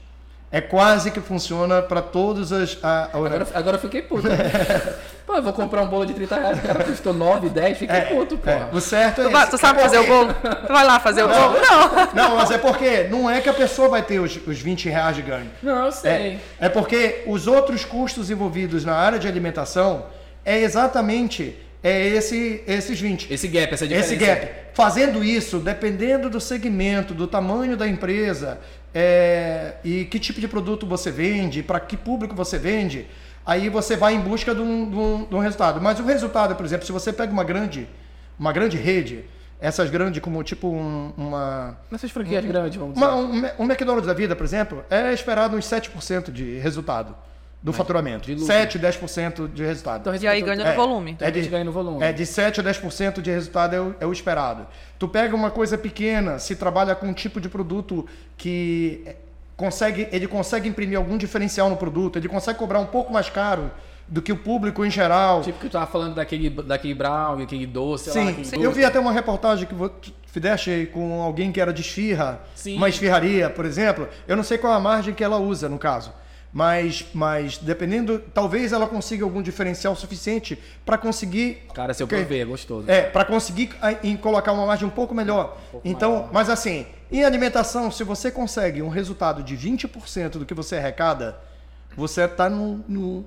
É 0.49 0.61
quase 0.61 1.11
que 1.11 1.19
funciona 1.19 1.81
para 1.81 2.01
todas 2.01 2.53
as. 2.53 2.77
A, 2.81 2.87
a... 2.89 3.17
Agora, 3.17 3.47
agora 3.53 3.75
eu 3.75 3.81
fiquei 3.81 4.01
puto. 4.01 4.27
né? 4.29 4.37
Pô, 5.27 5.35
eu 5.35 5.43
vou 5.43 5.51
comprar 5.51 5.81
um 5.81 5.87
bolo 5.87 6.05
de 6.05 6.13
30 6.13 6.39
reais, 6.39 6.57
o 6.57 6.61
cara 6.61 6.85
custou 6.85 7.13
9, 7.13 7.49
10, 7.49 7.77
fiquei 7.77 8.01
puto, 8.03 8.37
pô. 8.37 8.49
É, 8.49 8.69
o 8.71 8.79
certo 8.79 9.19
é. 9.19 9.25
Tu, 9.25 9.29
vai- 9.29 9.49
tu 9.49 9.57
sabe 9.57 9.81
fazer 9.81 9.97
o 9.97 10.07
bolo? 10.07 10.33
Tu 10.33 10.71
vai 10.71 10.85
lá 10.85 11.01
fazer 11.01 11.23
o 11.23 11.27
bolo? 11.27 11.57
Não. 11.59 12.13
Não, 12.13 12.35
mas 12.37 12.49
é 12.49 12.57
porque 12.57 13.09
não 13.11 13.29
é 13.29 13.41
que 13.41 13.49
a 13.49 13.53
pessoa 13.53 13.89
vai 13.89 14.01
ter 14.01 14.19
os, 14.21 14.39
os 14.47 14.57
20 14.57 14.87
reais 14.87 15.17
de 15.17 15.21
ganho. 15.21 15.51
Não, 15.61 15.87
eu 15.87 15.91
sei. 15.91 16.11
É, 16.11 16.39
é 16.61 16.69
porque 16.69 17.23
os 17.27 17.45
outros 17.45 17.83
custos 17.83 18.31
envolvidos 18.31 18.85
na 18.85 18.95
área 18.95 19.19
de 19.19 19.27
alimentação 19.27 20.05
é 20.45 20.61
exatamente 20.61 21.57
é 21.83 22.07
esse, 22.07 22.63
esses 22.65 22.99
20. 22.99 23.31
Esse 23.31 23.47
gap, 23.47 23.73
essa 23.73 23.85
diferença. 23.85 24.13
Esse 24.13 24.25
gap. 24.25 24.49
Fazendo 24.73 25.23
isso, 25.23 25.59
dependendo 25.59 26.29
do 26.29 26.39
segmento, 26.39 27.13
do 27.13 27.27
tamanho 27.27 27.75
da 27.75 27.87
empresa 27.87 28.59
é, 28.93 29.75
e 29.83 30.05
que 30.05 30.19
tipo 30.19 30.39
de 30.39 30.47
produto 30.47 30.85
você 30.85 31.11
vende, 31.11 31.61
para 31.63 31.79
que 31.79 31.95
público 31.97 32.35
você 32.35 32.57
vende, 32.57 33.07
aí 33.45 33.69
você 33.69 33.95
vai 33.95 34.13
em 34.15 34.19
busca 34.19 34.53
de 34.55 34.61
um, 34.61 34.89
de 34.89 34.95
um- 34.95 35.25
de 35.25 35.35
um 35.35 35.39
resultado. 35.39 35.79
Mas 35.81 35.99
o 35.99 36.03
resultado, 36.03 36.55
por 36.55 36.65
exemplo, 36.65 36.85
se 36.85 36.91
você 36.91 37.11
pega 37.13 37.31
uma 37.31 37.43
grande, 37.43 37.87
uma 38.39 38.51
grande 38.51 38.77
rede, 38.77 39.25
essas 39.59 39.89
grandes 39.89 40.21
como 40.21 40.43
tipo 40.43 40.67
um- 40.67 41.11
uma 41.17 41.77
Nessas 41.91 42.11
franquias 42.11 42.45
grandes, 42.45 42.77
vamos 42.77 42.93
dizer. 42.95 43.05
uma- 43.05 43.15
um, 43.15 43.63
um 43.63 43.65
McDonald's 43.65 44.05
da 44.07 44.13
vida, 44.13 44.35
por 44.35 44.43
exemplo, 44.45 44.83
é 44.89 45.13
esperado 45.13 45.55
uns 45.57 45.65
7% 45.65 46.31
de 46.31 46.57
resultado 46.59 47.15
do 47.67 47.73
faturamento. 47.73 48.25
de 48.25 48.33
lucro. 48.33 48.47
7, 48.47 48.79
10% 48.79 49.47
de 49.53 49.63
resultado. 49.63 50.01
Então, 50.01 50.15
E 50.15 50.27
aí 50.27 50.41
ganha 50.41 50.63
no 50.63 50.69
É. 50.71 50.75
volume. 50.75 51.11
Então, 51.11 51.27
a 51.27 51.31
gente 51.31 51.49
ganha 51.49 51.63
no 51.63 51.71
volume. 51.71 52.03
É 52.03 52.11
de 52.11 52.25
7 52.25 52.59
a 52.59 52.63
10% 52.63 53.21
de 53.21 53.29
resultado 53.29 53.75
é 53.75 53.81
o, 53.81 53.95
é 53.99 54.05
o 54.05 54.11
esperado. 54.11 54.65
Tu 54.97 55.07
pega 55.07 55.35
uma 55.35 55.51
coisa 55.51 55.77
pequena, 55.77 56.39
se 56.39 56.55
trabalha 56.55 56.95
com 56.95 57.07
um 57.07 57.13
tipo 57.13 57.39
de 57.41 57.49
produto 57.49 58.05
que 58.37 59.03
é, 59.05 59.15
consegue, 59.55 60.07
ele 60.11 60.27
consegue 60.27 60.67
imprimir 60.69 60.97
algum 60.97 61.17
diferencial 61.17 61.69
no 61.69 61.77
produto, 61.77 62.17
ele 62.17 62.27
consegue 62.27 62.57
cobrar 62.57 62.79
um 62.79 62.85
pouco 62.85 63.11
mais 63.11 63.29
caro 63.29 63.69
do 64.07 64.21
que 64.21 64.31
o 64.31 64.37
público 64.37 64.85
em 64.85 64.89
geral. 64.89 65.41
Tipo 65.41 65.59
que 65.59 65.67
tu 65.67 65.71
tava 65.73 65.87
falando 65.87 66.15
daquele, 66.15 66.49
daquele 66.49 66.93
brown, 66.93 67.41
aquele 67.41 67.65
doce, 67.67 68.09
sei 68.11 68.23
lá, 68.23 68.33
Sim, 68.43 68.63
eu 68.63 68.71
vi 68.71 68.85
até 68.85 68.99
uma 68.99 69.11
reportagem 69.11 69.67
que 69.67 70.13
fizeste 70.27 70.89
com 70.93 71.21
alguém 71.21 71.51
que 71.51 71.59
era 71.59 71.73
de 71.73 71.81
esfirra, 71.81 72.39
Sim. 72.55 72.77
uma 72.77 72.87
esfirraria, 72.87 73.49
por 73.49 73.65
exemplo. 73.65 74.07
Eu 74.27 74.37
não 74.37 74.43
sei 74.43 74.57
qual 74.57 74.71
é 74.71 74.75
a 74.77 74.79
margem 74.79 75.13
que 75.13 75.23
ela 75.23 75.37
usa, 75.37 75.67
no 75.67 75.77
caso. 75.77 76.13
Mas, 76.57 77.05
mas 77.13 77.59
dependendo, 77.59 78.17
talvez 78.33 78.73
ela 78.73 78.87
consiga 78.87 79.23
algum 79.23 79.43
diferencial 79.43 79.95
suficiente 79.95 80.57
para 80.83 80.97
conseguir. 80.97 81.59
Cara, 81.71 81.93
se 81.93 82.01
eu 82.01 82.05
Ok. 82.05 82.17
prover, 82.17 82.41
é 82.41 82.45
gostoso. 82.45 82.89
É, 82.89 83.03
para 83.03 83.23
conseguir 83.25 83.69
em 84.01 84.17
colocar 84.17 84.53
uma 84.53 84.65
margem 84.65 84.87
um 84.87 84.89
pouco 84.89 85.13
melhor. 85.13 85.55
então, 85.85 86.27
mas 86.33 86.49
assim, 86.49 86.87
em 87.11 87.23
alimentação, 87.23 87.91
se 87.91 88.03
você 88.03 88.31
consegue 88.31 88.81
um 88.81 88.89
resultado 88.89 89.43
de 89.43 89.55
20% 89.55 90.31
do 90.31 90.47
que 90.47 90.53
você 90.55 90.77
arrecada, 90.77 91.37
você 91.95 92.23
está 92.23 92.49
no, 92.49 92.83
no 92.87 93.23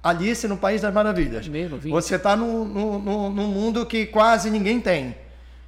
Alice 0.00 0.46
no 0.46 0.56
País 0.56 0.80
das 0.80 0.94
Maravilhas. 0.94 1.48
É 1.48 1.50
mesmo, 1.50 1.76
20? 1.76 1.90
Você 1.90 2.14
está 2.14 2.36
num 2.36 2.64
no, 2.64 2.98
no, 3.00 3.30
num 3.30 3.48
mundo 3.48 3.84
que 3.84 4.06
quase 4.06 4.48
ninguém 4.48 4.80
tem. 4.80 5.16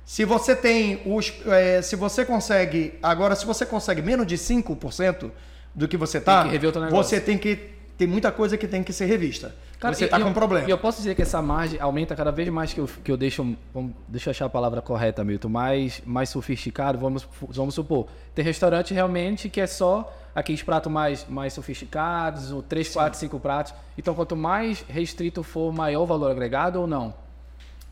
Se 0.04 0.24
você 0.24 0.54
tem 0.54 1.02
os. 1.04 1.32
é, 1.48 1.82
se 1.82 1.96
você 1.96 2.24
consegue. 2.24 2.94
Agora, 3.02 3.34
se 3.34 3.44
você 3.44 3.66
consegue 3.66 4.00
menos 4.00 4.24
de 4.24 4.36
5% 4.36 5.32
do 5.74 5.88
que 5.88 5.96
você 5.96 6.20
que 6.20 6.66
o 6.68 6.72
teu 6.72 6.82
negócio. 6.82 7.04
você 7.04 7.20
tem 7.20 7.38
que. 7.38 7.72
Tem 7.96 8.06
muita 8.08 8.32
coisa 8.32 8.56
que 8.56 8.66
tem 8.66 8.82
que 8.82 8.92
ser 8.92 9.06
revista. 9.06 9.54
você 9.80 10.04
e- 10.04 10.06
está 10.06 10.18
com 10.18 10.28
um 10.28 10.32
problema. 10.32 10.66
E 10.66 10.70
eu 10.70 10.78
posso 10.78 10.98
dizer 10.98 11.14
que 11.14 11.22
essa 11.22 11.40
margem 11.40 11.80
aumenta 11.80 12.16
cada 12.16 12.32
vez 12.32 12.48
mais 12.48 12.72
que 12.72 12.80
eu, 12.80 12.88
que 13.04 13.12
eu 13.12 13.16
deixo. 13.16 13.56
Vamos, 13.72 13.92
deixa 14.08 14.28
eu 14.28 14.32
achar 14.32 14.46
a 14.46 14.50
palavra 14.50 14.80
correta, 14.82 15.22
Milton. 15.22 15.48
Mais, 15.48 16.02
mais 16.04 16.28
sofisticado. 16.30 16.98
Vamos, 16.98 17.28
vamos 17.40 17.74
supor. 17.74 18.08
Tem 18.34 18.44
restaurante 18.44 18.92
realmente 18.92 19.48
que 19.48 19.60
é 19.60 19.66
só 19.66 20.12
aqueles 20.34 20.62
pratos 20.62 20.90
mais, 20.90 21.26
mais 21.28 21.52
sofisticados, 21.52 22.50
ou 22.50 22.62
3, 22.62 22.88
4, 22.88 23.18
5 23.18 23.38
pratos. 23.38 23.74
Então, 23.96 24.14
quanto 24.14 24.34
mais 24.34 24.84
restrito 24.88 25.42
for, 25.42 25.72
maior 25.72 26.02
o 26.02 26.06
valor 26.06 26.30
agregado 26.30 26.80
ou 26.80 26.86
não? 26.86 27.14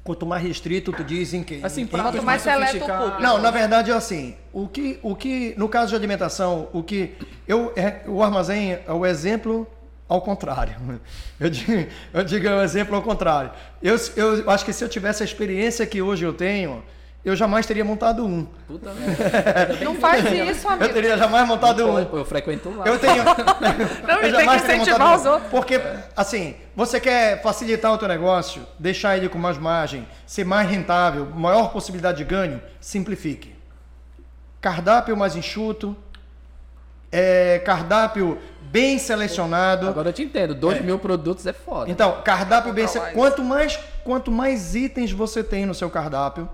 Quanto 0.02 0.24
mais 0.24 0.42
restrito, 0.42 0.92
tu 0.92 1.04
diz 1.04 1.34
em 1.34 1.42
que. 1.42 1.60
Assim, 1.62 1.86
pratos 1.86 2.12
Quanto 2.12 2.24
mais 2.24 2.44
mais 2.44 2.70
seleto 2.70 2.84
o 2.84 2.96
público. 2.96 3.22
Não, 3.22 3.38
na 3.38 3.50
verdade 3.50 3.90
é 3.90 3.94
assim. 3.94 4.34
O 4.52 4.66
que, 4.66 4.98
o 5.02 5.14
que, 5.14 5.54
no 5.58 5.68
caso 5.68 5.90
de 5.90 5.94
alimentação, 5.96 6.68
o 6.72 6.82
que 6.82 7.14
eu, 7.46 7.72
é- 7.76 8.00
o 8.06 8.22
armazém 8.22 8.78
é 8.86 8.92
o 8.92 9.04
exemplo 9.04 9.66
ao 10.08 10.20
contrário. 10.22 10.74
Eu 11.38 11.48
digo, 11.48 11.86
eu 12.12 12.22
digo 12.24 12.46
é 12.46 12.54
o 12.56 12.62
exemplo 12.62 12.94
ao 12.94 13.00
contrário. 13.02 13.50
Eu, 13.82 13.96
eu 14.16 14.50
acho 14.50 14.62
que 14.62 14.74
se 14.74 14.84
eu 14.84 14.88
tivesse 14.90 15.22
a 15.22 15.24
experiência 15.24 15.86
que 15.86 16.02
hoje 16.02 16.22
eu 16.22 16.34
tenho, 16.34 16.82
eu 17.24 17.36
jamais 17.36 17.66
teria 17.66 17.84
montado 17.84 18.24
um. 18.26 18.46
Puta 18.66 18.90
merda. 18.94 19.78
Não 19.84 19.94
faz 19.96 20.24
isso, 20.24 20.66
Eu 20.66 20.72
amigo. 20.72 20.94
teria 20.94 21.16
jamais 21.18 21.46
montado 21.46 21.86
um. 21.86 22.04
Pô, 22.06 22.16
eu 22.18 22.24
frequento 22.24 22.70
lá. 22.74 22.86
Eu 22.86 22.98
tenho. 22.98 23.22
Não, 24.06 24.14
eu 24.14 24.18
e 24.18 24.20
tem 24.22 24.30
jamais 24.32 24.62
que 24.62 24.72
incentivar 24.72 25.16
os 25.16 25.26
um. 25.26 25.30
outros. 25.32 25.50
Porque, 25.50 25.80
assim, 26.16 26.54
você 26.74 26.98
quer 26.98 27.42
facilitar 27.42 27.92
o 27.92 27.98
teu 27.98 28.08
negócio, 28.08 28.62
deixar 28.78 29.16
ele 29.16 29.28
com 29.28 29.38
mais 29.38 29.58
margem, 29.58 30.06
ser 30.26 30.44
mais 30.44 30.68
rentável, 30.68 31.26
maior 31.26 31.70
possibilidade 31.72 32.18
de 32.18 32.24
ganho, 32.24 32.60
simplifique. 32.80 33.54
Cardápio 34.60 35.16
mais 35.16 35.36
enxuto, 35.36 35.96
é, 37.12 37.58
cardápio 37.64 38.38
bem 38.62 38.98
selecionado. 38.98 39.88
Agora 39.88 40.10
eu 40.10 40.12
te 40.12 40.22
entendo. 40.22 40.54
2 40.54 40.82
mil 40.82 40.98
produtos 40.98 41.46
é 41.46 41.52
foda. 41.52 41.90
Então, 41.90 42.20
cardápio 42.22 42.72
bem. 42.72 42.86
Comprar 42.86 43.00
se- 43.00 43.04
mais. 43.04 43.14
Quanto 43.14 43.42
mais, 43.42 43.78
quanto 44.04 44.30
mais 44.30 44.74
itens 44.74 45.10
você 45.12 45.42
tem 45.42 45.66
no 45.66 45.74
seu 45.74 45.90
cardápio, 45.90 46.48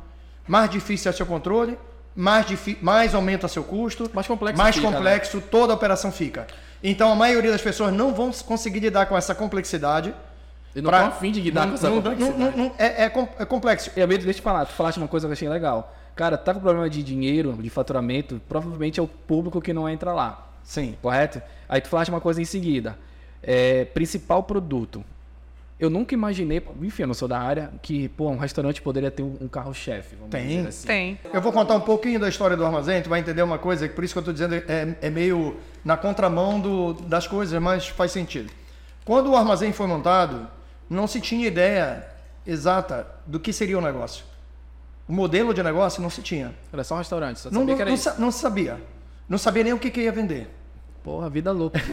mais 0.46 0.70
difícil 0.70 1.10
é 1.10 1.12
seu 1.12 1.26
controle, 1.26 1.78
mais, 2.14 2.46
mais 2.80 3.14
aumenta 3.14 3.46
seu 3.48 3.62
custo, 3.64 4.10
Mais 4.14 4.26
complexo 4.26 4.60
mais 4.62 4.74
fica, 4.74 4.88
né? 4.90 4.96
complexo 4.96 5.40
toda 5.40 5.72
a 5.72 5.76
operação 5.76 6.10
fica. 6.10 6.46
Então, 6.82 7.10
a 7.10 7.14
maioria 7.14 7.50
das 7.52 7.60
pessoas 7.62 7.92
não 7.92 8.14
vão 8.14 8.30
conseguir 8.30 8.80
lidar 8.80 9.06
com 9.06 9.16
essa 9.16 9.34
complexidade. 9.34 10.14
Eu 10.74 10.82
não 10.82 10.90
pra- 10.90 11.02
tô 11.04 11.08
afim 11.08 11.32
de 11.32 11.40
lidar 11.40 11.62
não- 11.62 11.68
com 11.70 11.74
essa 11.74 11.88
não- 11.88 11.96
complexidade. 11.96 12.38
não- 12.38 12.50
não- 12.52 12.72
é, 12.78 13.04
é 13.04 13.12
é 13.38 13.44
complexo. 13.44 13.90
E 13.96 14.06
deixa 14.06 14.28
eu 14.28 14.34
te 14.34 14.42
falar, 14.42 14.66
tu 14.66 14.72
falaste 14.72 14.98
uma 14.98 15.08
coisa 15.08 15.26
que 15.26 15.30
eu 15.30 15.32
achei 15.32 15.48
legal. 15.48 15.94
Cara, 16.14 16.36
tá 16.38 16.54
com 16.54 16.60
problema 16.60 16.88
de 16.88 17.02
dinheiro, 17.02 17.52
de 17.54 17.68
faturamento, 17.70 18.40
provavelmente 18.48 19.00
é 19.00 19.02
o 19.02 19.06
público 19.06 19.60
que 19.60 19.72
não 19.72 19.88
entra 19.88 20.12
lá, 20.12 20.48
Sim. 20.62 20.96
correto? 21.02 21.42
Aí 21.68 21.80
tu 21.80 21.88
falaste 21.88 22.10
uma 22.10 22.20
coisa 22.20 22.40
em 22.40 22.44
seguida. 22.44 22.96
É, 23.42 23.84
principal 23.86 24.42
produto. 24.42 25.04
Eu 25.78 25.90
nunca 25.90 26.14
imaginei, 26.14 26.62
enfim, 26.80 27.02
eu 27.02 27.06
não 27.06 27.14
sou 27.14 27.28
da 27.28 27.38
área, 27.38 27.70
que 27.82 28.08
pô, 28.08 28.30
um 28.30 28.38
restaurante 28.38 28.80
poderia 28.80 29.10
ter 29.10 29.22
um, 29.22 29.46
carro-chefe. 29.46 30.16
Tem. 30.30 30.46
dizer 30.48 30.68
assim. 30.68 30.86
Tem. 30.86 31.20
Eu 31.32 31.40
vou 31.42 31.52
contar 31.52 31.74
um 31.74 31.80
pouquinho 31.80 32.18
da 32.18 32.28
história 32.30 32.56
do 32.56 32.64
armazém, 32.64 33.02
tu 33.02 33.10
vai 33.10 33.20
entender 33.20 33.42
uma 33.42 33.58
coisa, 33.58 33.86
que 33.86 33.94
por 33.94 34.02
isso 34.02 34.14
que 34.14 34.18
eu 34.18 34.20
estou 34.22 34.32
dizendo 34.32 34.54
é, 34.54 34.96
é 35.02 35.10
meio 35.10 35.56
na 35.84 35.94
contramão 35.96 36.58
do- 36.58 36.94
das 36.94 37.26
coisas, 37.26 37.60
mas 37.60 37.86
faz 37.88 38.10
sentido. 38.10 38.50
Quando 39.04 39.30
o 39.30 39.36
armazém 39.36 39.70
foi 39.70 39.86
montado, 39.86 40.48
não 40.88 41.06
se 41.06 41.20
tinha 41.20 41.46
ideia 41.46 42.06
exata 42.46 43.06
do 43.26 43.38
que 43.38 43.52
seria 43.52 43.76
o 43.76 43.80
negócio. 43.82 44.24
O 45.06 45.12
modelo 45.12 45.52
de 45.52 45.62
negócio 45.62 46.00
não 46.00 46.08
se 46.08 46.22
tinha. 46.22 46.54
Era 46.72 46.82
só 46.84 46.94
um 46.94 46.98
restaurante, 46.98 47.38
só 47.38 47.50
Não, 47.50 47.60
sabia 47.60 47.66
não, 47.72 47.76
que 47.76 47.82
era 47.82 47.90
não 47.90 47.94
isso. 47.94 48.04
sa- 48.04 48.14
não 48.18 48.30
se 48.30 48.38
sabia. 48.38 48.80
Não 49.28 49.36
sabia 49.38 49.62
nem 49.62 49.72
o 49.74 49.78
que, 49.78 49.90
que 49.90 50.00
ia 50.00 50.10
vender. 50.12 50.48
Porra, 51.06 51.30
vida 51.30 51.52
louca. 51.52 51.80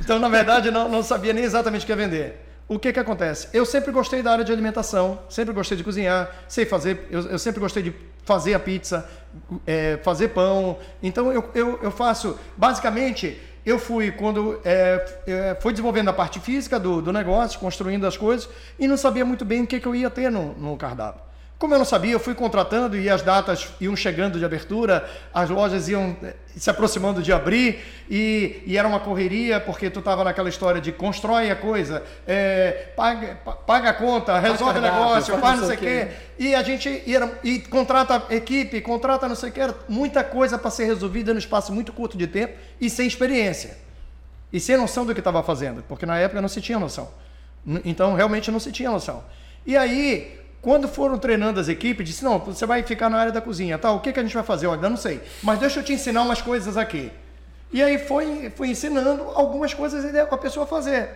Então, 0.00 0.18
na 0.18 0.30
verdade, 0.30 0.70
não, 0.70 0.88
não 0.88 1.02
sabia 1.02 1.34
nem 1.34 1.44
exatamente 1.44 1.82
o 1.82 1.86
que 1.86 1.92
ia 1.92 1.96
vender. 1.96 2.46
O 2.66 2.78
que 2.78 2.90
que 2.90 2.98
acontece? 2.98 3.48
Eu 3.52 3.66
sempre 3.66 3.92
gostei 3.92 4.22
da 4.22 4.32
área 4.32 4.44
de 4.44 4.50
alimentação, 4.50 5.18
sempre 5.28 5.52
gostei 5.52 5.76
de 5.76 5.84
cozinhar, 5.84 6.34
sei 6.48 6.64
fazer, 6.64 7.06
eu, 7.10 7.20
eu 7.22 7.38
sempre 7.38 7.60
gostei 7.60 7.82
de 7.82 7.94
fazer 8.24 8.54
a 8.54 8.58
pizza, 8.58 9.06
é, 9.66 9.98
fazer 10.02 10.28
pão. 10.28 10.78
Então, 11.02 11.30
eu, 11.30 11.44
eu, 11.54 11.78
eu 11.82 11.90
faço, 11.90 12.38
basicamente, 12.56 13.38
eu 13.66 13.78
fui 13.78 14.10
quando 14.10 14.58
é, 14.64 15.04
é, 15.26 15.58
fui 15.60 15.72
desenvolvendo 15.72 16.08
a 16.08 16.14
parte 16.14 16.40
física 16.40 16.80
do, 16.80 17.02
do 17.02 17.12
negócio, 17.12 17.60
construindo 17.60 18.06
as 18.06 18.16
coisas, 18.16 18.48
e 18.78 18.88
não 18.88 18.96
sabia 18.96 19.26
muito 19.26 19.44
bem 19.44 19.64
o 19.64 19.66
que, 19.66 19.78
que 19.78 19.86
eu 19.86 19.94
ia 19.94 20.08
ter 20.08 20.30
no, 20.30 20.54
no 20.54 20.76
cardápio. 20.78 21.25
Como 21.58 21.72
eu 21.72 21.78
não 21.78 21.86
sabia, 21.86 22.12
eu 22.12 22.20
fui 22.20 22.34
contratando 22.34 22.98
e 22.98 23.08
as 23.08 23.22
datas 23.22 23.66
iam 23.80 23.96
chegando 23.96 24.38
de 24.38 24.44
abertura, 24.44 25.08
as 25.32 25.48
lojas 25.48 25.88
iam 25.88 26.14
eh, 26.22 26.34
se 26.54 26.68
aproximando 26.68 27.22
de 27.22 27.32
abrir 27.32 27.82
e, 28.10 28.62
e 28.66 28.76
era 28.76 28.86
uma 28.86 29.00
correria 29.00 29.58
porque 29.58 29.88
tu 29.88 30.00
estava 30.00 30.22
naquela 30.22 30.50
história 30.50 30.82
de 30.82 30.92
constrói 30.92 31.50
a 31.50 31.56
coisa, 31.56 32.02
eh, 32.28 32.88
paga, 32.94 33.38
pa- 33.42 33.52
paga 33.52 33.88
a 33.88 33.94
conta, 33.94 34.38
resolve 34.38 34.78
o 34.80 34.82
negócio, 34.82 35.34
faz 35.38 35.60
não 35.60 35.66
sei 35.68 35.76
o 35.76 35.78
quê. 35.78 36.08
E 36.38 36.54
a 36.54 36.62
gente 36.62 37.02
ia, 37.06 37.38
e 37.42 37.58
contrata 37.60 38.22
equipe, 38.34 38.78
contrata 38.82 39.26
não 39.26 39.34
sei 39.34 39.48
o 39.48 39.58
era 39.58 39.74
muita 39.88 40.22
coisa 40.22 40.58
para 40.58 40.70
ser 40.70 40.84
resolvida 40.84 41.32
no 41.32 41.38
espaço 41.38 41.72
muito 41.72 41.90
curto 41.90 42.18
de 42.18 42.26
tempo 42.26 42.52
e 42.78 42.90
sem 42.90 43.06
experiência. 43.06 43.78
E 44.52 44.60
sem 44.60 44.76
noção 44.76 45.06
do 45.06 45.14
que 45.14 45.20
estava 45.20 45.42
fazendo, 45.42 45.82
porque 45.88 46.04
na 46.04 46.18
época 46.18 46.42
não 46.42 46.48
se 46.50 46.60
tinha 46.60 46.78
noção. 46.78 47.08
Então, 47.82 48.12
realmente 48.14 48.50
não 48.50 48.60
se 48.60 48.70
tinha 48.70 48.90
noção. 48.90 49.24
E 49.66 49.74
aí, 49.76 50.38
quando 50.62 50.88
foram 50.88 51.16
treinando 51.18 51.60
as 51.60 51.68
equipes, 51.68 52.06
disse: 52.06 52.24
Não, 52.24 52.38
você 52.38 52.66
vai 52.66 52.82
ficar 52.82 53.08
na 53.08 53.18
área 53.18 53.32
da 53.32 53.40
cozinha, 53.40 53.78
tá? 53.78 53.90
O 53.92 54.00
que, 54.00 54.12
que 54.12 54.18
a 54.20 54.22
gente 54.22 54.34
vai 54.34 54.42
fazer? 54.44 54.66
Olha, 54.66 54.88
não 54.88 54.96
sei, 54.96 55.20
mas 55.42 55.58
deixa 55.58 55.80
eu 55.80 55.84
te 55.84 55.92
ensinar 55.92 56.22
umas 56.22 56.42
coisas 56.42 56.76
aqui. 56.76 57.10
E 57.72 57.82
aí 57.82 57.98
foi, 57.98 58.50
foi 58.56 58.68
ensinando 58.68 59.22
algumas 59.34 59.74
coisas 59.74 60.04
a 60.14 60.36
pessoa 60.38 60.66
fazer. 60.66 61.08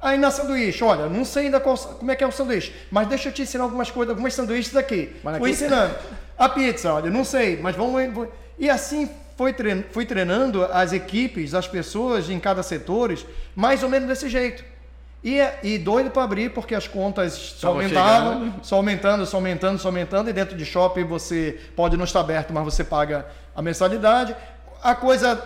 Aí 0.00 0.18
na 0.18 0.30
sanduíche, 0.30 0.84
olha, 0.84 1.08
não 1.08 1.24
sei 1.24 1.44
ainda 1.46 1.58
qual- 1.60 1.78
como 1.78 2.10
é 2.10 2.16
que 2.16 2.22
é 2.22 2.26
o 2.26 2.32
sanduíche, 2.32 2.74
mas 2.90 3.08
deixa 3.08 3.28
eu 3.28 3.32
te 3.32 3.40
ensinar 3.42 3.64
algumas 3.64 3.90
coisas, 3.90 4.10
algumas 4.10 4.34
sanduíches 4.34 4.76
aqui. 4.76 5.16
Mas 5.24 5.38
Fui 5.38 5.50
ensinando. 5.50 5.94
A 6.36 6.48
pizza, 6.48 6.92
olha, 6.92 7.10
não 7.10 7.24
sei, 7.24 7.58
mas 7.60 7.74
vamos. 7.74 7.92
vamos- 8.12 8.28
E 8.58 8.68
assim 8.68 9.08
foi 9.38 9.52
trein- 9.52 9.84
fui 9.92 10.04
treinando 10.04 10.62
as 10.64 10.92
equipes, 10.92 11.54
as 11.54 11.66
pessoas 11.66 12.28
em 12.28 12.38
cada 12.38 12.62
setores, 12.62 13.24
mais 13.56 13.82
ou 13.82 13.88
menos 13.88 14.06
desse 14.08 14.28
jeito. 14.28 14.62
E, 15.24 15.40
e 15.62 15.78
doido 15.78 16.10
para 16.10 16.22
abrir, 16.24 16.50
porque 16.50 16.74
as 16.74 16.86
contas 16.86 17.32
só 17.32 17.68
aumentavam, 17.68 18.54
só 18.62 18.76
aumentando, 18.76 19.24
só 19.24 19.38
aumentando, 19.38 19.78
só 19.78 19.88
aumentando. 19.88 20.28
E 20.28 20.32
dentro 20.34 20.54
de 20.54 20.66
shopping 20.66 21.04
você 21.04 21.58
pode 21.74 21.96
não 21.96 22.04
estar 22.04 22.20
aberto, 22.20 22.52
mas 22.52 22.62
você 22.62 22.84
paga 22.84 23.26
a 23.56 23.62
mensalidade. 23.62 24.36
A 24.82 24.94
coisa 24.94 25.36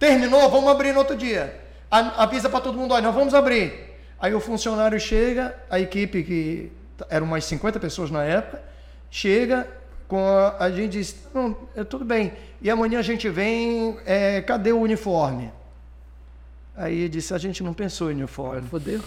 terminou, 0.00 0.50
vamos 0.50 0.68
abrir 0.68 0.92
no 0.92 0.98
outro 0.98 1.14
dia. 1.16 1.54
A- 1.88 2.24
Avisa 2.24 2.48
para 2.48 2.60
todo 2.60 2.76
mundo, 2.76 2.92
olha, 2.92 3.02
nós 3.04 3.14
vamos 3.14 3.32
abrir. 3.32 3.94
Aí 4.18 4.34
o 4.34 4.40
funcionário 4.40 4.98
chega, 4.98 5.54
a 5.70 5.78
equipe 5.78 6.24
que 6.24 6.72
eram 7.08 7.24
umas 7.26 7.44
50 7.44 7.78
pessoas 7.78 8.10
na 8.10 8.24
época, 8.24 8.60
chega 9.10 9.66
com 10.08 10.26
a, 10.26 10.56
a 10.64 10.70
gente 10.72 10.90
diz, 10.90 11.14
não, 11.32 11.56
é 11.76 11.84
tudo 11.84 12.04
bem. 12.04 12.32
E 12.60 12.68
amanhã 12.68 12.98
a 12.98 13.02
gente 13.02 13.28
vem, 13.28 13.96
é, 14.04 14.40
cadê 14.42 14.72
o 14.72 14.80
uniforme? 14.80 15.52
Aí 16.80 17.10
disse, 17.10 17.34
a 17.34 17.38
gente 17.38 17.62
não 17.62 17.74
pensou 17.74 18.10
em 18.10 18.14
uniforme. 18.14 18.66
Fodeu. 18.66 19.00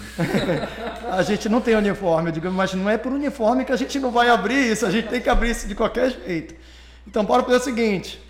A 1.12 1.24
gente 1.24 1.50
não 1.50 1.60
tem 1.60 1.76
uniforme. 1.76 2.30
Eu 2.30 2.34
digo, 2.34 2.52
mas 2.52 2.72
não 2.76 2.88
é 2.88 3.00
por 3.00 3.12
uniforme 3.12 3.66
que 3.66 3.72
a 3.72 3.76
gente 3.76 4.00
não 4.00 4.12
vai 4.12 4.30
abrir 4.30 4.72
isso, 4.72 4.86
a 4.86 4.92
gente 4.92 5.08
tem 5.08 5.20
que 5.20 5.30
abrir 5.30 5.52
isso 5.52 5.68
de 5.68 5.74
qualquer 5.74 6.12
jeito. 6.12 6.56
Então, 7.08 7.24
bora 7.26 7.44
fazer 7.44 7.58
o 7.58 7.60
seguinte: 7.60 8.22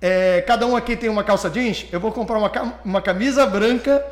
é, 0.00 0.42
cada 0.42 0.66
um 0.66 0.76
aqui 0.76 0.94
tem 0.96 1.08
uma 1.08 1.24
calça 1.24 1.48
jeans, 1.48 1.86
eu 1.90 1.98
vou 1.98 2.12
comprar 2.12 2.38
uma, 2.38 2.50
uma 2.84 3.02
camisa 3.02 3.46
branca, 3.46 4.04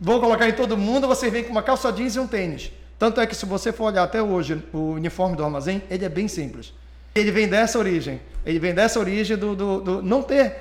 vou 0.00 0.20
colocar 0.20 0.48
em 0.48 0.52
todo 0.52 0.76
mundo, 0.76 1.06
você 1.06 1.30
vem 1.30 1.44
com 1.44 1.50
uma 1.50 1.62
calça 1.62 1.92
jeans 1.92 2.14
e 2.14 2.20
um 2.20 2.26
tênis. 2.26 2.72
Tanto 2.98 3.20
é 3.20 3.26
que 3.26 3.34
se 3.34 3.44
você 3.44 3.72
for 3.72 3.86
olhar 3.86 4.04
até 4.04 4.22
hoje 4.22 4.62
o 4.72 4.92
uniforme 4.92 5.36
do 5.36 5.44
armazém, 5.44 5.82
ele 5.90 6.04
é 6.04 6.08
bem 6.08 6.28
simples. 6.28 6.72
Ele 7.14 7.30
vem 7.30 7.48
dessa 7.48 7.78
origem. 7.78 8.20
Ele 8.46 8.58
vem 8.58 8.72
dessa 8.72 9.00
origem 9.00 9.36
do, 9.36 9.56
do, 9.56 9.80
do 9.80 10.02
não 10.02 10.22
ter. 10.22 10.54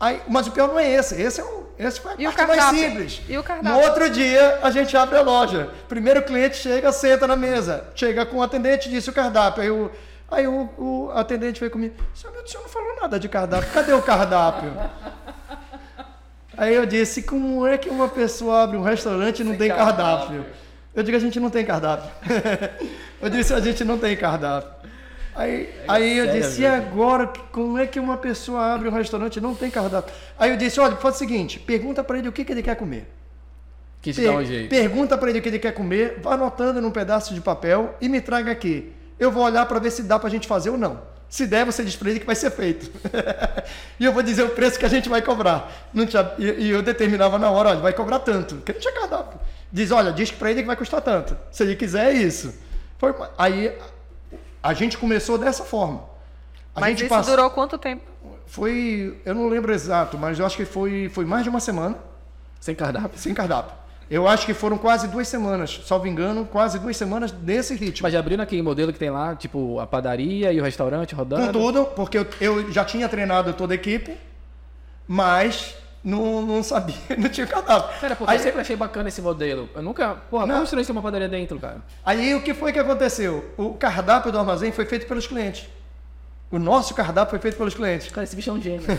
Aí, 0.00 0.20
mas 0.28 0.46
o 0.46 0.50
pior 0.50 0.68
não 0.68 0.78
é 0.78 0.90
esse. 0.90 1.20
Esse, 1.20 1.40
é 1.40 1.44
o, 1.44 1.63
esse 1.78 2.00
foi 2.00 2.12
a 2.12 2.14
E 2.18 2.26
o 2.26 2.32
parte 2.32 2.46
mais 2.48 2.60
cardápio? 2.60 2.78
simples. 2.90 3.22
E 3.28 3.32
o 3.34 3.36
No 3.38 3.42
cardápio? 3.44 3.84
outro 3.88 4.10
dia, 4.10 4.58
a 4.62 4.70
gente 4.70 4.96
abre 4.96 5.18
a 5.18 5.22
loja. 5.22 5.70
Primeiro 5.88 6.22
cliente 6.22 6.56
chega, 6.56 6.92
senta 6.92 7.26
na 7.26 7.36
mesa. 7.36 7.84
Chega 7.94 8.24
com 8.26 8.38
o 8.38 8.42
atendente, 8.42 8.88
disse 8.88 9.10
o 9.10 9.12
cardápio. 9.12 9.62
Aí 9.62 9.70
o, 9.70 9.90
aí 10.30 10.46
o, 10.46 10.70
o 10.78 11.10
atendente 11.14 11.58
veio 11.60 11.70
comigo. 11.72 11.94
Senhor, 12.14 12.34
o 12.34 12.46
senhor 12.48 12.62
não 12.62 12.68
falou 12.68 12.96
nada 13.00 13.18
de 13.18 13.28
cardápio. 13.28 13.68
Cadê 13.72 13.92
o 13.92 14.02
cardápio? 14.02 14.72
Aí 16.56 16.72
eu 16.72 16.86
disse, 16.86 17.22
como 17.22 17.66
é 17.66 17.76
que 17.76 17.88
uma 17.90 18.08
pessoa 18.08 18.62
abre 18.62 18.76
um 18.76 18.82
restaurante 18.82 19.40
e 19.40 19.44
não 19.44 19.50
Sem 19.52 19.58
tem 19.58 19.68
cardápio? 19.70 19.96
cardápio. 19.96 20.46
Eu 20.94 21.02
digo, 21.02 21.16
a 21.16 21.20
gente 21.20 21.40
não 21.40 21.50
tem 21.50 21.64
cardápio. 21.64 22.08
eu 23.20 23.28
disse, 23.28 23.52
a 23.52 23.58
gente 23.58 23.82
não 23.84 23.98
tem 23.98 24.16
cardápio. 24.16 24.70
Aí, 25.34 25.74
aí 25.88 26.18
eu 26.18 26.26
disse, 26.28 26.62
e 26.62 26.66
agora, 26.66 27.26
como 27.50 27.76
é 27.78 27.86
que 27.86 27.98
uma 27.98 28.16
pessoa 28.16 28.72
abre 28.74 28.88
um 28.88 28.92
restaurante 28.92 29.36
e 29.36 29.40
não 29.40 29.54
tem 29.54 29.70
cardápio? 29.70 30.14
Aí 30.38 30.50
eu 30.50 30.56
disse, 30.56 30.78
olha, 30.78 30.96
faz 30.96 31.16
o 31.16 31.18
seguinte, 31.18 31.58
pergunta 31.58 32.04
para 32.04 32.18
ele 32.18 32.28
o 32.28 32.32
que, 32.32 32.44
que 32.44 32.52
ele 32.52 32.62
quer 32.62 32.76
comer. 32.76 33.08
Que 34.00 34.12
te 34.12 34.20
Per- 34.20 34.30
dá 34.32 34.36
um 34.38 34.44
jeito. 34.44 34.68
Pergunta 34.70 35.18
para 35.18 35.30
ele 35.30 35.38
o 35.40 35.42
que 35.42 35.48
ele 35.48 35.58
quer 35.58 35.72
comer, 35.72 36.20
vá 36.22 36.34
anotando 36.34 36.80
num 36.80 36.90
pedaço 36.90 37.34
de 37.34 37.40
papel 37.40 37.94
e 38.00 38.08
me 38.08 38.20
traga 38.20 38.52
aqui. 38.52 38.92
Eu 39.18 39.30
vou 39.32 39.42
olhar 39.44 39.64
para 39.66 39.78
ver 39.80 39.90
se 39.90 40.02
dá 40.02 40.18
para 40.18 40.28
a 40.28 40.30
gente 40.30 40.46
fazer 40.46 40.70
ou 40.70 40.78
não. 40.78 41.00
Se 41.28 41.46
der, 41.48 41.64
você 41.64 41.82
diz 41.82 41.96
para 41.96 42.10
ele 42.10 42.20
que 42.20 42.26
vai 42.26 42.36
ser 42.36 42.50
feito. 42.50 42.88
e 43.98 44.04
eu 44.04 44.12
vou 44.12 44.22
dizer 44.22 44.44
o 44.44 44.50
preço 44.50 44.78
que 44.78 44.84
a 44.86 44.88
gente 44.88 45.08
vai 45.08 45.20
cobrar. 45.22 45.72
Tinha- 46.08 46.32
e, 46.38 46.44
e 46.66 46.70
eu 46.70 46.80
determinava 46.82 47.38
na 47.38 47.50
hora, 47.50 47.70
olha, 47.70 47.80
vai 47.80 47.92
cobrar 47.92 48.20
tanto, 48.20 48.56
porque 48.56 48.72
não 48.72 48.80
tinha 48.80 48.92
cardápio. 48.92 49.40
Diz, 49.72 49.90
olha, 49.90 50.12
diz 50.12 50.30
para 50.30 50.50
ele 50.52 50.60
que 50.60 50.66
vai 50.66 50.76
custar 50.76 51.00
tanto. 51.00 51.36
Se 51.50 51.62
ele 51.64 51.74
quiser, 51.74 52.10
é 52.10 52.12
isso. 52.12 52.54
Foi, 52.98 53.12
aí 53.36 53.76
a 54.64 54.72
gente 54.74 54.96
começou 54.96 55.36
dessa 55.36 55.62
forma. 55.62 56.02
A 56.74 56.80
Mas 56.80 56.90
gente 56.90 57.00
isso 57.00 57.08
passou- 57.10 57.36
durou 57.36 57.50
quanto 57.50 57.76
tempo? 57.78 58.02
Foi, 58.46 59.20
eu 59.24 59.34
não 59.34 59.46
lembro 59.48 59.72
exato, 59.72 60.16
mas 60.18 60.38
eu 60.38 60.46
acho 60.46 60.56
que 60.56 60.64
foi, 60.64 61.08
foi 61.12 61.24
mais 61.24 61.42
de 61.44 61.50
uma 61.50 61.60
semana. 61.60 61.96
Sem 62.60 62.74
cardápio. 62.74 63.18
Sem 63.18 63.34
cardápio. 63.34 63.76
Eu 64.10 64.26
acho 64.28 64.46
que 64.46 64.54
foram 64.54 64.76
quase 64.78 65.08
duas 65.08 65.28
semanas, 65.28 65.80
salvo 65.86 66.06
engano, 66.06 66.44
quase 66.46 66.78
duas 66.78 66.96
semanas 66.96 67.32
nesse 67.32 67.74
ritmo. 67.74 68.02
Mas 68.04 68.12
já 68.12 68.18
abriu 68.18 68.36
naquele 68.38 68.62
modelo 68.62 68.92
que 68.92 68.98
tem 68.98 69.10
lá, 69.10 69.34
tipo, 69.34 69.78
a 69.80 69.86
padaria 69.86 70.52
e 70.52 70.60
o 70.60 70.64
restaurante 70.64 71.14
rodando? 71.14 71.46
Com 71.46 71.52
tudo, 71.52 71.84
porque 71.86 72.18
eu, 72.18 72.26
eu 72.40 72.72
já 72.72 72.84
tinha 72.84 73.08
treinado 73.08 73.52
toda 73.54 73.74
a 73.74 73.76
equipe, 73.76 74.16
mas 75.06 75.74
não, 76.04 76.42
não 76.42 76.62
sabia, 76.62 76.94
não 77.16 77.30
tinha 77.30 77.46
cardápio. 77.46 77.98
Cara, 77.98 78.14
porque 78.14 78.30
aí, 78.30 78.38
eu 78.38 78.42
sempre 78.42 78.60
achei 78.60 78.76
bacana 78.76 79.08
esse 79.08 79.22
modelo. 79.22 79.70
Eu 79.74 79.82
nunca. 79.82 80.16
Porra, 80.30 80.46
Não. 80.46 80.54
como 80.56 80.64
estranho 80.64 80.84
ter 80.84 80.92
uma 80.92 81.02
padaria 81.02 81.28
dentro, 81.28 81.58
cara? 81.58 81.78
aí 82.04 82.34
o 82.34 82.42
que 82.42 82.52
foi 82.52 82.72
que 82.72 82.78
aconteceu? 82.78 83.52
O 83.56 83.72
cardápio 83.74 84.30
do 84.30 84.38
armazém 84.38 84.70
foi 84.70 84.84
feito 84.84 85.06
pelos 85.06 85.26
clientes. 85.26 85.66
O 86.50 86.58
nosso 86.58 86.94
cardápio 86.94 87.30
foi 87.30 87.38
feito 87.38 87.56
pelos 87.56 87.74
clientes. 87.74 88.12
Cara, 88.12 88.24
esse 88.24 88.36
bicho 88.36 88.50
é 88.50 88.52
um 88.52 88.60
gênio. 88.60 88.82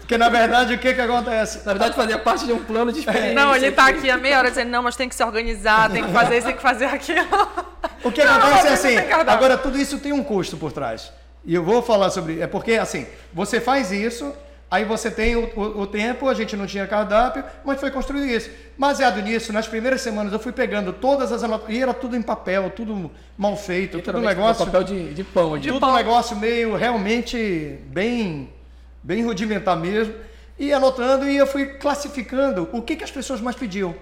Porque 0.00 0.18
na 0.18 0.28
verdade 0.28 0.74
o 0.74 0.78
que, 0.78 0.92
que 0.92 1.00
acontece? 1.00 1.58
Na 1.58 1.72
verdade, 1.72 1.94
fazia 1.94 2.18
parte 2.18 2.44
de 2.44 2.52
um 2.52 2.64
plano 2.64 2.92
de 2.92 2.98
experiência. 2.98 3.32
Não, 3.32 3.54
ele 3.54 3.70
tá 3.70 3.86
aqui 3.86 4.10
há 4.10 4.16
meia 4.16 4.38
hora 4.38 4.48
dizendo, 4.48 4.68
não, 4.68 4.82
mas 4.82 4.96
tem 4.96 5.08
que 5.08 5.14
se 5.14 5.22
organizar, 5.22 5.88
tem 5.88 6.02
que 6.02 6.12
fazer 6.12 6.38
isso, 6.38 6.46
tem 6.48 6.56
que 6.56 6.62
fazer 6.62 6.86
aquilo. 6.86 7.28
O 8.02 8.10
que 8.10 8.24
Não, 8.24 8.34
acontece 8.34 8.66
é 8.66 8.98
assim, 8.98 9.12
agora 9.28 9.56
tudo 9.56 9.78
isso 9.78 10.00
tem 10.00 10.12
um 10.12 10.24
custo 10.24 10.56
por 10.56 10.72
trás. 10.72 11.12
E 11.44 11.54
eu 11.54 11.62
vou 11.62 11.80
falar 11.80 12.10
sobre. 12.10 12.40
É 12.40 12.48
porque 12.48 12.72
assim, 12.72 13.06
você 13.32 13.60
faz 13.60 13.92
isso, 13.92 14.34
aí 14.70 14.84
você 14.84 15.10
tem 15.10 15.34
o, 15.36 15.50
o- 15.56 15.80
o 15.82 15.86
tempo, 15.86 16.28
a 16.28 16.34
gente 16.34 16.56
não 16.56 16.66
tinha 16.66 16.86
cardápio, 16.86 17.42
mas 17.64 17.80
foi 17.80 17.90
construído 17.90 18.26
isso. 18.26 18.48
Baseado 18.78 19.20
nisso, 19.20 19.52
nas 19.52 19.66
primeiras 19.66 20.00
semanas 20.00 20.32
eu 20.32 20.38
fui 20.38 20.52
pegando 20.52 20.92
todas 20.92 21.32
as 21.32 21.42
anotações, 21.42 21.76
e 21.78 21.82
era 21.82 21.92
tudo 21.92 22.16
em 22.16 22.22
papel, 22.22 22.70
tudo 22.70 23.10
mal 23.36 23.56
feito, 23.56 24.00
tudo 24.00 24.18
um 24.18 24.22
negócio. 24.22 24.64
Papel 24.64 24.84
de, 24.84 25.14
de 25.14 25.24
pão. 25.24 25.58
De... 25.58 25.68
tudo 25.68 25.86
um 25.86 25.94
negócio 25.94 26.36
meio 26.36 26.76
realmente 26.76 27.78
bem, 27.88 28.48
bem 29.02 29.24
rudimentar 29.24 29.76
mesmo. 29.76 30.14
E 30.58 30.72
anotando, 30.74 31.26
e 31.28 31.36
eu 31.36 31.46
fui 31.46 31.66
classificando 31.66 32.68
o 32.72 32.82
que, 32.82 32.94
que 32.94 33.02
as 33.04 33.10
pessoas 33.10 33.40
mais 33.40 33.56
pediam. 33.56 33.94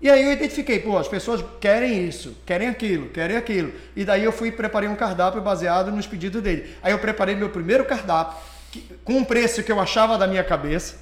E 0.00 0.08
aí 0.08 0.22
eu 0.22 0.30
identifiquei, 0.30 0.78
pô, 0.78 0.96
as 0.96 1.08
pessoas 1.08 1.44
querem 1.60 2.06
isso, 2.06 2.36
querem 2.46 2.68
aquilo, 2.68 3.08
querem 3.08 3.36
aquilo. 3.36 3.72
E 3.96 4.04
daí 4.04 4.22
eu 4.22 4.30
fui 4.30 4.48
e 4.48 4.52
preparei 4.52 4.88
um 4.88 4.94
cardápio 4.94 5.40
baseado 5.40 5.90
nos 5.90 6.06
pedidos 6.06 6.40
dele. 6.40 6.72
Aí 6.82 6.92
eu 6.92 6.98
preparei 7.00 7.34
meu 7.34 7.48
primeiro 7.50 7.84
cardápio, 7.84 8.36
com 9.04 9.14
um 9.14 9.24
preço 9.24 9.62
que 9.62 9.70
eu 9.72 9.80
achava 9.80 10.16
da 10.18 10.26
minha 10.26 10.44
cabeça, 10.44 10.96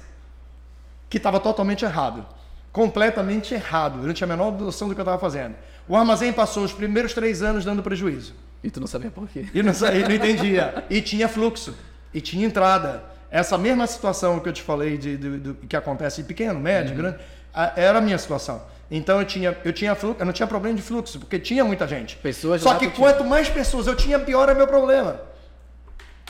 que 1.09 1.17
estava 1.17 1.39
totalmente 1.39 1.83
errado. 1.85 2.25
Completamente 2.71 3.53
errado. 3.53 3.99
Eu 4.01 4.07
não 4.07 4.13
tinha 4.13 4.25
a 4.25 4.29
menor 4.29 4.51
noção 4.51 4.87
do 4.87 4.93
que 4.93 4.99
eu 5.01 5.03
estava 5.03 5.17
fazendo. 5.19 5.55
O 5.87 5.95
armazém 5.95 6.31
passou 6.33 6.63
os 6.63 6.73
primeiros 6.73 7.13
três 7.13 7.41
anos 7.41 7.63
dando 7.65 7.81
prejuízo. 7.81 8.33
E 8.63 8.69
tu 8.69 8.79
não 8.79 8.87
sabia 8.87 9.09
por 9.09 9.27
quê. 9.27 9.45
E 9.53 9.63
não, 9.63 9.71
e 9.73 10.03
não 10.03 10.11
entendia. 10.11 10.83
E 10.89 11.01
tinha 11.01 11.27
fluxo. 11.27 11.75
E 12.13 12.19
tinha 12.21 12.45
entrada. 12.45 13.03
Essa 13.31 13.57
mesma 13.57 13.87
situação 13.87 14.39
que 14.39 14.49
eu 14.49 14.53
te 14.53 14.61
falei 14.61 14.97
de, 14.97 15.17
de- 15.17 15.37
do- 15.37 15.53
que 15.55 15.75
acontece 15.75 16.21
em 16.21 16.23
pequeno, 16.23 16.59
médio, 16.59 16.95
grande, 16.95 17.17
a- 17.53 17.73
era 17.75 17.97
a 17.99 18.01
minha 18.01 18.17
situação. 18.17 18.61
Então 18.89 19.19
eu 19.19 19.25
tinha, 19.25 19.57
eu 19.65 19.73
tinha 19.73 19.93
fluxo, 19.95 20.17
eu 20.21 20.25
não 20.25 20.31
tinha 20.33 20.47
problema 20.47 20.75
de 20.75 20.81
fluxo, 20.81 21.19
porque 21.19 21.37
tinha 21.37 21.63
muita 21.65 21.85
gente. 21.87 22.15
Pessoas 22.17 22.61
Só 22.61 22.75
que 22.75 22.87
tu 22.87 22.93
tinha. 22.93 23.07
quanto 23.11 23.25
mais 23.25 23.49
pessoas 23.49 23.85
eu 23.87 23.95
tinha, 23.95 24.17
pior 24.19 24.43
era 24.43 24.55
meu 24.55 24.67
problema. 24.67 25.19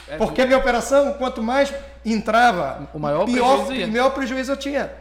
É, 0.09 0.17
Porque 0.17 0.41
a 0.41 0.45
minha 0.45 0.57
operação, 0.57 1.13
quanto 1.13 1.43
mais 1.43 1.73
entrava, 2.05 2.87
O 2.93 2.99
maior 2.99 3.25
pior, 3.25 3.65
prejuízo 3.65 3.91
maior 3.91 4.09
prejuízo 4.11 4.51
eu 4.53 4.57
tinha. 4.57 4.91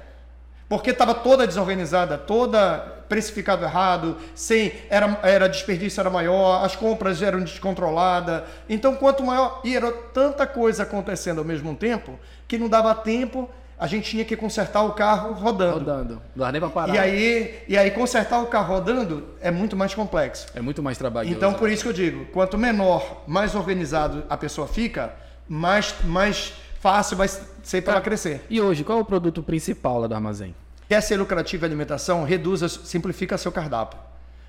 Porque 0.69 0.91
estava 0.91 1.15
toda 1.15 1.47
desorganizada, 1.47 2.19
toda 2.19 2.79
precificado 3.09 3.65
errado, 3.65 4.17
sem 4.35 4.73
era, 4.91 5.19
era 5.23 5.49
desperdício 5.49 6.01
era 6.01 6.11
maior, 6.11 6.65
as 6.65 6.75
compras 6.75 7.23
eram 7.23 7.39
descontroladas. 7.41 8.43
Então, 8.69 8.97
quanto 8.97 9.23
maior. 9.23 9.61
E 9.63 9.77
era 9.77 9.93
tanta 9.93 10.45
coisa 10.45 10.83
acontecendo 10.83 11.39
ao 11.39 11.45
mesmo 11.45 11.75
tempo 11.77 12.19
que 12.49 12.59
não 12.59 12.69
dava 12.69 12.95
tempo, 12.97 13.49
a 13.79 13.87
gente 13.87 14.11
tinha 14.11 14.25
que 14.25 14.37
consertar 14.37 14.83
o 14.83 14.93
carro 14.93 15.35
rodando. 15.35 15.79
Rodando. 15.79 16.23
Não 16.35 16.47
dá 16.47 16.53
nem 16.53 16.61
pra 16.61 16.71
parar. 16.71 16.95
E 16.95 16.99
aí, 16.99 17.59
e 17.69 17.77
aí, 17.77 17.91
consertar 17.91 18.41
o 18.41 18.47
carro 18.47 18.75
rodando 18.75 19.29
é 19.41 19.51
muito 19.51 19.77
mais 19.77 19.95
complexo. 19.95 20.47
É 20.55 20.61
muito 20.61 20.83
mais 20.83 20.97
trabalhoso. 20.97 21.35
Então, 21.35 21.53
por 21.55 21.71
isso 21.71 21.83
que 21.83 21.89
eu 21.89 21.93
digo, 21.93 22.25
quanto 22.27 22.57
menor, 22.57 23.25
mais 23.27 23.55
organizado 23.55 24.25
a 24.31 24.37
pessoa 24.37 24.67
fica, 24.67 25.15
mais, 25.49 25.95
mais 26.05 26.55
fácil 26.81 27.17
vai 27.17 27.29
ser 27.29 27.83
para 27.83 27.95
ela 27.95 28.01
crescer. 28.01 28.47
E 28.49 28.61
hoje, 28.61 28.83
qual 28.83 28.99
é 28.99 29.01
o 29.03 29.05
produto 29.05 29.43
principal 29.43 30.01
lá 30.01 30.07
do 30.07 30.15
armazém? 30.15 30.55
Quer 30.89 31.01
ser 31.03 31.17
lucrativo 31.17 31.65
em 31.65 31.69
alimentação? 31.69 32.25
Reduza, 32.25 32.69
simplifica 32.69 33.37
seu 33.37 33.53
cardápio. 33.53 33.99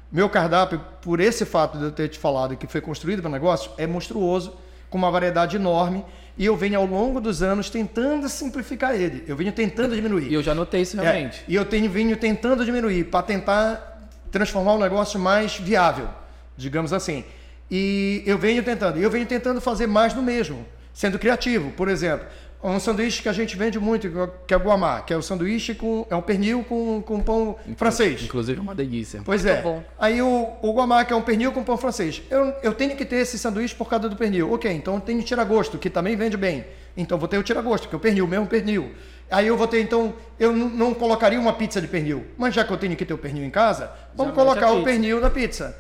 Meu 0.10 0.30
cardápio, 0.30 0.80
por 1.02 1.20
esse 1.20 1.46
fato 1.46 1.78
de 1.78 1.84
eu 1.86 1.92
ter 1.92 2.08
te 2.08 2.18
falado 2.18 2.56
que 2.56 2.68
foi 2.68 2.80
construído 2.80 3.22
para 3.22 3.30
o 3.30 3.32
negócio, 3.32 3.72
é 3.78 3.86
monstruoso, 3.86 4.56
com 4.90 4.98
uma 4.98 5.12
variedade 5.12 5.56
enorme, 5.56 6.04
e 6.38 6.46
eu 6.46 6.56
venho 6.56 6.80
ao 6.80 6.86
longo 6.86 7.20
dos 7.20 7.42
anos 7.42 7.70
tentando 7.70 8.30
simplificar 8.30 8.94
ele. 8.96 9.24
Eu 9.28 9.36
venho 9.36 9.52
tentando 9.52 9.96
diminuir. 9.96 10.30
E 10.30 10.34
eu 10.34 10.44
já 10.44 10.54
notei 10.54 10.82
isso 10.82 11.00
É, 11.00 11.04
realmente. 11.04 11.44
e 11.48 11.56
eu 11.56 11.66
tenho 11.66 11.90
vinho 11.90 12.16
tentando 12.16 12.64
diminuir 12.64 13.06
para 13.06 13.24
tentar 13.24 14.08
transformar 14.32 14.74
o 14.74 14.80
negócio 14.80 15.20
mais 15.20 15.58
viável, 15.58 16.08
digamos 16.56 16.94
assim. 16.94 17.24
E 17.70 18.22
eu 18.26 18.38
venho 18.38 18.64
tentando, 18.64 19.00
e 19.00 19.04
eu 19.04 19.10
venho 19.10 19.26
tentando 19.26 19.60
fazer 19.60 19.88
mais 19.88 20.14
do 20.14 20.22
mesmo, 20.22 20.66
sendo 20.94 21.18
criativo. 21.20 21.72
Por 21.72 21.90
exemplo, 21.90 22.26
um 22.64 22.80
sanduíche 22.80 23.22
que 23.22 23.30
a 23.30 23.34
gente 23.34 23.56
vende 23.56 23.80
muito, 23.80 24.10
que 24.48 24.54
é 24.54 24.58
o 24.58 24.60
guamá, 24.60 25.02
que 25.02 25.14
é 25.14 25.18
o 25.18 25.22
sanduíche 25.22 25.76
com 25.76 26.08
é 26.10 26.16
um 26.16 26.22
pernil 26.22 26.64
com, 26.64 27.02
com 27.02 27.22
pão 27.22 27.56
francês. 27.76 28.24
Inclusive 28.24 28.60
é 28.60 28.62
uma 28.62 28.74
delícia. 28.74 29.22
Pois 29.24 29.44
Muito 29.44 29.58
é. 29.58 29.62
bom. 29.62 29.84
Aí 30.00 30.22
o, 30.22 30.50
o 30.62 30.74
guamá, 30.74 31.06
que 31.06 31.14
é 31.14 31.16
um 31.16 31.22
pernil 31.22 31.52
com 31.52 31.64
pão 31.64 31.78
francês. 31.78 32.22
Eu, 32.30 32.54
eu 32.64 32.74
tenho 32.74 32.96
que 32.96 33.06
ter 33.06 33.18
esse 33.18 33.38
sanduíche 33.38 33.76
por 33.76 33.88
causa 33.88 34.10
do 34.10 34.16
pernil. 34.16 34.52
Ok, 34.52 34.72
então 34.72 35.00
tem 35.00 35.20
o 35.20 35.24
tira-gosto, 35.24 35.78
que 35.78 35.90
também 35.90 36.16
vende 36.16 36.36
bem. 36.36 36.66
Então 36.96 37.18
vou 37.18 37.28
ter 37.28 37.38
o 37.38 37.44
tira-gosto, 37.44 37.88
que 37.88 37.94
é 37.94 37.98
o 37.98 38.02
pernil, 38.02 38.28
mesmo 38.28 38.48
pernil. 38.48 38.92
Aí 39.30 39.46
eu 39.46 39.58
vou 39.58 39.68
ter, 39.68 39.82
então, 39.82 40.16
eu 40.40 40.52
não 40.54 40.94
colocaria 40.94 41.40
uma 41.40 41.54
pizza 41.54 41.80
de 41.82 41.88
pernil. 41.88 42.26
Mas 42.38 42.56
já 42.56 42.64
que 42.64 42.72
eu 42.72 42.78
tenho 42.78 42.96
que 42.96 43.06
ter 43.06 43.14
o 43.14 43.18
pernil 43.18 43.46
em 43.46 43.50
casa, 43.50 43.92
vamos 44.16 44.34
colocar 44.34 44.72
o 44.72 44.84
pernil 44.84 45.20
na 45.20 45.30
pizza. 45.30 45.76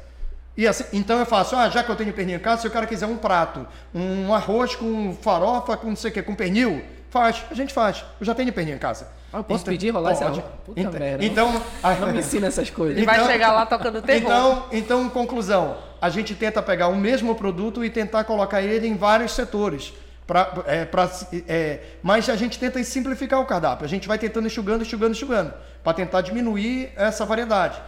E 0.58 0.68
assim, 0.68 0.86
então 0.91 1.20
eu 1.20 1.26
faço, 1.26 1.55
ah, 1.55 1.70
já 1.70 1.84
que 1.84 1.89
eu 1.91 1.95
tenho 1.95 2.12
pernil 2.12 2.38
em 2.38 2.39
casa, 2.39 2.64
se 2.64 2.68
o 2.68 2.72
cara 2.72 2.88
quiser 2.88 3.05
um 3.05 3.16
prato, 3.18 3.66
um 3.93 4.34
arroz 4.34 4.76
com 4.76 5.14
farofa, 5.22 5.78
com 5.78 5.89
não 5.89 5.95
sei 5.95 6.10
o 6.10 6.14
que, 6.14 6.22
com 6.24 6.34
pernil, 6.34 6.84
faz, 7.12 7.43
a 7.51 7.53
gente 7.53 7.72
faz. 7.74 8.03
Eu 8.20 8.26
já 8.26 8.34
tenho 8.34 8.51
pernil 8.51 8.76
em 8.76 8.80
casa. 8.80 9.08
Ah, 9.32 9.38
eu 9.38 9.43
posso 9.43 9.62
Então- 9.62 9.74
pedir 9.74 9.91
rolar 9.91 10.12
arroz? 10.12 10.43
Puta 10.66 10.80
então, 10.82 10.91
merda. 10.93 11.24
Então, 11.24 11.62
Não 11.99 12.08
me 12.12 12.18
ensina 12.20 12.47
essas 12.47 12.70
coisas. 12.72 12.97
Ele 12.97 13.05
vai 13.05 13.24
chegar 13.28 13.51
lá 13.51 13.66
tocando 13.68 14.01
terror. 14.01 14.22
então, 14.22 14.66
então, 14.72 15.05
em 15.05 15.10
conclusão, 15.10 15.78
a 16.01 16.10
gente 16.10 16.34
tenta 16.34 16.60
pegar 16.62 16.88
o 16.88 16.95
mesmo 16.95 17.36
produto 17.36 17.86
e 17.86 17.89
tentar 17.89 18.24
colocar 18.24 18.62
ele 18.62 18.88
em 18.88 18.95
vários 18.95 19.34
setores. 19.34 19.93
Pra, 20.26 20.51
é, 20.66 20.84
pra, 20.86 21.10
é, 21.47 21.80
mas 22.03 22.28
a 22.30 22.36
gente 22.36 22.58
tenta 22.60 22.84
simplificar 22.84 23.39
o 23.39 23.45
cardápio. 23.45 23.86
A 23.86 23.88
gente 23.88 24.08
vai 24.08 24.18
tentando 24.18 24.47
enxugando, 24.47 24.82
enxugando, 24.82 25.12
enxugando, 25.12 25.53
para 25.84 25.93
tentar 25.93 26.20
diminuir 26.22 26.91
essa 26.97 27.26
variedade. 27.26 27.80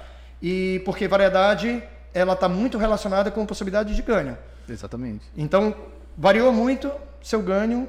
E 0.42 0.82
porque 0.86 1.06
variedade 1.08 1.84
ela 2.14 2.34
está 2.34 2.48
muito 2.50 2.78
relacionada 2.78 3.30
com 3.32 3.46
possibilidade 3.46 3.96
de 3.96 4.02
ganho. 4.02 4.38
Exatamente. 4.68 5.26
Então, 5.38 5.74
variou 6.18 6.52
muito, 6.52 6.92
seu 7.22 7.42
ganho 7.42 7.88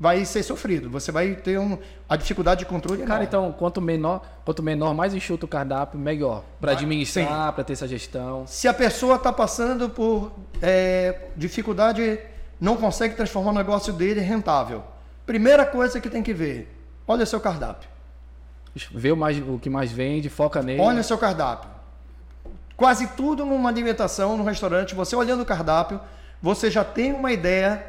vai 0.00 0.24
ser 0.24 0.42
sofrido. 0.42 0.90
Você 0.90 1.12
vai 1.12 1.34
ter 1.36 1.58
um, 1.58 1.78
a 2.08 2.16
dificuldade 2.16 2.60
de 2.60 2.66
controle. 2.66 3.02
é 3.02 3.06
Cara, 3.06 3.22
enorme. 3.24 3.26
então, 3.28 3.52
quanto 3.58 3.80
menor, 3.80 4.20
quanto 4.44 4.62
menor, 4.62 4.94
mais 4.94 5.14
enxuto 5.14 5.46
o 5.46 5.48
cardápio, 5.48 5.98
melhor. 5.98 6.42
Pra 6.60 6.72
Vai- 6.72 6.74
administrar, 6.76 7.52
pra 7.52 7.62
ter 7.62 7.74
essa 7.74 7.86
gestão. 7.86 8.44
Se 8.46 8.66
a 8.66 8.74
pessoa 8.74 9.16
está 9.16 9.32
passando 9.32 9.88
por 9.88 10.32
é, 10.60 11.28
dificuldade, 11.36 12.18
não 12.60 12.76
consegue 12.76 13.14
transformar 13.14 13.50
o 13.50 13.54
negócio 13.54 13.92
dele 13.92 14.20
em 14.20 14.24
rentável. 14.24 14.82
Primeira 15.24 15.64
coisa 15.64 16.00
que 16.00 16.10
tem 16.10 16.22
que 16.22 16.34
ver, 16.34 16.68
olha 17.06 17.24
seu 17.24 17.38
cardápio. 17.40 17.88
Vê 18.90 19.12
o, 19.12 19.16
mais, 19.16 19.38
o 19.38 19.58
que 19.58 19.68
mais 19.70 19.92
vende, 19.92 20.28
foca 20.28 20.62
nele. 20.62 20.80
Olha 20.80 21.02
seu 21.02 21.18
cardápio. 21.18 21.70
Quase 22.82 23.06
tudo 23.06 23.46
numa 23.46 23.68
alimentação, 23.68 24.36
num 24.36 24.42
restaurante, 24.42 24.92
você 24.92 25.14
olhando 25.14 25.42
o 25.42 25.46
cardápio, 25.46 26.00
você 26.42 26.68
já 26.68 26.82
tem 26.82 27.12
uma 27.12 27.30
ideia 27.30 27.86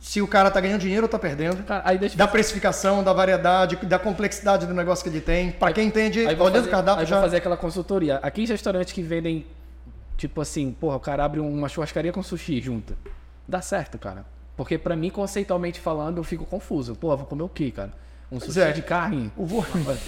se 0.00 0.22
o 0.22 0.28
cara 0.28 0.46
está 0.46 0.60
ganhando 0.60 0.82
dinheiro 0.82 1.02
ou 1.02 1.06
está 1.06 1.18
perdendo. 1.18 1.64
Deixa 1.98 2.16
Da 2.16 2.28
precificação, 2.28 3.02
da 3.02 3.12
variedade, 3.12 3.74
da 3.74 3.98
complexidade 3.98 4.66
do 4.66 4.72
negócio 4.72 5.02
que 5.02 5.10
ele 5.10 5.20
tem. 5.20 5.50
Para 5.50 5.72
quem 5.72 5.88
entende, 5.88 6.24
olhando 6.24 6.38
fazer, 6.38 6.68
o 6.68 6.70
cardápio 6.70 7.00
aí 7.00 7.06
já. 7.06 7.20
fazer 7.20 7.38
aquela 7.38 7.56
consultoria. 7.56 8.18
Aqui 8.18 8.44
em 8.44 8.46
restaurantes 8.46 8.92
que 8.92 9.02
vendem, 9.02 9.44
tipo 10.16 10.40
assim, 10.40 10.70
porra, 10.70 10.94
o 10.94 11.00
cara 11.00 11.24
abre 11.24 11.40
uma 11.40 11.68
churrascaria 11.68 12.12
com 12.12 12.22
sushi 12.22 12.60
junto. 12.60 12.96
Dá 13.48 13.60
certo, 13.60 13.98
cara. 13.98 14.24
Porque 14.56 14.78
pra 14.78 14.94
mim, 14.94 15.10
conceitualmente 15.10 15.80
falando, 15.80 16.18
eu 16.18 16.22
fico 16.22 16.46
confuso. 16.46 16.94
Porra, 16.94 17.16
vou 17.16 17.26
comer 17.26 17.42
o 17.42 17.48
quê, 17.48 17.72
cara? 17.72 17.90
Um 18.34 18.40
sushi 18.40 18.60
é. 18.60 18.72
de 18.72 18.82
carne? 18.82 19.30
O 19.36 19.46
vo- 19.46 19.64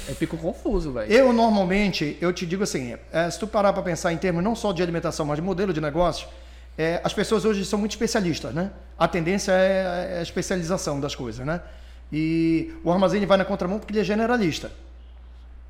Eu 0.08 0.14
fico 0.16 0.36
confuso, 0.36 0.92
velho. 0.92 1.10
Eu 1.12 1.32
normalmente, 1.32 2.16
eu 2.20 2.32
te 2.32 2.44
digo 2.44 2.62
assim, 2.64 2.96
é, 3.12 3.30
se 3.30 3.38
tu 3.38 3.46
parar 3.46 3.72
para 3.72 3.82
pensar 3.82 4.12
em 4.12 4.16
termos 4.16 4.42
não 4.42 4.54
só 4.56 4.72
de 4.72 4.82
alimentação, 4.82 5.24
mas 5.26 5.36
de 5.36 5.42
modelo 5.42 5.72
de 5.72 5.80
negócio, 5.80 6.26
é, 6.76 7.00
as 7.04 7.12
pessoas 7.12 7.44
hoje 7.44 7.64
são 7.64 7.78
muito 7.78 7.92
especialistas, 7.92 8.52
né? 8.52 8.70
A 8.98 9.06
tendência 9.08 9.52
é, 9.52 10.14
é 10.16 10.18
a 10.18 10.22
especialização 10.22 10.98
das 11.00 11.14
coisas, 11.14 11.46
né? 11.46 11.60
E 12.12 12.74
o 12.84 12.90
armazém 12.92 13.24
vai 13.26 13.36
na 13.38 13.44
contramão 13.44 13.78
porque 13.78 13.92
ele 13.92 14.00
é 14.00 14.04
generalista. 14.04 14.70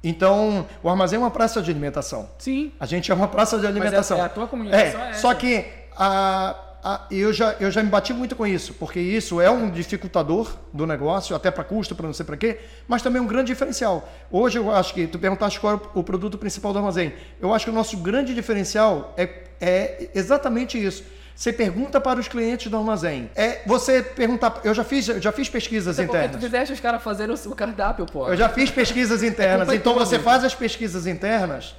Então, 0.04 0.66
o 0.82 0.88
armazém 0.88 1.16
é 1.16 1.20
uma 1.20 1.30
praça 1.30 1.61
de 1.62 1.70
alimentação. 1.70 2.28
Sim. 2.38 2.70
A 2.78 2.86
gente 2.86 3.11
é 3.11 3.14
uma 3.14 3.28
praça 3.28 3.59
de 3.59 3.66
alimentação. 3.66 4.18
é 4.18 4.20
a 4.22 4.28
tua 4.28 4.46
comunicação 4.46 5.00
é 5.00 5.12
só 5.14 5.30
essa. 5.32 5.34
que 5.40 5.64
a, 5.96 6.50
a- 6.50 6.65
eu, 7.11 7.33
já, 7.33 7.57
eu 7.59 7.70
já 7.70 7.83
me 7.83 7.89
bati 7.89 8.12
muito 8.12 8.37
com 8.37 8.47
isso, 8.47 8.74
porque 8.74 9.01
isso 9.01 9.41
é 9.41 9.51
um 9.51 9.70
dificultador 9.70 10.55
do 10.72 10.87
negócio, 10.87 11.35
até 11.35 11.51
para 11.51 11.64
custo, 11.64 11.95
para 11.95 12.07
não 12.07 12.14
sei 12.14 12.24
para 12.24 12.37
quê, 12.37 12.61
mas 12.87 13.03
também 13.03 13.20
um 13.20 13.27
grande 13.27 13.49
diferencial. 13.49 14.09
Hoje 14.31 14.59
eu 14.59 14.74
acho 14.74 14.95
que, 14.95 15.07
tu 15.07 15.18
perguntaste 15.18 15.59
qual 15.59 15.74
é 15.74 15.81
o, 15.99 16.05
produto 16.05 16.39
principal 16.39 16.72
do 16.72 16.79
armazém. 16.79 17.12
Eu 17.41 17.53
acho 17.53 17.64
que 17.64 17.70
o 17.70 17.74
nosso 17.74 17.97
grande 17.97 18.35
diferencial 18.35 19.14
é, 19.16 19.29
é 19.61 20.11
exatamente 20.14 20.83
isso. 20.83 21.05
Você 21.35 21.53
pergunta 21.53 22.01
para 22.01 22.18
os 22.18 22.29
clientes 22.29 22.70
do 22.70 22.77
armazém. 22.79 23.31
É 23.37 23.61
você 23.66 24.03
perguntar. 24.03 24.61
Eu 24.64 24.72
já 24.72 24.83
fiz, 24.83 25.07
eu 25.07 25.20
já 25.20 25.31
fiz 25.31 25.51
pesquisas 25.51 25.97
Porque 25.97 26.11
tu 26.11 26.16
internas. 26.16 26.43
fizeste 26.43 26.72
os 26.72 26.81
caras 26.81 27.03
fazerem 27.03 27.35
o 27.35 27.55
cardápio, 27.55 28.07
pô. 28.07 28.27
Eu 28.27 28.37
já 28.37 28.49
fiz 28.49 28.70
pesquisas 28.70 29.20
internas. 29.22 29.68
é 29.68 29.74
Então 29.74 29.93
você 29.93 30.18
faz 30.18 30.45
as 30.45 30.55
pesquisas 30.55 31.07
internas, 31.07 31.77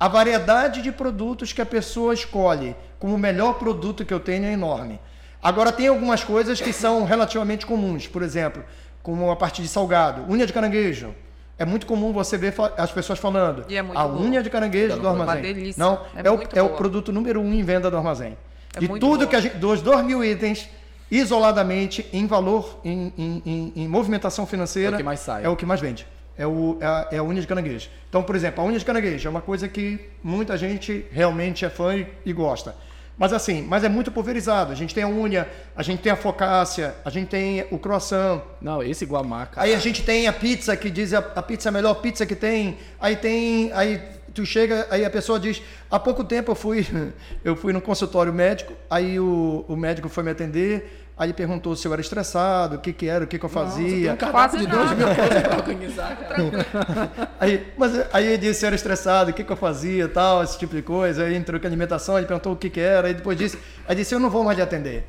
a 0.00 0.08
variedade 0.08 0.80
de 0.80 0.90
produtos 0.90 1.52
que 1.52 1.60
a 1.60 1.66
pessoa 1.66 2.14
escolhe 2.14 2.74
como 3.04 3.16
o 3.16 3.18
melhor 3.18 3.58
produto 3.58 4.02
que 4.02 4.14
eu 4.14 4.18
tenho 4.18 4.46
é 4.46 4.52
enorme. 4.54 4.98
Agora 5.42 5.70
tem 5.70 5.88
algumas 5.88 6.24
coisas 6.24 6.58
que 6.58 6.72
são 6.72 7.04
relativamente 7.04 7.66
comuns, 7.66 8.06
por 8.06 8.22
exemplo, 8.22 8.64
como 9.02 9.30
a 9.30 9.36
parte 9.36 9.60
de 9.60 9.68
salgado, 9.68 10.24
unha 10.32 10.46
de 10.46 10.54
caranguejo. 10.54 11.14
É 11.58 11.66
muito 11.66 11.86
comum 11.86 12.14
você 12.14 12.38
ver 12.38 12.54
as 12.78 12.90
pessoas 12.90 13.18
falando. 13.18 13.62
E 13.68 13.76
é 13.76 13.82
muito 13.82 13.98
a 13.98 14.08
boa. 14.08 14.22
unha 14.22 14.42
de 14.42 14.48
caranguejo 14.48 14.96
do 14.96 15.02
Uma 15.02 15.10
armazém. 15.20 15.42
delícia. 15.42 15.78
Não, 15.84 16.00
É 16.16 16.26
é, 16.26 16.30
o, 16.30 16.40
é 16.54 16.62
o 16.62 16.70
produto 16.70 17.12
número 17.12 17.42
um 17.42 17.52
em 17.52 17.62
venda 17.62 17.90
do 17.90 17.96
armazém. 17.98 18.38
É 18.74 18.80
de 18.80 18.88
muito 18.88 19.02
tudo 19.06 19.18
boa. 19.18 19.28
que 19.28 19.36
a 19.36 19.40
gente, 19.40 19.56
dos 19.58 19.82
2 19.82 20.02
mil 20.02 20.24
itens, 20.24 20.66
isoladamente, 21.10 22.06
em 22.10 22.26
valor, 22.26 22.80
em, 22.82 23.12
em- 23.18 23.42
em- 23.44 23.72
em 23.76 23.86
movimentação 23.86 24.46
financeira, 24.46 24.92
É 24.92 24.94
o 24.94 24.96
que 24.96 25.02
mais 25.04 25.20
sai. 25.20 25.44
é 25.44 25.48
o 25.50 25.56
que 25.56 25.66
mais 25.66 25.78
vende. 25.78 26.06
É, 26.38 26.46
o, 26.46 26.78
é, 26.80 26.86
a, 26.86 27.08
é 27.12 27.18
a 27.18 27.22
unha 27.22 27.40
de 27.42 27.46
caranguejo. 27.46 27.90
Então, 28.08 28.22
por 28.22 28.34
exemplo, 28.34 28.64
a 28.64 28.66
unha 28.66 28.78
de 28.78 28.84
caranguejo 28.84 29.28
é 29.28 29.30
uma 29.30 29.42
coisa 29.42 29.68
que 29.68 30.00
muita 30.22 30.56
gente 30.56 31.04
realmente 31.12 31.66
é 31.66 31.68
fã 31.70 31.94
e, 31.94 32.06
e 32.24 32.32
gosta. 32.32 32.74
Mas 33.16 33.32
assim, 33.32 33.62
mas 33.62 33.84
é 33.84 33.88
muito 33.88 34.10
pulverizado. 34.10 34.72
A 34.72 34.74
gente 34.74 34.94
tem 34.94 35.04
a 35.04 35.08
unha, 35.08 35.48
a 35.76 35.82
gente 35.82 36.02
tem 36.02 36.10
a 36.10 36.16
focácia, 36.16 36.94
a 37.04 37.10
gente 37.10 37.28
tem 37.28 37.64
o 37.70 37.78
croissant, 37.78 38.42
Não, 38.60 38.82
esse 38.82 39.04
Guamá, 39.04 39.46
cara. 39.46 39.66
Aí 39.66 39.74
a 39.74 39.78
gente 39.78 40.02
tem 40.02 40.26
a 40.26 40.32
pizza 40.32 40.76
que 40.76 40.90
diz 40.90 41.14
a, 41.14 41.18
a 41.18 41.42
pizza 41.42 41.68
é 41.68 41.70
a 41.70 41.72
melhor 41.72 41.94
pizza 41.94 42.26
que 42.26 42.34
tem. 42.34 42.76
Aí 43.00 43.14
tem, 43.16 43.72
aí 43.72 44.00
tu 44.34 44.44
chega, 44.44 44.86
aí 44.90 45.04
a 45.04 45.10
pessoa 45.10 45.38
diz, 45.38 45.62
há 45.88 45.98
pouco 45.98 46.24
tempo 46.24 46.50
eu 46.50 46.56
fui, 46.56 46.84
eu 47.44 47.54
fui 47.54 47.72
no 47.72 47.80
consultório 47.80 48.32
médico, 48.32 48.72
aí 48.90 49.18
o, 49.20 49.64
o 49.68 49.76
médico 49.76 50.08
foi 50.08 50.24
me 50.24 50.32
atender, 50.32 51.03
aí 51.16 51.26
ele 51.26 51.32
perguntou 51.32 51.76
se 51.76 51.86
eu 51.86 51.92
era 51.92 52.00
estressado, 52.00 52.76
o 52.76 52.78
que 52.78 52.92
que 52.92 53.06
era, 53.08 53.24
o 53.24 53.26
que 53.26 53.38
que 53.38 53.44
eu 53.44 53.48
Tem 53.48 53.62
fazia. 53.62 54.12
um 54.12 54.16
cardápio 54.16 54.32
Quase 54.32 54.58
de 54.58 54.66
dois 54.66 54.90
mil 54.92 55.06
coisas 55.06 55.42
pra 55.42 55.56
organizar, 55.56 56.16
cara. 56.16 57.28
Aí, 57.38 57.72
mas 57.76 57.92
aí 58.12 58.26
ele 58.26 58.38
disse 58.38 58.60
se 58.60 58.64
eu 58.64 58.68
era 58.68 58.76
estressado, 58.76 59.30
o 59.30 59.34
que, 59.34 59.44
que 59.44 59.52
eu 59.52 59.56
fazia, 59.56 60.08
tal, 60.08 60.42
esse 60.42 60.58
tipo 60.58 60.74
de 60.74 60.82
coisa. 60.82 61.24
Aí 61.24 61.34
entrou 61.34 61.60
com 61.60 61.66
a 61.66 61.68
alimentação, 61.68 62.16
ele 62.18 62.26
perguntou 62.26 62.52
o 62.52 62.56
que, 62.56 62.68
que 62.68 62.80
era, 62.80 63.08
aí 63.08 63.14
depois 63.14 63.38
disse, 63.38 63.58
aí 63.86 63.94
disse, 63.94 64.14
eu 64.14 64.20
não 64.20 64.28
vou 64.30 64.42
mais 64.44 64.56
lhe 64.56 64.62
atender. 64.62 65.06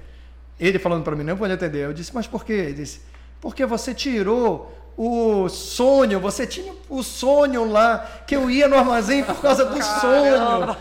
Ele 0.59 0.79
falando 0.79 1.03
para 1.03 1.15
mim, 1.15 1.23
não 1.23 1.35
vou 1.35 1.47
lhe 1.47 1.53
atender. 1.53 1.85
Eu 1.85 1.93
disse, 1.93 2.13
mas 2.13 2.27
por 2.27 2.45
quê? 2.45 2.53
Ele 2.53 2.73
disse, 2.73 3.01
porque 3.41 3.65
você 3.65 3.93
tirou 3.93 4.73
o 4.97 5.49
sonho, 5.49 6.19
você 6.21 6.47
tinha 6.47 6.71
o 6.89 7.03
sonho 7.03 7.69
lá, 7.69 8.05
que 8.25 8.35
eu 8.35 8.49
ia 8.49 8.67
no 8.67 8.77
armazém 8.77 9.23
por 9.23 9.41
causa 9.41 9.65
do 9.65 9.81
sonho. 9.83 10.75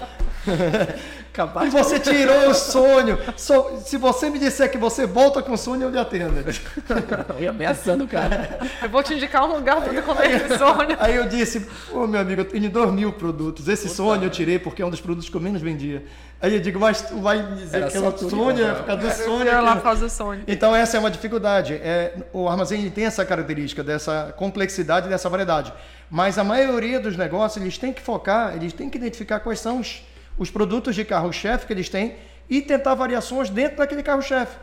E 1.34 1.36
Capaz 1.36 1.72
você 1.72 1.98
tirou 1.98 2.48
o 2.50 2.54
sonho. 2.54 3.18
Só- 3.36 3.76
se 3.84 3.96
você 3.96 4.30
me 4.30 4.38
disser 4.38 4.70
que 4.70 4.78
você 4.78 5.04
volta 5.04 5.42
com 5.42 5.56
sonho, 5.56 5.82
eu 5.82 5.90
lhe 5.90 5.98
atendo. 5.98 6.32
Eu 7.36 7.42
ia 7.42 7.50
ameaçando 7.50 8.04
o 8.04 8.06
cara. 8.08 8.56
Eu 8.80 8.88
vou 8.88 9.02
te 9.02 9.14
indicar 9.14 9.42
um 9.44 9.56
lugar 9.56 9.82
tu 9.82 10.02
comer 10.02 10.30
esse 10.30 10.56
sonho. 10.56 10.96
Aí 11.00 11.16
eu 11.16 11.26
disse, 11.26 11.66
ô 11.92 12.06
meu 12.06 12.20
amigo, 12.20 12.42
eu 12.42 12.44
tenho 12.44 12.70
dois 12.70 12.92
mil 12.92 13.12
produtos. 13.12 13.66
Esse 13.66 13.88
sonho 13.88 14.22
eu 14.22 14.30
tirei 14.30 14.60
porque 14.60 14.80
é 14.80 14.86
um 14.86 14.90
dos 14.90 15.00
produtos 15.00 15.28
que 15.28 15.36
eu 15.36 15.40
menos 15.40 15.60
vendia. 15.60 16.04
Aí 16.40 16.54
eu 16.54 16.60
digo, 16.60 16.78
mas 16.78 17.02
tu 17.02 17.20
vai 17.20 17.42
me 17.42 17.56
dizer 17.56 17.78
Era 17.78 17.90
que 17.90 17.96
ela 17.96 18.16
sonha, 18.16 18.30
comprava. 18.30 18.74
por 18.76 18.86
causa 18.86 19.02
do 19.02 19.12
sonho. 19.24 19.62
lá 19.62 19.74
que- 19.76 19.82
fazer 19.82 20.08
sonho. 20.10 20.42
Então 20.46 20.76
essa 20.76 20.96
é 20.96 21.00
uma 21.00 21.10
dificuldade. 21.10 21.74
É, 21.74 22.14
o 22.32 22.48
armazém 22.48 22.88
tem 22.90 23.06
essa 23.06 23.24
característica, 23.24 23.82
dessa 23.82 24.32
complexidade, 24.36 25.08
dessa 25.08 25.28
variedade. 25.28 25.72
Mas 26.08 26.38
a 26.38 26.44
maioria 26.44 27.00
dos 27.00 27.16
negócios, 27.16 27.60
eles 27.60 27.76
têm 27.76 27.92
que 27.92 28.00
focar, 28.00 28.54
eles 28.54 28.72
têm 28.72 28.88
que 28.88 28.96
identificar 28.98 29.40
quais 29.40 29.58
são 29.58 29.80
os, 29.80 30.00
os 30.38 30.50
produtos 30.50 30.94
de 30.94 31.04
carro-chefe 31.04 31.66
que 31.66 31.72
eles 31.72 31.88
têm 31.88 32.16
e 32.48 32.60
tentar 32.60 32.94
variações 32.94 33.48
dentro 33.50 33.78
daquele 33.78 34.02
carro-chefe. 34.02 34.56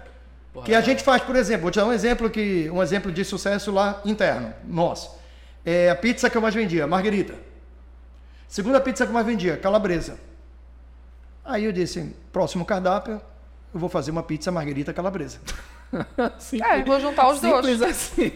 Que 0.66 0.76
a 0.76 0.82
gente 0.82 1.02
faz, 1.02 1.22
por 1.22 1.36
exemplo, 1.36 1.64
vou 1.64 1.72
te 1.72 1.80
dar 1.80 1.86
um 1.86 1.94
exemplo 1.94 2.30
que 2.30 2.70
um 2.70 2.84
exemplo 2.84 3.12
de 3.12 3.24
sucesso 3.24 3.72
lá 3.72 4.02
interno, 4.04 4.54
nosso. 4.66 5.18
É 5.66 5.90
a 5.90 5.96
pizza 5.96 6.30
que 6.30 6.36
eu 6.38 6.42
mais 6.42 6.54
vendia, 6.54 6.86
marguerita. 6.86 7.36
Segunda 8.48 8.82
pizza 8.82 9.06
que 9.06 9.10
eu 9.10 9.14
mais 9.14 9.26
vendia, 9.26 9.56
calabresa. 9.56 10.18
Aí 11.46 11.64
eu 11.64 11.72
disse, 11.72 12.14
próximo 12.34 12.66
cardápio, 12.66 13.22
eu 13.74 13.80
vou 13.80 13.88
fazer 13.88 14.12
uma 14.12 14.24
pizza 14.24 14.52
marguerita 14.52 14.94
calabresa. 14.94 15.40
Simples, 16.38 16.72
É, 16.72 16.84
vou 16.84 17.00
juntar 17.00 17.30
os 17.30 17.40
dois. 17.40 17.66
Simples 17.66 17.82
assim. 17.82 18.32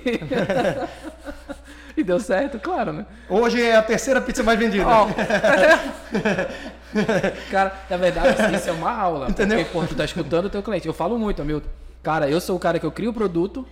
e 1.97 2.03
deu 2.03 2.19
certo, 2.19 2.59
claro, 2.59 2.93
né? 2.93 3.05
Hoje 3.29 3.61
é 3.61 3.75
a 3.75 3.81
terceira 3.81 4.21
pizza 4.21 4.41
mais 4.41 4.57
vendida. 4.57 4.87
Ó, 4.87 5.07
Cara, 7.51 7.73
na 7.89 7.97
verdade, 7.97 8.55
isso 8.55 8.69
é 8.69 8.71
uma 8.71 8.91
aula. 8.91 9.29
Entendeu? 9.29 9.57
Porque, 9.59 9.71
pô, 9.71 9.85
tu 9.85 9.95
tá 9.95 10.05
escutando 10.05 10.45
o 10.45 10.49
teu 10.49 10.63
cliente. 10.63 10.87
Eu 10.87 10.93
falo 10.93 11.17
muito, 11.19 11.41
Hamilton. 11.41 11.67
Cara, 12.01 12.29
eu 12.29 12.39
sou 12.39 12.55
o 12.55 12.59
cara 12.59 12.79
que 12.79 12.85
eu 12.85 12.91
crio 12.91 13.11
o 13.11 13.13
produto 13.13 13.65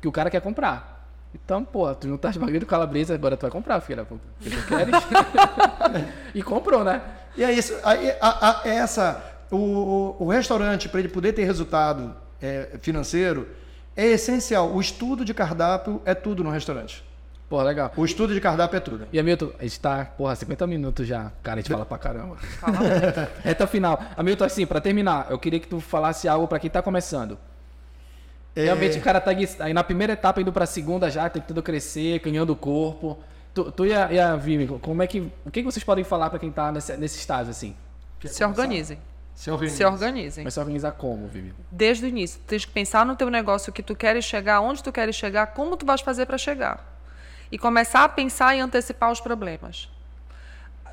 que 0.00 0.06
o 0.08 0.12
cara 0.12 0.30
quer 0.30 0.40
comprar. 0.40 0.94
Então, 1.34 1.64
pô, 1.64 1.94
tu 1.94 2.06
não 2.08 2.16
tá 2.16 2.30
de 2.30 2.38
bagulho 2.38 2.64
calabresa, 2.66 3.14
agora 3.14 3.36
tu 3.36 3.42
vai 3.42 3.50
comprar, 3.50 3.80
filha 3.80 3.96
da 3.96 4.04
puta. 4.04 4.22
Porque 4.40 4.56
tu 4.56 4.66
queres. 4.66 4.94
e 6.34 6.42
comprou, 6.42 6.82
né? 6.84 7.02
E 7.36 7.44
é 7.44 7.52
isso. 7.52 7.74
Aí, 7.84 8.10
a- 8.20 8.62
a- 8.62 8.68
essa, 8.68 9.22
o, 9.50 9.56
o- 9.56 10.16
o 10.24 10.28
restaurante, 10.30 10.88
para 10.88 11.00
ele 11.00 11.08
poder 11.08 11.32
ter 11.32 11.44
resultado 11.44 12.14
é, 12.40 12.78
financeiro, 12.80 13.48
é 13.96 14.06
essencial. 14.06 14.70
O 14.72 14.80
estudo 14.80 15.24
de 15.24 15.34
cardápio 15.34 16.00
é 16.04 16.14
tudo 16.14 16.42
no 16.44 16.50
restaurante. 16.50 17.04
Pô, 17.48 17.62
legal. 17.62 17.92
O 17.96 18.04
estudo 18.04 18.34
de 18.34 18.40
cardápio 18.40 18.76
é 18.76 18.80
tudo. 18.80 19.06
E 19.12 19.20
Hamilton, 19.20 19.52
a 19.58 19.62
gente 19.62 19.78
tá, 19.78 20.04
porra, 20.04 20.34
50 20.34 20.66
minutos 20.66 21.06
já. 21.06 21.30
Cara, 21.42 21.58
a 21.58 21.62
gente 21.62 21.70
fala 21.70 21.86
pra 21.86 21.96
caramba. 21.96 22.36
Reta 23.42 23.66
final. 23.68 24.02
Hamilton, 24.16 24.44
assim, 24.44 24.66
pra 24.66 24.80
terminar, 24.80 25.28
eu 25.30 25.38
queria 25.38 25.60
que 25.60 25.68
tu 25.68 25.80
falasse 25.80 26.26
algo 26.26 26.48
pra 26.48 26.58
quem 26.58 26.68
tá 26.68 26.82
começando. 26.82 27.38
É, 28.54 28.64
Realmente 28.64 28.98
o 28.98 29.02
cara 29.02 29.20
tá 29.20 29.30
aí 29.60 29.72
na 29.72 29.84
primeira 29.84 30.14
etapa 30.14 30.40
indo 30.40 30.52
pra 30.52 30.66
segunda 30.66 31.10
já, 31.10 31.28
tentando 31.28 31.62
crescer, 31.62 32.18
ganhando 32.18 32.56
corpo. 32.56 33.18
Tu, 33.54 33.70
tu 33.70 33.86
e 33.86 33.94
a, 33.94 34.10
e 34.12 34.18
a 34.18 34.34
Vivi, 34.34 34.66
como 34.80 35.02
é 35.02 35.06
que. 35.06 35.30
O 35.44 35.50
que, 35.50 35.62
vocês 35.62 35.84
podem 35.84 36.02
falar 36.02 36.30
pra 36.30 36.38
quem 36.38 36.50
tá 36.50 36.72
nesse, 36.72 36.96
nesse 36.96 37.18
estágio, 37.18 37.50
assim? 37.50 37.76
Se 38.24 38.42
organizem. 38.42 38.98
Se 39.34 39.50
organiza. 39.50 39.76
Se 39.76 39.84
organizem. 39.84 40.44
Vai 40.44 40.50
se 40.50 40.58
organizar 40.58 40.92
como, 40.92 41.28
Vivi? 41.28 41.54
Desde 41.70 42.06
o 42.06 42.08
início. 42.08 42.40
Tu 42.40 42.46
tens 42.46 42.64
que 42.64 42.72
pensar 42.72 43.04
no 43.04 43.14
teu 43.14 43.30
negócio, 43.30 43.70
o 43.70 43.72
que 43.72 43.82
tu 43.82 43.94
queres 43.94 44.24
chegar, 44.24 44.60
onde 44.62 44.82
tu 44.82 44.90
queres 44.90 45.14
chegar, 45.14 45.48
como 45.48 45.76
tu 45.76 45.84
vais 45.84 46.00
fazer 46.00 46.24
para 46.24 46.38
chegar. 46.38 46.95
E 47.50 47.58
começar 47.58 48.04
a 48.04 48.08
pensar 48.08 48.54
e 48.56 48.60
antecipar 48.60 49.10
os 49.10 49.20
problemas. 49.20 49.88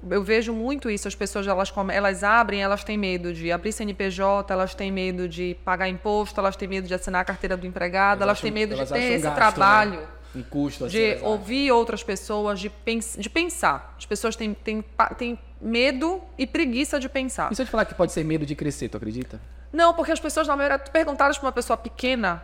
Eu 0.09 0.21
vejo 0.21 0.51
muito 0.53 0.89
isso, 0.89 1.07
as 1.07 1.15
pessoas 1.15 1.47
elas, 1.47 1.73
elas 1.93 2.23
abrem, 2.25 2.61
elas 2.61 2.83
têm 2.83 2.97
medo 2.97 3.33
de 3.33 3.51
abrir 3.53 3.71
CNPJ, 3.71 4.51
elas 4.53 4.75
têm 4.75 4.91
medo 4.91 5.29
de 5.29 5.55
pagar 5.63 5.87
imposto, 5.87 6.37
elas 6.41 6.57
têm 6.57 6.67
medo 6.67 6.87
de 6.87 6.93
assinar 6.93 7.21
a 7.21 7.25
carteira 7.25 7.55
do 7.55 7.65
empregado, 7.65 8.21
elas, 8.21 8.41
têm 8.41 8.49
acham- 8.49 8.53
medo 8.59 8.69
de 8.73 8.79
elas 8.81 8.91
ter 8.91 8.99
esse 8.99 9.23
gasto, 9.23 9.35
trabalho. 9.35 10.01
né? 10.01 10.07
Um 10.35 10.41
custo, 10.43 10.85
assim. 10.85 10.97
de 10.97 11.01
exato. 11.03 11.25
ouvir 11.25 11.71
outras 11.71 12.03
pessoas, 12.03 12.59
de, 12.59 12.69
pens 12.69 13.15
de 13.17 13.29
pensar. 13.29 13.95
As 13.97 14.05
pessoas 14.05 14.35
têm, 14.35 14.53
têm, 14.53 14.83
têm 15.17 15.39
medo 15.61 16.21
e 16.37 16.45
preguiça 16.47 16.99
de 16.99 17.07
pensar. 17.07 17.49
E 17.51 17.55
se 17.55 17.61
eu 17.61 17.65
te 17.65 17.71
falar 17.71 17.85
que 17.85 17.93
pode 17.93 18.11
ser 18.11 18.25
medo 18.25 18.45
de 18.45 18.55
crescer, 18.55 18.89
tu 18.89 18.97
acredita? 18.97 19.39
Não, 19.71 19.93
porque 19.93 20.11
as 20.11 20.19
pessoas, 20.19 20.47
na 20.47 20.55
maioria, 20.57 20.79
tu 20.79 20.91
perguntaras 20.91 21.37
para 21.37 21.45
uma 21.45 21.51
pessoa 21.51 21.77
pequena, 21.77 22.43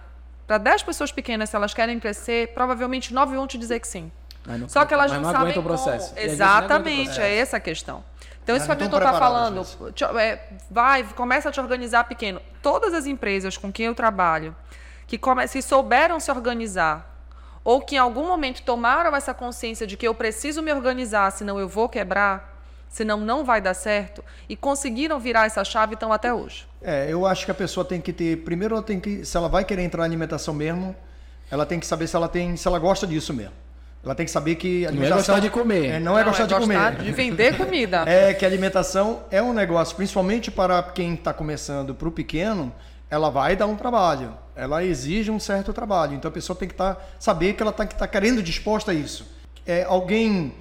para 0.49 0.57
10 0.57 0.81
pessoas 0.81 1.11
pequenas, 1.11 1.51
se 1.51 1.55
elas 1.55 1.75
querem 1.75 1.99
crescer, 1.99 2.47
provavelmente 2.55 3.13
9 3.13 3.35
vão 3.35 3.45
te 3.45 3.55
dizer 3.55 3.79
que 3.79 3.87
sim. 3.87 4.11
Não- 4.47 4.67
Só 4.67 4.83
que 4.83 4.91
elas 4.95 5.11
não, 5.11 5.21
não 5.21 5.31
sabem 5.31 5.55
o 5.55 5.61
processo. 5.61 6.09
como. 6.15 6.25
Exatamente, 6.25 7.03
processo. 7.03 7.21
é 7.21 7.35
essa 7.35 7.57
a 7.57 7.59
questão. 7.59 8.03
Então, 8.41 8.55
isso 8.55 8.65
que 8.65 8.71
o 8.71 8.73
Hamilton 8.73 8.97
está 8.97 9.13
falando, 9.13 9.63
é, 10.19 10.39
vai, 10.71 11.03
começa 11.03 11.49
a 11.49 11.51
te 11.51 11.59
organizar 11.59 12.05
pequeno. 12.05 12.41
Todas 12.63 12.95
as 12.95 13.05
empresas 13.05 13.57
com 13.57 13.71
quem 13.71 13.85
eu 13.85 13.93
trabalho, 13.93 14.55
que 15.05 15.19
come, 15.19 15.47
se 15.47 15.61
souberam 15.61 16.19
se 16.19 16.31
organizar, 16.31 17.23
ou 17.63 17.79
que 17.81 17.93
em 17.93 17.99
algum 17.99 18.25
momento 18.25 18.63
tomaram 18.63 19.15
essa 19.15 19.35
consciência 19.35 19.85
de 19.85 19.95
que 19.95 20.07
eu 20.07 20.15
preciso 20.15 20.63
me 20.63 20.73
organizar, 20.73 21.31
senão 21.31 21.59
eu 21.59 21.69
vou 21.69 21.87
quebrar, 21.87 22.48
senão 22.89 23.19
não 23.19 23.45
vai 23.45 23.61
dar 23.61 23.73
certo, 23.73 24.23
e 24.49 24.55
conseguiram 24.55 25.19
virar 25.19 25.45
essa 25.45 25.63
chave, 25.63 25.93
estão 25.93 26.11
até 26.11 26.33
hoje. 26.33 26.67
É, 26.81 27.07
eu 27.09 27.25
acho 27.25 27.45
que 27.45 27.51
a 27.51 27.55
pessoa 27.55 27.85
tem 27.85 28.01
que 28.01 28.11
ter. 28.11 28.37
Primeiro, 28.37 28.75
ela 28.75 28.83
tem 28.83 28.99
que. 28.99 29.23
Se 29.23 29.37
ela 29.37 29.47
vai 29.47 29.63
querer 29.63 29.83
entrar 29.83 29.99
na 29.99 30.05
alimentação 30.05 30.53
mesmo, 30.53 30.95
ela 31.51 31.65
tem 31.65 31.79
que 31.79 31.85
saber 31.85 32.07
se 32.07 32.15
ela 32.15 32.27
tem, 32.27 32.57
se 32.57 32.67
ela 32.67 32.79
gosta 32.79 33.05
disso 33.05 33.33
mesmo. 33.33 33.53
Ela 34.03 34.15
tem 34.15 34.25
que 34.25 34.31
saber 34.31 34.55
que 34.55 34.87
Não 34.91 35.03
é 35.03 35.09
gostar 35.09 35.39
de 35.39 35.49
comer. 35.49 35.85
É, 35.85 35.99
não 35.99 36.17
é 36.17 36.23
gostar 36.23 36.45
de 36.45 36.55
comer. 36.55 36.95
de 36.95 37.11
vender 37.11 37.57
comida. 37.57 38.05
É 38.07 38.33
que 38.33 38.45
a 38.45 38.47
alimentação 38.47 39.23
é 39.29 39.41
um 39.41 39.51
negócio, 39.51 39.95
principalmente 39.95 40.49
para 40.49 40.81
quem 40.81 41.15
está 41.15 41.33
começando, 41.33 41.93
para 41.93 42.07
o 42.07 42.11
pequeno, 42.11 42.73
ela 43.09 43.29
vai 43.29 43.57
dar 43.57 43.67
um 43.67 43.75
trabalho. 43.75 44.37
Ela 44.55 44.85
exige 44.85 45.29
um 45.29 45.39
certo 45.39 45.73
trabalho. 45.73 46.15
Então 46.15 46.29
a 46.29 46.31
pessoa 46.31 46.57
tem 46.57 46.67
que 46.67 46.75
tá, 46.75 46.95
saber 47.19 47.53
que 47.53 47.61
ela 47.61 47.71
está 47.71 47.85
tá 47.85 48.07
querendo 48.07 48.41
disposta 48.41 48.91
a 48.91 48.93
isso. 48.93 49.27
É, 49.67 49.83
alguém 49.83 50.53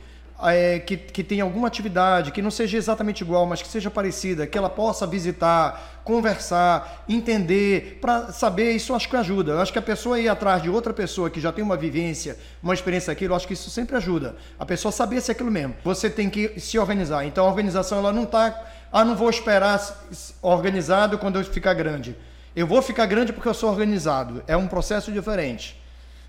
é, 0.42 0.78
que, 0.78 0.96
que 0.96 1.24
tem 1.24 1.40
alguma 1.40 1.66
atividade 1.66 2.30
que 2.30 2.40
não 2.40 2.50
seja 2.50 2.76
exatamente 2.76 3.22
igual, 3.22 3.44
mas 3.44 3.60
que 3.60 3.68
seja 3.68 3.90
parecida, 3.90 4.46
que 4.46 4.56
ela 4.56 4.70
possa 4.70 5.06
visitar, 5.06 6.00
conversar, 6.04 7.04
entender, 7.08 7.98
para 8.00 8.32
saber, 8.32 8.72
isso 8.72 8.94
acho 8.94 9.08
que 9.08 9.16
ajuda. 9.16 9.52
Eu 9.52 9.60
acho 9.60 9.72
que 9.72 9.78
a 9.78 9.82
pessoa 9.82 10.20
ir 10.20 10.28
atrás 10.28 10.62
de 10.62 10.70
outra 10.70 10.92
pessoa 10.92 11.28
que 11.28 11.40
já 11.40 11.50
tem 11.50 11.64
uma 11.64 11.76
vivência, 11.76 12.38
uma 12.62 12.72
experiência 12.72 13.12
daquilo, 13.12 13.32
eu 13.32 13.36
acho 13.36 13.48
que 13.48 13.54
isso 13.54 13.68
sempre 13.68 13.96
ajuda. 13.96 14.36
A 14.58 14.64
pessoa 14.64 14.92
saber 14.92 15.20
se 15.20 15.30
é 15.30 15.32
aquilo 15.32 15.50
mesmo. 15.50 15.74
Você 15.84 16.08
tem 16.08 16.30
que 16.30 16.58
se 16.60 16.78
organizar. 16.78 17.24
Então 17.24 17.44
a 17.44 17.48
organização 17.48 17.98
ela 17.98 18.12
não 18.12 18.22
está, 18.22 18.64
ah, 18.92 19.04
não 19.04 19.16
vou 19.16 19.28
esperar 19.28 19.80
organizado 20.40 21.18
quando 21.18 21.38
eu 21.38 21.44
ficar 21.44 21.74
grande. 21.74 22.16
Eu 22.54 22.66
vou 22.66 22.80
ficar 22.80 23.06
grande 23.06 23.32
porque 23.32 23.48
eu 23.48 23.54
sou 23.54 23.70
organizado. 23.70 24.42
É 24.46 24.56
um 24.56 24.68
processo 24.68 25.10
diferente. 25.10 25.78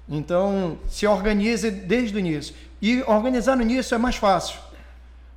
Então, 0.09 0.79
se 0.89 1.05
organize 1.05 1.69
desde 1.69 2.15
o 2.15 2.19
início. 2.19 2.55
E 2.81 3.03
organizar 3.03 3.55
no 3.55 3.61
início 3.61 3.95
é 3.95 3.97
mais 3.97 4.15
fácil. 4.15 4.59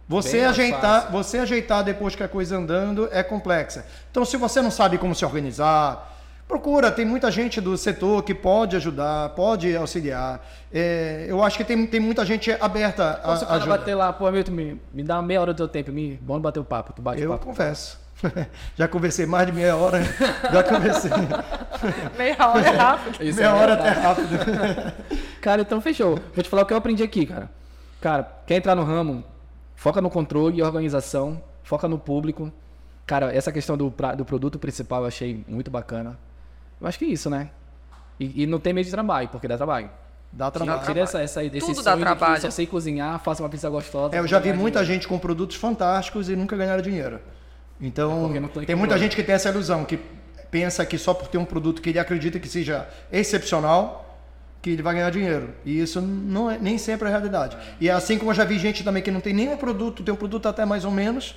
Você 0.09 0.39
Bem 0.39 0.47
ajeitar, 0.47 1.03
fácil. 1.03 1.11
você 1.13 1.39
ajeitar 1.39 1.83
depois 1.85 2.15
que 2.15 2.23
a 2.23 2.29
coisa 2.29 2.57
andando 2.57 3.09
é 3.13 3.23
complexa. 3.23 3.87
Então, 4.11 4.25
se 4.25 4.37
você 4.37 4.61
não 4.61 4.71
sabe 4.71 4.99
como 4.99 5.15
se 5.15 5.25
organizar, 5.25 6.11
procura. 6.47 6.91
Tem 6.93 7.05
muita 7.05 7.31
gente 7.31 7.61
do 7.61 7.77
setor 7.79 8.23
que 8.23 8.35
pode 8.35 8.77
ajudar, 8.77 9.31
pode 9.31 9.75
auxiliar. 9.75 10.45
É, 10.73 11.25
eu 11.29 11.43
acho 11.43 11.57
que 11.57 11.65
tem, 11.65 11.87
tem 11.87 11.99
muita 12.01 12.27
gente 12.27 12.51
aberta 12.61 13.21
a, 13.25 13.37
Se 13.37 13.45
o 13.45 13.47
a 13.47 13.49
cara 13.49 13.57
ajuda. 13.63 13.79
bater 13.79 13.95
lá, 13.95 14.13
pô, 14.13 14.27
Hamilton, 14.27 14.53
me, 14.53 14.81
me 14.93 15.03
dá 15.03 15.23
meia 15.23 15.41
hora 15.41 15.55
do 15.55 15.57
teu 15.57 15.69
tempo, 15.69 15.91
me, 15.91 16.19
bom 16.21 16.39
bater 16.39 16.61
o 16.61 16.65
papo, 16.65 16.93
tu 16.93 17.01
bate 17.01 17.23
o 17.23 17.25
Eu 17.25 17.31
papo. 17.31 17.55
Já 18.77 18.89
conversei 18.89 19.27
mais 19.27 19.47
de 19.47 19.53
meia 19.53 19.77
hora. 19.77 20.01
Já 20.53 20.63
conversei. 20.63 21.11
Meia 22.17 22.37
hora 22.49 22.67
é 22.67 22.71
rápido. 22.71 23.23
Isso 23.25 23.39
meia 23.39 23.49
é 23.49 23.53
hora 23.53 23.75
até 23.75 23.89
rápido. 23.91 24.29
Cara, 25.41 25.63
então 25.63 25.81
fechou. 25.81 26.19
Vou 26.35 26.43
te 26.43 26.49
falar 26.49 26.63
o 26.63 26.67
que 26.67 26.73
eu 26.73 26.77
aprendi 26.77 27.03
aqui, 27.03 27.27
cara. 27.27 27.51
Cara, 28.01 28.23
quer 28.47 28.57
entrar 28.57 28.75
no 28.77 28.85
ramo, 28.85 29.25
foca 29.75 30.01
no 30.01 30.09
controle 30.09 30.59
e 30.59 30.63
organização, 30.63 31.43
foca 31.65 31.89
no 31.89 31.99
público. 31.99 32.53
Cara, 33.07 33.35
essa 33.35 33.51
questão 33.51 33.77
do, 33.77 33.91
pra- 33.91 34.15
do 34.15 34.25
produto 34.25 34.59
principal 34.59 35.01
eu 35.03 35.09
achei 35.09 35.45
muito 35.49 35.71
bacana. 35.71 36.17
Eu 36.81 36.87
acho 36.87 36.99
que 36.99 37.05
é 37.05 37.09
isso, 37.09 37.29
né? 37.29 37.51
E, 38.21 38.45
e 38.45 38.47
não 38.47 38.61
tem 38.61 38.73
medo 38.73 38.85
de 38.85 38.91
trabalho, 38.93 39.29
porque 39.29 39.49
dá 39.49 39.57
trabalho. 39.57 39.91
Dá 40.33 40.51
trabalho. 40.51 40.81
Tira 40.87 41.01
essa, 41.01 41.21
essa, 41.21 41.43
esse 41.45 41.59
Tudo 41.59 41.83
dá 41.83 41.93
de 41.93 41.99
que 41.99 42.05
trabalho. 42.05 42.41
só 42.41 42.51
sei 42.51 42.67
cozinhar, 42.67 43.19
faço 43.19 43.43
uma 43.43 43.49
pizza 43.49 43.69
gostosa. 43.69 44.15
É, 44.15 44.21
eu 44.21 44.27
já 44.29 44.39
vi 44.39 44.53
muita 44.53 44.85
gente 44.85 45.09
com 45.09 45.19
produtos 45.19 45.57
fantásticos 45.57 46.29
e 46.29 46.37
nunca 46.37 46.57
ganharam 46.57 46.83
dinheiro. 46.83 47.21
Então, 47.83 48.29
não 48.29 48.49
tem 48.49 48.77
muita 48.77 48.97
gente 48.97 49.17
que 49.17 49.25
tem 49.25 49.35
essa 49.35 49.49
ilusão, 49.49 49.85
que 49.85 49.99
pensa 50.53 50.87
que 50.87 50.97
só 50.97 51.13
por 51.13 51.27
ter 51.27 51.37
um 51.37 51.45
produto 51.45 51.83
que 51.83 51.91
ele 51.91 51.99
acredita 51.99 52.39
que 52.39 52.47
seja 52.47 52.89
excepcional, 53.11 54.21
que 54.63 54.71
ele 54.71 54.83
vai 54.83 54.95
ganhar 54.95 55.11
dinheiro. 55.11 55.51
E 55.65 55.81
isso 55.81 56.01
não 56.01 56.49
é, 56.49 56.57
nem 56.59 56.79
sempre 56.79 57.07
é 57.07 57.09
a 57.09 57.11
realidade. 57.11 57.57
E 57.81 57.91
assim 57.91 58.17
como 58.17 58.31
eu 58.31 58.35
já 58.35 58.45
vi 58.45 58.59
gente 58.59 58.85
também 58.85 59.03
que 59.03 59.11
não 59.11 59.21
tem 59.21 59.35
nenhum 59.35 59.57
produto, 59.57 60.05
tem 60.05 60.15
um 60.15 60.17
produto 60.17 60.47
até 60.47 60.65
mais 60.65 60.85
ou 60.85 60.93
menos, 60.93 61.35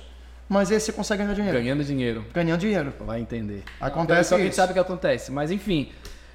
mas 0.48 0.70
esse 0.70 0.86
você 0.86 0.92
consegue 0.92 1.24
ganhar 1.24 1.34
dinheiro. 1.34 1.58
Ganhando 1.58 1.82
dinheiro. 1.82 2.24
Ganhando 2.32 2.60
dinheiro. 2.60 2.94
Vai 3.00 3.20
entender. 3.20 3.64
Acontece 3.80 4.28
Só 4.28 4.36
a 4.36 4.38
gente 4.38 4.50
isso. 4.50 4.56
sabe 4.56 4.70
o 4.70 4.74
que 4.74 4.80
acontece. 4.80 5.32
Mas 5.32 5.50
enfim, 5.50 5.90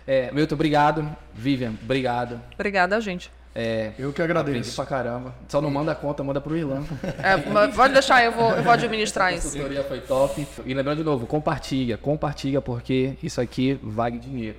é, 0.05 0.29
Milton, 0.33 0.55
obrigado. 0.55 1.15
Vivian, 1.33 1.73
obrigado. 1.81 2.41
Obrigada, 2.53 2.99
gente. 2.99 3.31
É, 3.53 3.91
Eu 3.99 4.13
que 4.13 4.21
aprendi 4.21 4.39
agradeço. 4.39 4.75
pra 4.75 4.85
caramba. 4.85 5.35
Só 5.49 5.59
não 5.59 5.69
manda 5.69 5.91
a 5.91 5.95
conta, 5.95 6.23
manda 6.23 6.39
pro 6.39 6.55
Irlanda. 6.55 6.87
É, 7.21 7.37
pode 7.67 7.93
deixar, 7.93 8.23
eu 8.23 8.31
vou, 8.31 8.51
eu 8.51 8.63
vou 8.63 8.71
administrar 8.71 9.27
A 9.27 9.33
isso. 9.33 9.47
consultoria 9.47 9.83
foi 9.83 9.99
top. 9.99 10.47
E 10.65 10.73
lembrando 10.73 10.99
de 10.99 11.03
novo, 11.03 11.27
compartilha, 11.27 11.97
compartilha, 11.97 12.61
porque 12.61 13.17
isso 13.21 13.41
aqui 13.41 13.77
vale 13.83 14.19
dinheiro. 14.19 14.57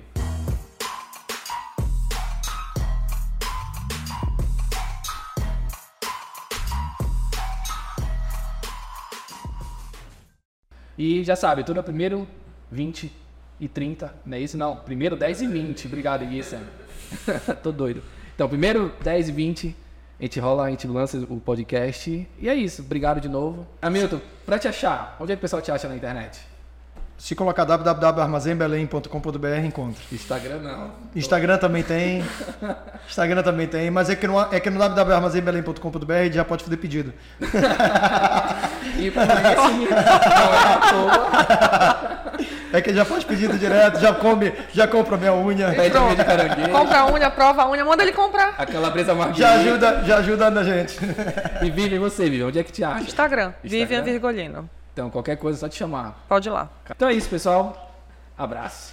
E 10.97 11.23
já 11.23 11.35
sabe, 11.35 11.63
tudo 11.63 11.79
é 11.79 11.83
primeiro 11.83 12.27
20 12.71 13.11
e 13.59 13.67
30, 13.67 14.13
não 14.25 14.37
é 14.37 14.41
isso? 14.41 14.57
Não, 14.57 14.75
primeiro 14.75 15.15
10 15.15 15.41
e 15.41 15.47
20. 15.47 15.87
Obrigado, 15.87 16.25
Gui. 16.25 16.41
Tô 17.63 17.71
doido. 17.71 18.03
Então, 18.35 18.49
primeiro 18.49 18.91
10 19.03 19.29
e 19.29 19.31
20, 19.31 19.75
a 20.19 20.23
gente 20.23 20.39
rola, 20.39 20.65
a 20.65 20.69
gente 20.69 20.87
lança 20.87 21.17
o 21.17 21.39
podcast. 21.39 22.27
E 22.39 22.49
é 22.49 22.55
isso, 22.55 22.81
obrigado 22.81 23.21
de 23.21 23.29
novo. 23.29 23.67
Hamilton, 23.81 24.19
pra 24.45 24.57
te 24.57 24.67
achar, 24.67 25.15
onde 25.19 25.31
é 25.31 25.35
que 25.35 25.39
o 25.39 25.41
pessoal 25.41 25.61
te 25.61 25.71
acha 25.71 25.87
na 25.87 25.95
internet? 25.95 26.39
Se 27.17 27.35
colocar 27.35 27.63
www.armazembelém.com.br 27.63 29.47
encontra. 29.63 30.03
Instagram 30.11 30.59
não. 30.59 30.91
Instagram 31.15 31.57
também 31.57 31.83
tem. 31.83 32.23
Instagram 33.07 33.43
também 33.43 33.67
tem, 33.67 33.91
mas 33.91 34.09
é 34.09 34.15
que 34.15 34.27
no, 34.27 34.41
é 34.41 34.59
que 34.59 34.69
no 34.69 34.79
www.armazembelém.com.br 34.79 36.31
já 36.31 36.43
pode 36.43 36.63
fazer 36.63 36.77
pedido. 36.77 37.13
E 38.95 39.09
por 39.09 39.23
isso, 39.23 39.31
não 39.31 40.53
é 40.53 40.73
à 40.73 40.79
toa. 40.91 42.53
É 42.73 42.81
que 42.81 42.91
já 42.91 43.05
faz 43.05 43.23
pedido 43.23 43.55
direto, 43.55 43.99
já 43.99 44.11
come, 44.15 44.51
já 44.73 44.87
compra 44.87 45.15
minha 45.15 45.31
unha. 45.31 45.71
Pede 45.75 45.99
meio 45.99 46.15
de 46.15 46.25
caranguejo. 46.25 46.71
Compra 46.71 47.01
a 47.01 47.05
unha, 47.05 47.29
prova 47.29 47.61
a 47.61 47.69
unha, 47.69 47.85
manda 47.85 48.01
ele 48.01 48.13
comprar. 48.13 48.55
Aquela 48.57 48.89
brisa 48.89 49.13
marguerite. 49.13 49.41
Já 49.41 49.53
ajuda, 49.53 50.03
já 50.03 50.17
ajuda 50.17 50.47
a 50.47 50.63
gente. 50.63 50.97
E 51.61 51.69
Vivi, 51.69 51.99
você, 51.99 52.23
Vivi, 52.27 52.43
onde 52.43 52.57
é 52.57 52.63
que 52.63 52.71
te 52.71 52.83
acha? 52.83 53.03
Instagram, 53.03 53.53
Vivian 53.61 53.83
Instagram? 53.83 54.03
Virgolino. 54.03 54.69
Então, 54.91 55.11
qualquer 55.11 55.37
coisa, 55.37 55.59
é 55.59 55.59
só 55.59 55.69
te 55.69 55.75
chamar. 55.75 56.25
Pode 56.27 56.49
ir 56.49 56.51
lá. 56.51 56.67
Então 56.89 57.07
é 57.07 57.13
isso, 57.13 57.29
pessoal. 57.29 57.95
Abraço. 58.35 58.91